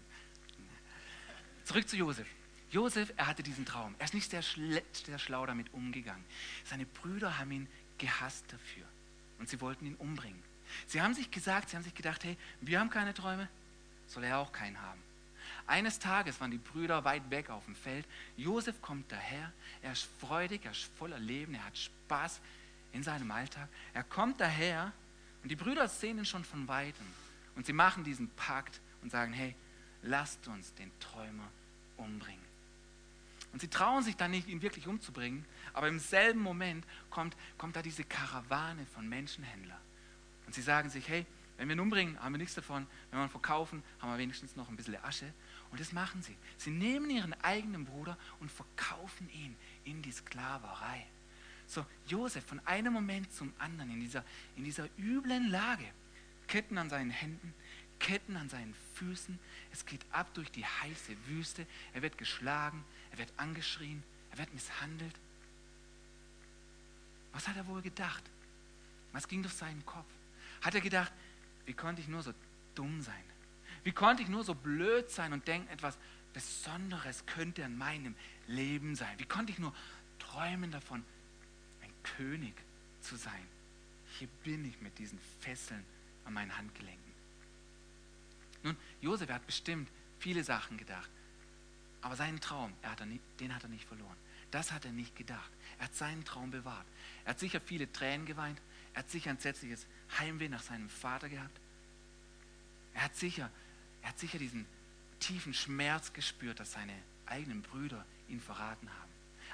Zurück 1.63 1.87
zu 1.87 1.95
Josef. 1.95 2.27
Josef, 2.71 3.13
er 3.17 3.27
hatte 3.27 3.43
diesen 3.43 3.67
Traum. 3.67 3.93
Er 3.99 4.05
ist 4.05 4.15
nicht 4.15 4.31
sehr, 4.31 4.41
sehr 4.41 5.19
schlau 5.19 5.45
damit 5.45 5.71
umgegangen. 5.75 6.25
Seine 6.63 6.87
Brüder 6.87 7.37
haben 7.37 7.51
ihn 7.51 7.67
gehasst 8.03 8.43
dafür. 8.51 8.83
Und 9.39 9.47
sie 9.47 9.61
wollten 9.61 9.85
ihn 9.85 9.95
umbringen. 9.95 10.41
Sie 10.87 11.01
haben 11.01 11.13
sich 11.13 11.31
gesagt, 11.31 11.69
sie 11.69 11.77
haben 11.77 11.83
sich 11.83 11.95
gedacht, 11.95 12.23
hey, 12.23 12.37
wir 12.61 12.79
haben 12.79 12.89
keine 12.89 13.13
Träume, 13.13 13.47
soll 14.07 14.25
er 14.25 14.39
auch 14.39 14.51
keinen 14.51 14.81
haben. 14.81 15.01
Eines 15.67 15.99
Tages 15.99 16.39
waren 16.41 16.51
die 16.51 16.57
Brüder 16.57 17.05
weit 17.05 17.29
weg 17.29 17.49
auf 17.49 17.63
dem 17.65 17.75
Feld. 17.75 18.05
Josef 18.35 18.81
kommt 18.81 19.09
daher, 19.11 19.51
er 19.81 19.93
ist 19.93 20.07
freudig, 20.19 20.65
er 20.65 20.71
ist 20.71 20.89
voller 20.97 21.19
Leben, 21.19 21.53
er 21.53 21.65
hat 21.65 21.77
Spaß 21.77 22.41
in 22.91 23.03
seinem 23.03 23.31
Alltag. 23.31 23.69
Er 23.93 24.03
kommt 24.03 24.41
daher 24.41 24.91
und 25.41 25.49
die 25.49 25.55
Brüder 25.55 25.87
sehen 25.87 26.17
ihn 26.17 26.25
schon 26.25 26.43
von 26.43 26.67
weitem. 26.67 27.05
Und 27.55 27.65
sie 27.65 27.73
machen 27.73 28.03
diesen 28.03 28.29
Pakt 28.31 28.81
und 29.01 29.11
sagen, 29.11 29.31
hey, 29.31 29.55
lasst 30.01 30.45
uns 30.47 30.73
den 30.73 30.91
Träumer 30.99 31.47
umbringen. 31.95 32.42
Und 33.53 33.61
sie 33.61 33.67
trauen 33.67 34.03
sich 34.03 34.17
dann 34.17 34.31
nicht, 34.31 34.47
ihn 34.47 34.61
wirklich 34.63 34.87
umzubringen, 34.87 35.45
aber 35.73 35.87
im 35.87 35.99
selben 35.99 36.41
Moment 36.41 36.85
kommt, 37.11 37.37
kommt 37.57 37.75
da 37.75 37.83
diese 37.83 38.03
Karawane 38.03 38.85
von 38.87 39.07
Menschenhändlern. 39.07 39.79
Und 40.47 40.55
sie 40.55 40.61
sagen 40.61 40.89
sich, 40.89 41.07
hey, 41.07 41.25
wenn 41.57 41.67
wir 41.67 41.75
ihn 41.75 41.79
umbringen, 41.79 42.19
haben 42.19 42.33
wir 42.33 42.39
nichts 42.39 42.55
davon. 42.55 42.87
Wenn 43.11 43.19
wir 43.19 43.25
ihn 43.25 43.29
verkaufen, 43.29 43.83
haben 43.99 44.11
wir 44.11 44.17
wenigstens 44.17 44.55
noch 44.55 44.69
ein 44.69 44.75
bisschen 44.75 45.01
Asche. 45.03 45.31
Und 45.69 45.79
das 45.79 45.93
machen 45.93 46.23
sie. 46.23 46.35
Sie 46.57 46.71
nehmen 46.71 47.09
ihren 47.09 47.33
eigenen 47.41 47.85
Bruder 47.85 48.17
und 48.39 48.51
verkaufen 48.51 49.29
ihn 49.29 49.55
in 49.85 50.01
die 50.01 50.11
Sklaverei. 50.11 51.05
So, 51.67 51.85
Josef 52.07 52.43
von 52.45 52.59
einem 52.65 52.93
Moment 52.93 53.31
zum 53.33 53.53
anderen 53.59 53.91
in 53.91 53.99
dieser, 53.99 54.23
in 54.55 54.63
dieser 54.63 54.89
üblen 54.97 55.49
Lage. 55.49 55.85
Ketten 56.47 56.77
an 56.77 56.89
seinen 56.89 57.11
Händen, 57.11 57.53
Ketten 58.03 58.35
an 58.35 58.49
seinen 58.49 58.75
Füßen. 58.95 59.39
Es 59.71 59.85
geht 59.85 60.05
ab 60.11 60.27
durch 60.33 60.51
die 60.51 60.65
heiße 60.65 61.15
Wüste. 61.27 61.65
Er 61.93 62.01
wird 62.01 62.17
geschlagen, 62.17 62.83
er 63.11 63.17
wird 63.17 63.31
angeschrien, 63.37 64.03
er 64.31 64.39
wird 64.39 64.53
misshandelt. 64.53 65.15
Was 67.31 67.47
hat 67.47 67.55
er 67.55 67.65
wohl 67.65 67.81
gedacht? 67.81 68.23
Was 69.13 69.27
ging 69.27 69.41
durch 69.41 69.53
seinen 69.53 69.85
Kopf? 69.85 70.05
Hat 70.61 70.75
er 70.75 70.81
gedacht, 70.81 71.13
wie 71.65 71.73
konnte 71.73 72.01
ich 72.01 72.09
nur 72.09 72.21
so 72.21 72.33
dumm 72.75 73.01
sein? 73.01 73.23
Wie 73.85 73.93
konnte 73.93 74.21
ich 74.21 74.27
nur 74.27 74.43
so 74.43 74.53
blöd 74.53 75.09
sein 75.09 75.31
und 75.31 75.47
denken, 75.47 75.69
etwas 75.69 75.97
Besonderes 76.33 77.25
könnte 77.25 77.63
an 77.63 77.77
meinem 77.77 78.15
Leben 78.47 78.95
sein? 78.95 79.17
Wie 79.17 79.25
konnte 79.25 79.53
ich 79.53 79.59
nur 79.59 79.73
träumen 80.19 80.71
davon, 80.71 81.05
ein 81.81 81.93
König 82.17 82.53
zu 82.99 83.15
sein? 83.15 83.47
Hier 84.19 84.27
bin 84.43 84.65
ich 84.65 84.81
mit 84.81 84.99
diesen 84.99 85.19
Fesseln 85.39 85.85
an 86.25 86.33
meinen 86.33 86.57
Handgelenken. 86.57 87.02
Nun, 88.63 88.77
Josef 89.01 89.29
hat 89.29 89.45
bestimmt 89.45 89.89
viele 90.19 90.43
Sachen 90.43 90.77
gedacht, 90.77 91.09
aber 92.01 92.15
seinen 92.15 92.39
Traum, 92.39 92.73
hat 92.81 93.05
nicht, 93.05 93.23
den 93.39 93.53
hat 93.53 93.63
er 93.63 93.69
nicht 93.69 93.87
verloren. 93.87 94.17
Das 94.51 94.71
hat 94.71 94.85
er 94.85 94.91
nicht 94.91 95.15
gedacht. 95.15 95.51
Er 95.79 95.85
hat 95.85 95.95
seinen 95.95 96.25
Traum 96.25 96.51
bewahrt. 96.51 96.85
Er 97.25 97.31
hat 97.31 97.39
sicher 97.39 97.59
viele 97.59 97.91
Tränen 97.91 98.25
geweint. 98.25 98.61
Er 98.93 98.99
hat 98.99 99.09
sicher 99.09 99.29
ein 99.31 99.37
entsetzliches 99.37 99.87
Heimweh 100.19 100.49
nach 100.49 100.61
seinem 100.61 100.89
Vater 100.89 101.27
gehabt. 101.27 101.59
Er 102.93 103.05
hat 103.05 103.15
sicher, 103.15 103.49
er 104.03 104.09
hat 104.09 104.19
sicher 104.19 104.37
diesen 104.37 104.67
tiefen 105.19 105.53
Schmerz 105.53 106.13
gespürt, 106.13 106.59
dass 106.59 106.73
seine 106.73 106.93
eigenen 107.25 107.61
Brüder 107.61 108.05
ihn 108.27 108.39
verraten 108.39 108.89
haben. 108.89 109.12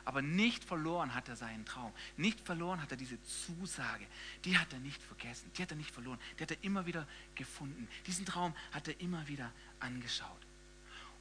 Aber 0.09 0.23
nicht 0.23 0.63
verloren 0.63 1.13
hat 1.13 1.29
er 1.29 1.35
seinen 1.35 1.67
Traum. 1.67 1.93
Nicht 2.17 2.41
verloren 2.41 2.81
hat 2.81 2.89
er 2.89 2.97
diese 2.97 3.21
Zusage. 3.21 4.07
Die 4.43 4.57
hat 4.57 4.73
er 4.73 4.79
nicht 4.79 4.99
vergessen. 5.03 5.51
Die 5.55 5.61
hat 5.61 5.69
er 5.69 5.77
nicht 5.77 5.91
verloren. 5.91 6.17
Die 6.35 6.41
hat 6.41 6.49
er 6.49 6.57
immer 6.63 6.87
wieder 6.87 7.07
gefunden. 7.35 7.87
Diesen 8.07 8.25
Traum 8.25 8.55
hat 8.71 8.87
er 8.87 8.99
immer 9.01 9.27
wieder 9.27 9.51
angeschaut. 9.79 10.47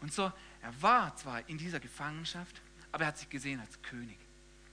Und 0.01 0.11
so, 0.11 0.33
er 0.63 0.83
war 0.83 1.15
zwar 1.17 1.47
in 1.51 1.59
dieser 1.59 1.81
Gefangenschaft, 1.81 2.63
aber 2.91 3.05
er 3.05 3.09
hat 3.09 3.19
sich 3.19 3.29
gesehen 3.29 3.61
als 3.61 3.83
König. 3.83 4.17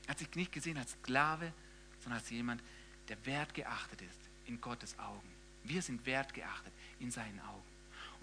Er 0.06 0.12
hat 0.12 0.20
sich 0.20 0.34
nicht 0.34 0.54
gesehen 0.54 0.78
als 0.78 0.92
Sklave, 0.92 1.52
sondern 2.00 2.22
als 2.22 2.30
jemand, 2.30 2.64
der 3.10 3.18
wertgeachtet 3.26 4.02
ist 4.02 4.30
in 4.46 4.62
Gottes 4.62 4.98
Augen. 4.98 5.28
Wir 5.66 5.82
sind 5.82 6.06
wertgeachtet 6.06 6.72
in 7.02 7.12
seinen 7.12 7.42
Augen. 7.42 7.75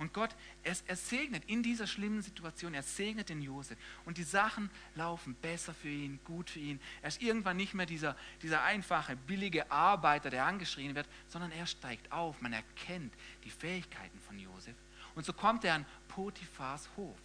Und 0.03 0.12
Gott, 0.12 0.35
er, 0.65 0.77
er 0.88 0.97
segnet 0.97 1.45
in 1.47 1.62
dieser 1.62 1.87
schlimmen 1.87 2.23
Situation, 2.23 2.75
er 2.75 2.83
segnet 2.83 3.29
den 3.29 3.41
Josef. 3.41 3.79
Und 4.05 4.19
die 4.19 4.25
Sachen 4.25 4.69
laufen 4.97 5.37
besser 5.37 5.73
für 5.73 5.88
ihn, 5.88 6.19
gut 6.25 6.51
für 6.51 6.59
ihn. 6.59 6.81
Er 7.03 7.09
ist 7.09 7.23
irgendwann 7.23 7.57
nicht 7.57 7.73
mehr 7.73 7.87
dieser, 7.87 8.17
dieser 8.43 8.65
einfache, 8.65 9.15
billige 9.15 9.71
Arbeiter, 9.71 10.29
der 10.29 10.45
angeschrien 10.45 10.97
wird, 10.97 11.07
sondern 11.29 11.53
er 11.53 11.67
steigt 11.67 12.11
auf. 12.11 12.41
Man 12.41 12.53
erkennt 12.53 13.15
die 13.45 13.51
Fähigkeiten 13.51 14.19
von 14.27 14.41
Josef. 14.41 14.75
Und 15.15 15.25
so 15.25 15.33
kommt 15.33 15.65
er 15.65 15.75
an 15.75 15.87
Potiphars 16.09 16.88
Hof. 16.97 17.17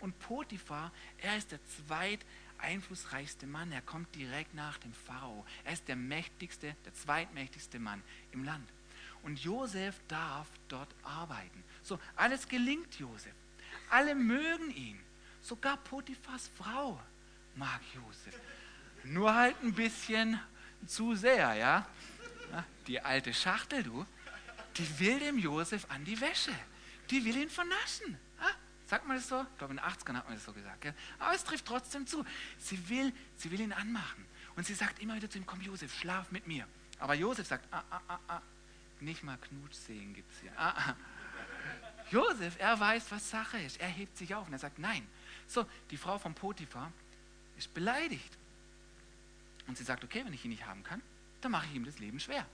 Und 0.00 0.18
Potiphar, 0.18 0.90
er 1.18 1.36
ist 1.36 1.52
der 1.52 1.60
zweit 1.66 2.20
einflussreichste 2.56 3.46
Mann. 3.46 3.72
Er 3.72 3.82
kommt 3.82 4.14
direkt 4.14 4.54
nach 4.54 4.78
dem 4.78 4.94
Pharao. 4.94 5.44
Er 5.64 5.74
ist 5.74 5.86
der 5.86 5.96
mächtigste, 5.96 6.74
der 6.86 6.94
zweitmächtigste 6.94 7.78
Mann 7.78 8.02
im 8.32 8.42
Land. 8.42 8.66
Und 9.22 9.38
Josef 9.38 10.00
darf 10.08 10.48
dort 10.68 10.88
arbeiten. 11.02 11.62
So, 11.82 11.98
alles 12.16 12.48
gelingt 12.48 12.94
Josef. 12.98 13.34
Alle 13.90 14.14
mögen 14.14 14.70
ihn. 14.70 15.00
Sogar 15.42 15.76
Potiphas 15.76 16.50
Frau 16.56 17.00
mag 17.56 17.80
Josef. 17.94 18.38
Nur 19.04 19.34
halt 19.34 19.56
ein 19.62 19.72
bisschen 19.72 20.40
zu 20.86 21.14
sehr, 21.14 21.54
ja? 21.54 21.86
Die 22.86 23.00
alte 23.00 23.32
Schachtel, 23.32 23.82
du, 23.82 24.06
die 24.76 24.98
will 25.00 25.18
dem 25.18 25.38
Josef 25.38 25.86
an 25.88 26.04
die 26.04 26.20
Wäsche. 26.20 26.54
Die 27.10 27.24
will 27.24 27.36
ihn 27.36 27.50
vernaschen. 27.50 28.18
Sagt 28.92 29.06
man 29.06 29.16
das 29.16 29.26
so? 29.26 29.40
Ich 29.40 29.56
glaube, 29.56 29.72
in 29.72 29.78
den 29.78 29.86
80ern 29.86 30.16
hat 30.16 30.26
man 30.26 30.34
das 30.34 30.44
so 30.44 30.52
gesagt. 30.52 30.82
Gell? 30.82 30.94
Aber 31.18 31.34
es 31.34 31.42
trifft 31.44 31.64
trotzdem 31.64 32.06
zu. 32.06 32.26
Sie 32.58 32.90
will, 32.90 33.10
sie 33.38 33.50
will 33.50 33.60
ihn 33.60 33.72
anmachen. 33.72 34.26
Und 34.54 34.66
sie 34.66 34.74
sagt 34.74 35.00
immer 35.00 35.14
wieder 35.16 35.30
zu 35.30 35.38
ihm, 35.38 35.46
komm 35.46 35.62
Josef, 35.62 35.98
schlaf 35.98 36.30
mit 36.30 36.46
mir. 36.46 36.66
Aber 36.98 37.14
Josef 37.14 37.46
sagt, 37.46 37.66
ah, 37.70 37.82
ah, 37.88 38.00
ah, 38.06 38.18
ah, 38.28 38.42
nicht 39.00 39.22
mal 39.22 39.38
Knutschsehen 39.38 40.12
gibt 40.12 40.30
es 40.30 40.40
hier. 40.40 40.52
Ah, 40.56 40.74
ah. 40.76 40.96
Josef, 42.12 42.56
er 42.58 42.78
weiß, 42.78 43.10
was 43.10 43.30
Sache 43.30 43.58
ist. 43.58 43.80
Er 43.80 43.88
hebt 43.88 44.18
sich 44.18 44.34
auf 44.34 44.46
und 44.46 44.52
er 44.52 44.58
sagt, 44.58 44.78
nein. 44.78 45.06
So, 45.46 45.64
die 45.90 45.96
Frau 45.96 46.18
von 46.18 46.34
Potiphar 46.34 46.92
ist 47.56 47.72
beleidigt. 47.72 48.36
Und 49.66 49.78
sie 49.78 49.84
sagt, 49.84 50.04
okay, 50.04 50.22
wenn 50.24 50.34
ich 50.34 50.44
ihn 50.44 50.50
nicht 50.50 50.66
haben 50.66 50.84
kann, 50.84 51.00
dann 51.40 51.52
mache 51.52 51.66
ich 51.66 51.74
ihm 51.74 51.86
das 51.86 51.98
Leben 51.98 52.20
schwer. 52.20 52.46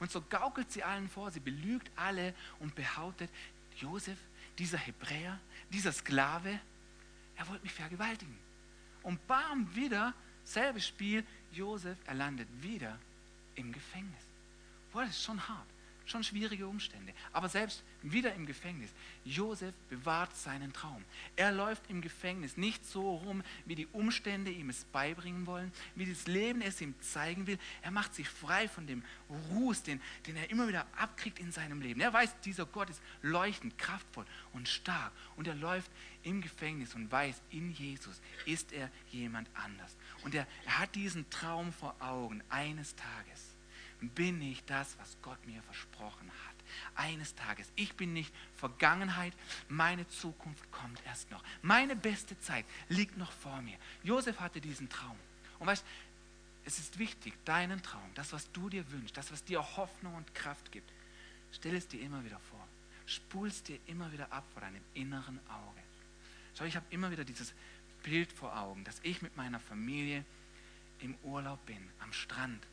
Und 0.00 0.10
so 0.10 0.20
gaukelt 0.20 0.72
sie 0.72 0.82
allen 0.82 1.08
vor, 1.08 1.30
sie 1.30 1.40
belügt 1.40 1.90
alle 1.94 2.34
und 2.58 2.74
behauptet, 2.74 3.30
Josef, 3.76 4.18
dieser 4.58 4.78
Hebräer, 4.78 5.38
dieser 5.70 5.92
Sklave, 5.92 6.58
er 7.36 7.48
wollte 7.48 7.62
mich 7.62 7.72
vergewaltigen. 7.72 8.36
Und 9.02 9.24
bam, 9.28 9.72
wieder, 9.74 10.12
selbes 10.44 10.86
Spiel, 10.86 11.24
Josef, 11.52 11.96
er 12.06 12.14
landet 12.14 12.48
wieder 12.62 12.98
im 13.54 13.72
Gefängnis. 13.72 14.22
Boah, 14.92 15.02
das 15.02 15.10
ist 15.10 15.24
schon 15.24 15.48
hart. 15.48 15.66
Schon 16.06 16.22
schwierige 16.22 16.68
Umstände. 16.68 17.14
Aber 17.32 17.48
selbst 17.48 17.82
wieder 18.02 18.34
im 18.34 18.44
Gefängnis. 18.44 18.90
Josef 19.24 19.74
bewahrt 19.88 20.36
seinen 20.36 20.72
Traum. 20.74 21.02
Er 21.34 21.50
läuft 21.50 21.88
im 21.88 22.02
Gefängnis 22.02 22.58
nicht 22.58 22.84
so 22.84 23.16
rum, 23.16 23.42
wie 23.64 23.74
die 23.74 23.86
Umstände 23.86 24.50
ihm 24.50 24.68
es 24.68 24.84
beibringen 24.84 25.46
wollen, 25.46 25.72
wie 25.94 26.04
das 26.04 26.26
Leben 26.26 26.60
es 26.60 26.80
ihm 26.82 26.94
zeigen 27.00 27.46
will. 27.46 27.58
Er 27.80 27.90
macht 27.90 28.14
sich 28.14 28.28
frei 28.28 28.68
von 28.68 28.86
dem 28.86 29.02
Ruß, 29.50 29.82
den, 29.84 30.00
den 30.26 30.36
er 30.36 30.50
immer 30.50 30.68
wieder 30.68 30.86
abkriegt 30.96 31.38
in 31.38 31.50
seinem 31.52 31.80
Leben. 31.80 32.02
Er 32.02 32.12
weiß, 32.12 32.38
dieser 32.40 32.66
Gott 32.66 32.90
ist 32.90 33.00
leuchtend, 33.22 33.78
kraftvoll 33.78 34.26
und 34.52 34.68
stark. 34.68 35.12
Und 35.36 35.48
er 35.48 35.54
läuft 35.54 35.90
im 36.22 36.42
Gefängnis 36.42 36.94
und 36.94 37.10
weiß, 37.10 37.40
in 37.50 37.72
Jesus 37.72 38.20
ist 38.44 38.72
er 38.72 38.90
jemand 39.10 39.48
anders. 39.54 39.96
Und 40.22 40.34
er, 40.34 40.46
er 40.66 40.78
hat 40.80 40.94
diesen 40.94 41.28
Traum 41.30 41.72
vor 41.72 41.96
Augen 42.00 42.42
eines 42.50 42.94
Tages 42.94 43.53
bin 44.00 44.40
ich 44.42 44.64
das, 44.64 44.96
was 44.98 45.16
Gott 45.22 45.44
mir 45.46 45.62
versprochen 45.62 46.28
hat. 46.28 46.54
Eines 46.94 47.34
Tages, 47.34 47.70
ich 47.76 47.94
bin 47.94 48.12
nicht 48.12 48.32
Vergangenheit, 48.56 49.32
meine 49.68 50.08
Zukunft 50.08 50.70
kommt 50.72 51.00
erst 51.06 51.30
noch. 51.30 51.42
Meine 51.62 51.96
beste 51.96 52.38
Zeit 52.40 52.64
liegt 52.88 53.16
noch 53.16 53.32
vor 53.32 53.60
mir. 53.62 53.76
Josef 54.02 54.40
hatte 54.40 54.60
diesen 54.60 54.88
Traum. 54.88 55.16
Und 55.58 55.66
weißt, 55.66 55.84
es 56.64 56.78
ist 56.78 56.98
wichtig, 56.98 57.34
deinen 57.44 57.82
Traum, 57.82 58.10
das, 58.14 58.32
was 58.32 58.50
du 58.52 58.68
dir 58.70 58.90
wünschst, 58.90 59.16
das, 59.16 59.30
was 59.30 59.44
dir 59.44 59.60
Hoffnung 59.76 60.14
und 60.14 60.34
Kraft 60.34 60.72
gibt, 60.72 60.90
stell 61.52 61.76
es 61.76 61.86
dir 61.88 62.00
immer 62.00 62.24
wieder 62.24 62.40
vor. 62.50 62.66
Spul 63.06 63.48
es 63.48 63.62
dir 63.62 63.78
immer 63.86 64.10
wieder 64.12 64.32
ab 64.32 64.44
vor 64.52 64.62
deinem 64.62 64.80
inneren 64.94 65.38
Auge. 65.48 65.80
Schau, 66.56 66.64
ich 66.64 66.76
habe 66.76 66.86
immer 66.90 67.10
wieder 67.10 67.24
dieses 67.24 67.52
Bild 68.02 68.32
vor 68.32 68.56
Augen, 68.58 68.84
dass 68.84 69.00
ich 69.02 69.20
mit 69.20 69.36
meiner 69.36 69.60
Familie 69.60 70.24
im 71.00 71.14
Urlaub 71.22 71.64
bin, 71.66 71.88
am 72.00 72.12
Strand 72.12 72.66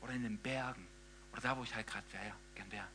oder 0.00 0.12
in 0.12 0.22
den 0.22 0.38
Bergen 0.38 0.86
oder 1.32 1.40
da, 1.40 1.56
wo 1.56 1.62
ich 1.62 1.74
halt 1.74 1.86
gerade 1.86 2.04
wär, 2.12 2.34
gern 2.54 2.70
wäre. 2.72 2.86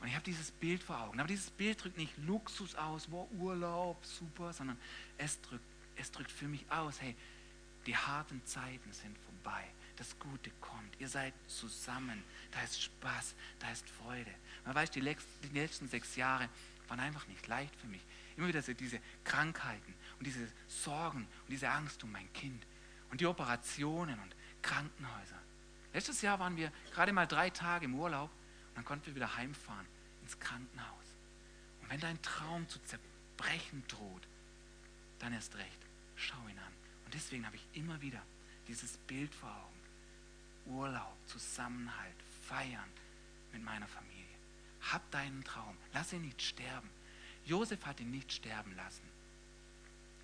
Und 0.00 0.08
ich 0.08 0.14
habe 0.14 0.24
dieses 0.24 0.50
Bild 0.50 0.82
vor 0.82 1.00
Augen. 1.00 1.18
Aber 1.18 1.28
dieses 1.28 1.50
Bild 1.50 1.82
drückt 1.82 1.96
nicht 1.96 2.16
Luxus 2.18 2.74
aus, 2.74 3.10
wo 3.10 3.28
Urlaub, 3.38 4.04
super, 4.04 4.52
sondern 4.52 4.78
es 5.16 5.40
drückt, 5.40 5.64
es 5.96 6.10
drückt 6.10 6.30
für 6.30 6.48
mich 6.48 6.70
aus, 6.70 7.00
hey, 7.00 7.16
die 7.86 7.96
harten 7.96 8.44
Zeiten 8.44 8.92
sind 8.92 9.16
vorbei. 9.18 9.64
Das 9.96 10.18
Gute 10.18 10.50
kommt. 10.60 11.00
Ihr 11.00 11.08
seid 11.08 11.32
zusammen. 11.46 12.22
Da 12.50 12.62
ist 12.62 12.82
Spaß, 12.82 13.34
da 13.58 13.70
ist 13.70 13.88
Freude. 13.88 14.30
Man 14.64 14.74
weiß, 14.74 14.90
die 14.90 15.00
letzten 15.00 15.88
sechs 15.88 16.16
Jahre 16.16 16.48
waren 16.88 17.00
einfach 17.00 17.26
nicht 17.28 17.46
leicht 17.46 17.74
für 17.76 17.86
mich. 17.86 18.02
Immer 18.36 18.48
wieder 18.48 18.60
diese 18.60 19.00
Krankheiten 19.24 19.94
und 20.18 20.26
diese 20.26 20.46
Sorgen 20.68 21.20
und 21.20 21.50
diese 21.50 21.70
Angst 21.70 22.04
um 22.04 22.12
mein 22.12 22.30
Kind 22.34 22.66
und 23.10 23.20
die 23.20 23.26
Operationen 23.26 24.18
und 24.18 24.36
Krankenhäuser. 24.60 25.40
Letztes 25.96 26.20
Jahr 26.20 26.38
waren 26.38 26.58
wir 26.58 26.70
gerade 26.92 27.10
mal 27.14 27.24
drei 27.24 27.48
Tage 27.48 27.86
im 27.86 27.94
Urlaub 27.94 28.28
und 28.68 28.76
dann 28.76 28.84
konnten 28.84 29.06
wir 29.06 29.14
wieder 29.14 29.34
heimfahren 29.34 29.86
ins 30.20 30.38
Krankenhaus. 30.38 31.06
Und 31.80 31.88
wenn 31.88 32.00
dein 32.00 32.20
Traum 32.20 32.68
zu 32.68 32.78
zerbrechen 32.82 33.82
droht, 33.88 34.28
dann 35.20 35.32
erst 35.32 35.54
recht, 35.56 35.78
schau 36.14 36.36
ihn 36.50 36.58
an. 36.58 36.72
Und 37.06 37.14
deswegen 37.14 37.46
habe 37.46 37.56
ich 37.56 37.66
immer 37.72 37.98
wieder 38.02 38.20
dieses 38.68 38.98
Bild 39.06 39.34
vor 39.34 39.48
Augen. 39.48 40.76
Urlaub, 40.76 41.16
Zusammenhalt, 41.28 42.22
feiern 42.46 42.90
mit 43.54 43.64
meiner 43.64 43.88
Familie. 43.88 44.36
Hab 44.92 45.10
deinen 45.12 45.44
Traum, 45.44 45.78
lass 45.94 46.12
ihn 46.12 46.20
nicht 46.20 46.42
sterben. 46.42 46.90
Josef 47.46 47.86
hat 47.86 48.00
ihn 48.00 48.10
nicht 48.10 48.34
sterben 48.34 48.76
lassen. 48.76 49.08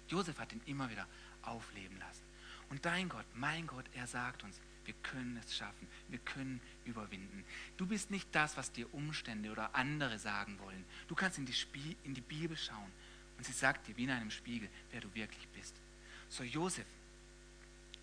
Josef 0.08 0.38
hat 0.38 0.52
ihn 0.52 0.60
immer 0.66 0.90
wieder 0.90 1.06
aufleben 1.40 1.98
lassen. 1.98 2.24
Und 2.68 2.84
dein 2.84 3.08
Gott, 3.08 3.24
mein 3.32 3.66
Gott, 3.66 3.86
er 3.94 4.06
sagt 4.06 4.42
uns, 4.44 4.60
wir 4.84 4.94
können 5.02 5.36
es 5.36 5.56
schaffen. 5.56 5.86
Wir 6.08 6.18
können 6.18 6.60
überwinden. 6.84 7.44
Du 7.76 7.86
bist 7.86 8.10
nicht 8.10 8.28
das, 8.32 8.56
was 8.56 8.72
dir 8.72 8.92
Umstände 8.92 9.50
oder 9.50 9.74
andere 9.74 10.18
sagen 10.18 10.58
wollen. 10.58 10.84
Du 11.08 11.14
kannst 11.14 11.38
in 11.38 11.46
die, 11.46 11.52
Spie 11.52 11.96
in 12.04 12.14
die 12.14 12.20
Bibel 12.20 12.56
schauen 12.56 12.90
und 13.38 13.44
sie 13.44 13.52
sagt 13.52 13.86
dir 13.86 13.96
wie 13.96 14.04
in 14.04 14.10
einem 14.10 14.30
Spiegel, 14.30 14.68
wer 14.90 15.00
du 15.00 15.14
wirklich 15.14 15.46
bist. 15.48 15.74
So 16.28 16.42
Josef, 16.42 16.86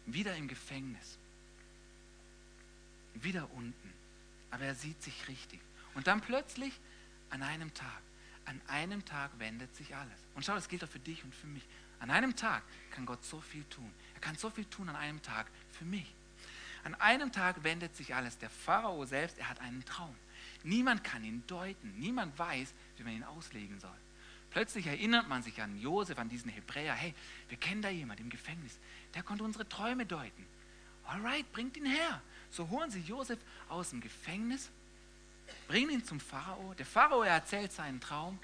wieder 0.06 0.36
im 0.36 0.48
Gefängnis, 0.48 1.18
wieder 3.16 3.50
unten, 3.52 3.94
aber 4.52 4.66
er 4.66 4.76
sieht 4.76 5.02
sich 5.04 5.28
richtig. 5.28 5.60
Und 5.96 6.08
dann 6.08 6.22
plötzlich 6.22 6.80
an 7.30 7.44
einem 7.44 7.74
Tag, 7.74 8.02
an 8.46 8.62
einem 8.68 9.04
Tag 9.04 9.32
wendet 9.38 9.76
sich 9.76 9.96
alles. 9.96 10.20
Und 10.36 10.46
schau, 10.46 10.56
das 10.56 10.70
gilt 10.70 10.84
auch 10.84 10.90
für 10.90 11.00
dich 11.00 11.24
und 11.24 11.36
für 11.36 11.48
mich. 11.48 11.64
An 12.00 12.10
einem 12.10 12.36
Tag 12.36 12.64
kann 12.92 13.06
Gott 13.06 13.24
so 13.26 13.42
viel 13.42 13.64
tun. 13.66 13.92
Er 14.14 14.22
kann 14.22 14.36
so 14.36 14.50
viel 14.50 14.66
tun 14.66 14.90
an 14.90 14.96
einem 14.96 15.22
Tag 15.22 15.48
für 15.72 15.86
mich. 15.86 16.16
An 16.84 16.96
einem 16.96 17.32
Tag 17.32 17.64
wendet 17.64 17.96
sich 17.96 18.16
alles. 18.16 18.38
Der 18.38 18.50
Pharao 18.50 19.06
selbst, 19.06 19.38
er 19.38 19.50
hat 19.50 19.60
einen 19.62 19.84
Traum. 19.86 20.16
Niemand 20.64 21.04
kann 21.04 21.24
ihn 21.24 21.44
deuten. 21.48 21.94
Niemand 22.00 22.38
weiß, 22.38 22.74
wie 22.98 23.04
man 23.04 23.14
ihn 23.14 23.24
auslegen 23.24 23.80
soll. 23.80 23.98
Plötzlich 24.52 24.88
erinnert 24.88 25.28
man 25.28 25.44
sich 25.44 25.62
an 25.62 25.80
Josef, 25.80 26.18
an 26.18 26.30
diesen 26.30 26.50
Hebräer. 26.50 26.94
Hey, 26.94 27.14
wir 27.50 27.58
kennen 27.58 27.82
da 27.82 27.90
jemanden 27.90 28.24
im 28.24 28.30
Gefängnis, 28.30 28.78
der 29.14 29.24
konnte 29.24 29.44
unsere 29.44 29.68
Träume 29.68 30.06
deuten. 30.06 30.46
Alright, 31.06 31.52
bringt 31.52 31.78
ihn 31.78 31.86
her. 31.86 32.22
So 32.50 32.70
holen 32.70 32.90
sie 32.90 33.02
Josef 33.02 33.40
aus 33.68 33.92
dem 33.92 34.02
Gefängnis, 34.02 34.70
bringen 35.68 35.92
ihn 35.92 36.04
zum 36.04 36.20
Pharao. 36.20 36.74
Der 36.76 36.86
Pharao 36.86 37.22
erzählt 37.22 37.72
seinen 37.72 38.02
Traum 38.02 38.40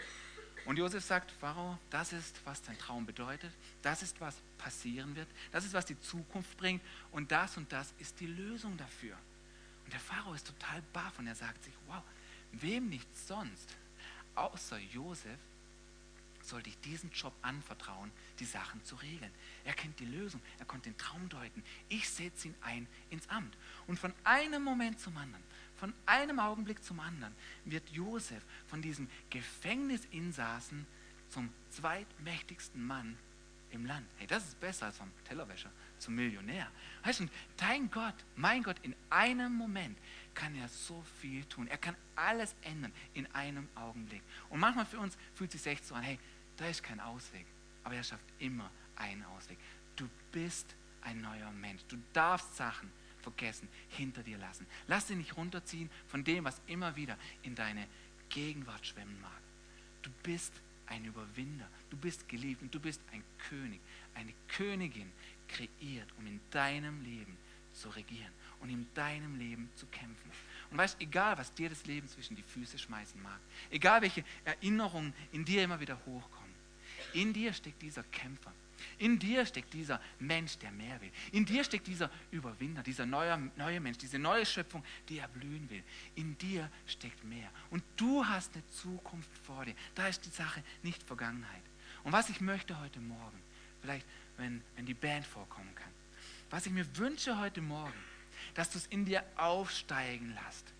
und 0.65 0.77
Josef 0.77 1.03
sagt, 1.03 1.31
Pharao, 1.31 1.77
das 1.91 2.11
ist, 2.11 2.39
was 2.43 2.61
dein 2.63 2.77
Traum 2.77 3.05
bedeutet, 3.05 3.51
das 3.81 4.01
ist, 4.01 4.19
was 4.19 4.35
passieren 4.57 5.15
wird, 5.15 5.27
das 5.51 5.63
ist, 5.63 5.73
was 5.73 5.85
die 5.85 5.99
Zukunft 6.01 6.57
bringt 6.57 6.81
und 7.11 7.31
das 7.31 7.57
und 7.57 7.71
das 7.71 7.93
ist 7.99 8.19
die 8.19 8.27
Lösung 8.27 8.75
dafür. 8.77 9.15
Und 9.85 9.93
der 9.93 9.99
Pharao 9.99 10.33
ist 10.33 10.47
total 10.47 10.81
baff 10.91 11.19
und 11.19 11.27
er 11.27 11.35
sagt 11.35 11.63
sich, 11.63 11.73
wow, 11.87 12.01
wem 12.51 12.89
nicht 12.89 13.07
sonst, 13.15 13.75
außer 14.33 14.79
Josef, 14.79 15.39
sollte 16.41 16.69
ich 16.69 16.79
diesen 16.79 17.11
Job 17.11 17.33
anvertrauen, 17.41 18.11
die 18.39 18.45
Sachen 18.45 18.83
zu 18.83 18.95
regeln. 18.95 19.31
Er 19.63 19.73
kennt 19.73 19.99
die 19.99 20.05
Lösung, 20.05 20.41
er 20.59 20.65
konnte 20.65 20.89
den 20.89 20.97
Traum 20.97 21.27
deuten. 21.29 21.63
Ich 21.89 22.07
setze 22.07 22.49
ihn 22.49 22.55
ein 22.61 22.87
ins 23.09 23.27
Amt. 23.29 23.57
Und 23.87 23.99
von 23.99 24.13
einem 24.23 24.63
Moment 24.63 24.99
zum 24.99 25.17
anderen, 25.17 25.43
von 25.75 25.93
einem 26.05 26.39
Augenblick 26.39 26.83
zum 26.83 26.99
anderen, 26.99 27.33
wird 27.65 27.89
Josef 27.89 28.43
von 28.67 28.81
diesem 28.81 29.09
Gefängnisinsassen 29.29 30.85
zum 31.29 31.49
zweitmächtigsten 31.71 32.85
Mann 32.85 33.17
im 33.71 33.85
Land. 33.85 34.07
Hey, 34.17 34.27
das 34.27 34.43
ist 34.45 34.59
besser 34.59 34.87
als 34.87 34.97
vom 34.97 35.11
Tellerwäscher 35.27 35.69
zum 35.99 36.15
Millionär. 36.15 36.69
Weißt 37.03 37.19
du, 37.19 37.27
dein 37.57 37.89
Gott, 37.91 38.15
mein 38.35 38.63
Gott, 38.63 38.77
in 38.83 38.95
einem 39.09 39.53
Moment 39.53 39.97
kann 40.33 40.55
er 40.55 40.67
so 40.69 41.03
viel 41.21 41.43
tun. 41.45 41.67
Er 41.67 41.77
kann 41.77 41.95
alles 42.15 42.55
ändern 42.61 42.93
in 43.13 43.25
einem 43.33 43.67
Augenblick. 43.75 44.21
Und 44.49 44.59
manchmal 44.59 44.85
für 44.85 44.99
uns 44.99 45.17
fühlt 45.33 45.51
sich 45.51 45.65
echt 45.65 45.85
so 45.85 45.95
an, 45.95 46.03
hey, 46.03 46.19
da 46.57 46.65
ist 46.67 46.83
kein 46.83 46.99
Ausweg. 46.99 47.45
Aber 47.83 47.95
er 47.95 48.03
schafft 48.03 48.25
immer 48.39 48.69
einen 48.95 49.23
Ausweg. 49.25 49.57
Du 49.95 50.09
bist 50.31 50.75
ein 51.01 51.21
neuer 51.21 51.51
Mensch. 51.51 51.81
Du 51.87 51.97
darfst 52.13 52.55
Sachen 52.55 52.91
vergessen, 53.25 53.67
hinter 53.89 54.23
dir 54.23 54.37
lassen. 54.37 54.65
Lass 54.87 55.07
dich 55.07 55.17
nicht 55.17 55.35
runterziehen 55.35 55.89
von 56.07 56.23
dem, 56.23 56.43
was 56.45 56.61
immer 56.67 56.95
wieder 56.95 57.17
in 57.43 57.55
deine 57.55 57.87
Gegenwart 58.29 58.85
schwemmen 58.85 59.19
mag. 59.21 59.41
Du 60.03 60.11
bist 60.23 60.53
ein 60.87 61.03
Überwinder. 61.05 61.67
Du 61.89 61.97
bist 61.97 62.27
geliebt 62.29 62.61
und 62.61 62.73
du 62.73 62.79
bist 62.79 63.01
ein 63.11 63.23
König, 63.49 63.81
eine 64.13 64.33
Königin, 64.47 65.11
kreiert, 65.47 66.07
um 66.17 66.27
in 66.27 66.39
deinem 66.51 67.03
Leben 67.03 67.37
zu 67.73 67.89
regieren 67.89 68.31
und 68.61 68.69
in 68.69 68.87
deinem 68.93 69.37
Leben 69.37 69.69
zu 69.75 69.85
kämpfen. 69.87 70.31
Und 70.71 70.77
weißt, 70.77 70.99
egal 70.99 71.37
was 71.37 71.53
dir 71.53 71.69
das 71.69 71.85
Leben 71.85 72.07
zwischen 72.07 72.35
die 72.35 72.43
Füße 72.43 72.79
schmeißen 72.79 73.21
mag, 73.21 73.39
egal 73.69 74.01
welche 74.01 74.23
Erinnerungen 74.43 75.13
in 75.31 75.45
dir 75.45 75.63
immer 75.63 75.79
wieder 75.79 75.97
hochkommen, 76.05 76.55
in 77.13 77.33
dir 77.33 77.53
steckt 77.53 77.81
dieser 77.81 78.03
Kämpfer. 78.03 78.53
In 78.97 79.19
dir 79.19 79.45
steckt 79.45 79.73
dieser 79.73 80.01
Mensch, 80.19 80.57
der 80.57 80.71
mehr 80.71 80.99
will. 81.01 81.11
In 81.31 81.45
dir 81.45 81.63
steckt 81.63 81.87
dieser 81.87 82.09
Überwinder, 82.31 82.83
dieser 82.83 83.05
neue, 83.05 83.51
neue 83.55 83.79
Mensch, 83.79 83.97
diese 83.97 84.19
neue 84.19 84.45
Schöpfung, 84.45 84.83
die 85.09 85.19
erblühen 85.19 85.69
will. 85.69 85.83
In 86.15 86.37
dir 86.37 86.69
steckt 86.85 87.23
mehr. 87.23 87.49
Und 87.69 87.83
du 87.95 88.25
hast 88.25 88.53
eine 88.53 88.67
Zukunft 88.67 89.29
vor 89.43 89.65
dir. 89.65 89.75
Da 89.95 90.07
ist 90.07 90.25
die 90.25 90.29
Sache 90.29 90.63
nicht 90.83 91.03
Vergangenheit. 91.03 91.63
Und 92.03 92.11
was 92.11 92.29
ich 92.29 92.41
möchte 92.41 92.79
heute 92.79 92.99
Morgen, 92.99 93.39
vielleicht 93.81 94.05
wenn, 94.37 94.61
wenn 94.75 94.85
die 94.85 94.93
Band 94.93 95.25
vorkommen 95.25 95.73
kann, 95.75 95.91
was 96.49 96.65
ich 96.65 96.71
mir 96.71 96.85
wünsche 96.97 97.39
heute 97.39 97.61
Morgen, 97.61 97.93
dass 98.53 98.69
du 98.69 98.77
es 98.77 98.87
in 98.87 99.05
dir 99.05 99.23
aufsteigen 99.35 100.33
lässt 100.45 100.74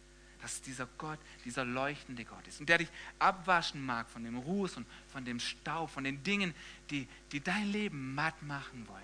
dass 0.45 0.61
dieser 0.61 0.85
Gott, 0.99 1.17
dieser 1.43 1.65
leuchtende 1.65 2.23
Gott 2.23 2.45
ist 2.45 2.59
und 2.59 2.69
der 2.69 2.77
dich 2.77 2.89
abwaschen 3.17 3.83
mag 3.83 4.07
von 4.07 4.23
dem 4.23 4.37
Ruß 4.37 4.77
und 4.77 4.85
von 5.07 5.25
dem 5.25 5.39
Staub, 5.39 5.89
von 5.89 6.03
den 6.03 6.21
Dingen, 6.21 6.53
die, 6.91 7.07
die 7.31 7.39
dein 7.39 7.71
Leben 7.71 8.13
matt 8.13 8.39
machen 8.43 8.87
wollen. 8.87 9.01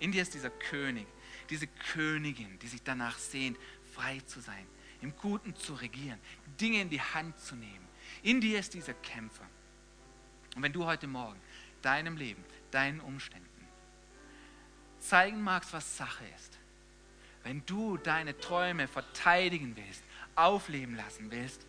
In 0.00 0.12
dir 0.12 0.20
ist 0.20 0.34
dieser 0.34 0.50
König, 0.50 1.06
diese 1.48 1.66
Königin, 1.66 2.58
die 2.58 2.68
sich 2.68 2.82
danach 2.82 3.16
sehnt, 3.16 3.56
frei 3.94 4.20
zu 4.26 4.40
sein, 4.40 4.66
im 5.00 5.16
Guten 5.16 5.56
zu 5.56 5.72
regieren, 5.72 6.18
Dinge 6.60 6.82
in 6.82 6.90
die 6.90 7.00
Hand 7.00 7.40
zu 7.40 7.56
nehmen. 7.56 7.88
In 8.22 8.42
dir 8.42 8.58
ist 8.58 8.74
dieser 8.74 8.92
Kämpfer. 8.92 9.48
Und 10.56 10.62
wenn 10.62 10.74
du 10.74 10.84
heute 10.84 11.06
Morgen 11.06 11.40
deinem 11.80 12.18
Leben, 12.18 12.44
deinen 12.70 13.00
Umständen 13.00 13.48
zeigen 14.98 15.40
magst, 15.40 15.72
was 15.72 15.96
Sache 15.96 16.26
ist, 16.36 16.57
wenn 17.48 17.64
du 17.64 17.96
deine 17.96 18.38
Träume 18.38 18.86
verteidigen 18.86 19.74
willst, 19.74 20.04
aufleben 20.34 20.96
lassen 20.96 21.30
willst, 21.30 21.66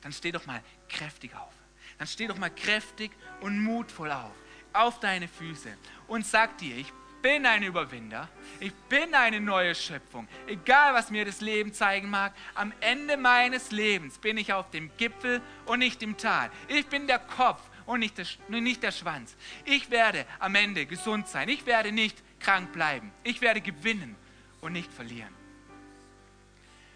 dann 0.00 0.12
steh 0.12 0.32
doch 0.32 0.44
mal 0.44 0.60
kräftig 0.88 1.36
auf. 1.36 1.52
Dann 1.98 2.08
steh 2.08 2.26
doch 2.26 2.36
mal 2.36 2.50
kräftig 2.50 3.12
und 3.40 3.62
mutvoll 3.62 4.10
auf, 4.10 4.34
auf 4.72 4.98
deine 4.98 5.28
Füße 5.28 5.68
und 6.08 6.26
sag 6.26 6.58
dir, 6.58 6.76
ich 6.76 6.92
bin 7.22 7.46
ein 7.46 7.62
Überwinder, 7.62 8.28
ich 8.58 8.74
bin 8.88 9.14
eine 9.14 9.40
neue 9.40 9.76
Schöpfung. 9.76 10.26
Egal, 10.48 10.94
was 10.94 11.12
mir 11.12 11.24
das 11.24 11.40
Leben 11.40 11.72
zeigen 11.72 12.10
mag, 12.10 12.34
am 12.56 12.72
Ende 12.80 13.16
meines 13.16 13.70
Lebens 13.70 14.18
bin 14.18 14.36
ich 14.36 14.52
auf 14.52 14.70
dem 14.70 14.90
Gipfel 14.96 15.40
und 15.66 15.78
nicht 15.78 16.02
im 16.02 16.16
Tal. 16.16 16.50
Ich 16.66 16.88
bin 16.88 17.06
der 17.06 17.20
Kopf 17.20 17.62
und 17.86 18.00
nicht 18.00 18.18
der, 18.18 18.26
nicht 18.48 18.82
der 18.82 18.90
Schwanz. 18.90 19.36
Ich 19.64 19.92
werde 19.92 20.26
am 20.40 20.56
Ende 20.56 20.86
gesund 20.86 21.28
sein. 21.28 21.48
Ich 21.48 21.66
werde 21.66 21.92
nicht 21.92 22.20
krank 22.40 22.72
bleiben. 22.72 23.12
Ich 23.22 23.40
werde 23.40 23.60
gewinnen 23.60 24.16
und 24.60 24.72
nicht 24.72 24.92
verlieren. 24.92 25.34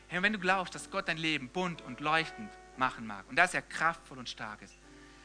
Hey, 0.09 0.23
wenn 0.23 0.33
du 0.33 0.39
glaubst, 0.39 0.75
dass 0.75 0.91
Gott 0.91 1.09
dein 1.09 1.17
Leben 1.17 1.49
bunt 1.49 1.83
und 1.83 2.01
leuchtend 2.01 2.51
machen 2.77 3.07
mag 3.07 3.25
und 3.29 3.37
dass 3.37 3.55
er 3.55 3.63
kraftvoll 3.63 4.19
und 4.19 4.29
stark 4.29 4.63
ist, 4.63 4.75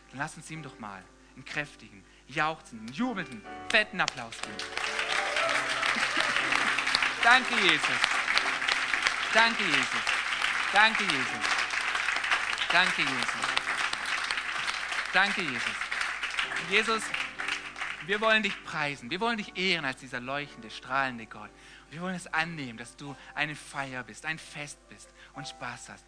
dann 0.10 0.20
lass 0.20 0.36
uns 0.36 0.50
ihm 0.50 0.64
doch 0.64 0.80
mal 0.80 1.04
einen 1.36 1.46
kräftigen, 1.46 2.04
jauchzenden, 2.28 2.94
jubelnden, 2.94 3.44
fetten 3.70 4.02
Applaus 4.02 4.42
geben. 4.42 4.58
Danke, 7.24 7.56
Jesus. 7.56 7.84
Danke, 9.34 9.64
Jesus. 9.64 10.04
Danke, 10.74 11.04
Jesus. 11.04 11.46
Danke, 12.72 13.02
Jesus. 13.02 13.48
Danke, 15.14 15.42
Jesus. 15.42 15.76
Jesus, 16.70 17.04
wir 18.06 18.22
wollen 18.22 18.43
dich 18.43 18.64
preisen. 18.64 19.10
Wir 19.10 19.20
wollen 19.20 19.38
dich 19.38 19.58
ehren 19.58 19.86
als 19.86 20.00
dieser 20.00 20.20
leuchtende, 20.20 20.70
strahlende 20.70 21.26
Gott. 21.26 21.50
Wir 21.91 22.02
wollen 22.02 22.16
es 22.16 22.28
annehmen, 22.28 22.78
dass 22.78 22.95
du 22.95 23.16
eine 23.36 23.56
Feier 23.56 24.04
bist, 24.04 24.26
ein 24.26 24.39
Fest 24.39 24.80
bist 24.89 25.10
und 25.34 25.47
Spaß 25.47 25.89
hast. 25.89 26.06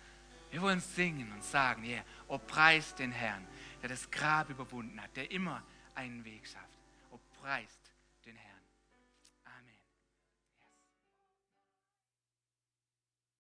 Wir 0.52 0.62
wollen 0.62 0.80
singen 0.80 1.32
und 1.32 1.44
sagen, 1.44 1.84
yeah, 1.86 2.04
oh 2.28 2.38
preist 2.38 3.00
den 3.00 3.12
Herrn, 3.12 3.48
der 3.82 3.90
das 3.90 4.12
Grab 4.12 4.50
überwunden 4.50 5.02
hat, 5.02 5.16
der 5.16 5.32
immer 5.32 5.64
einen 5.96 6.24
Weg 6.26 6.46
schafft. 6.46 6.78
Oh 7.12 7.20
Herrn. 7.42 7.81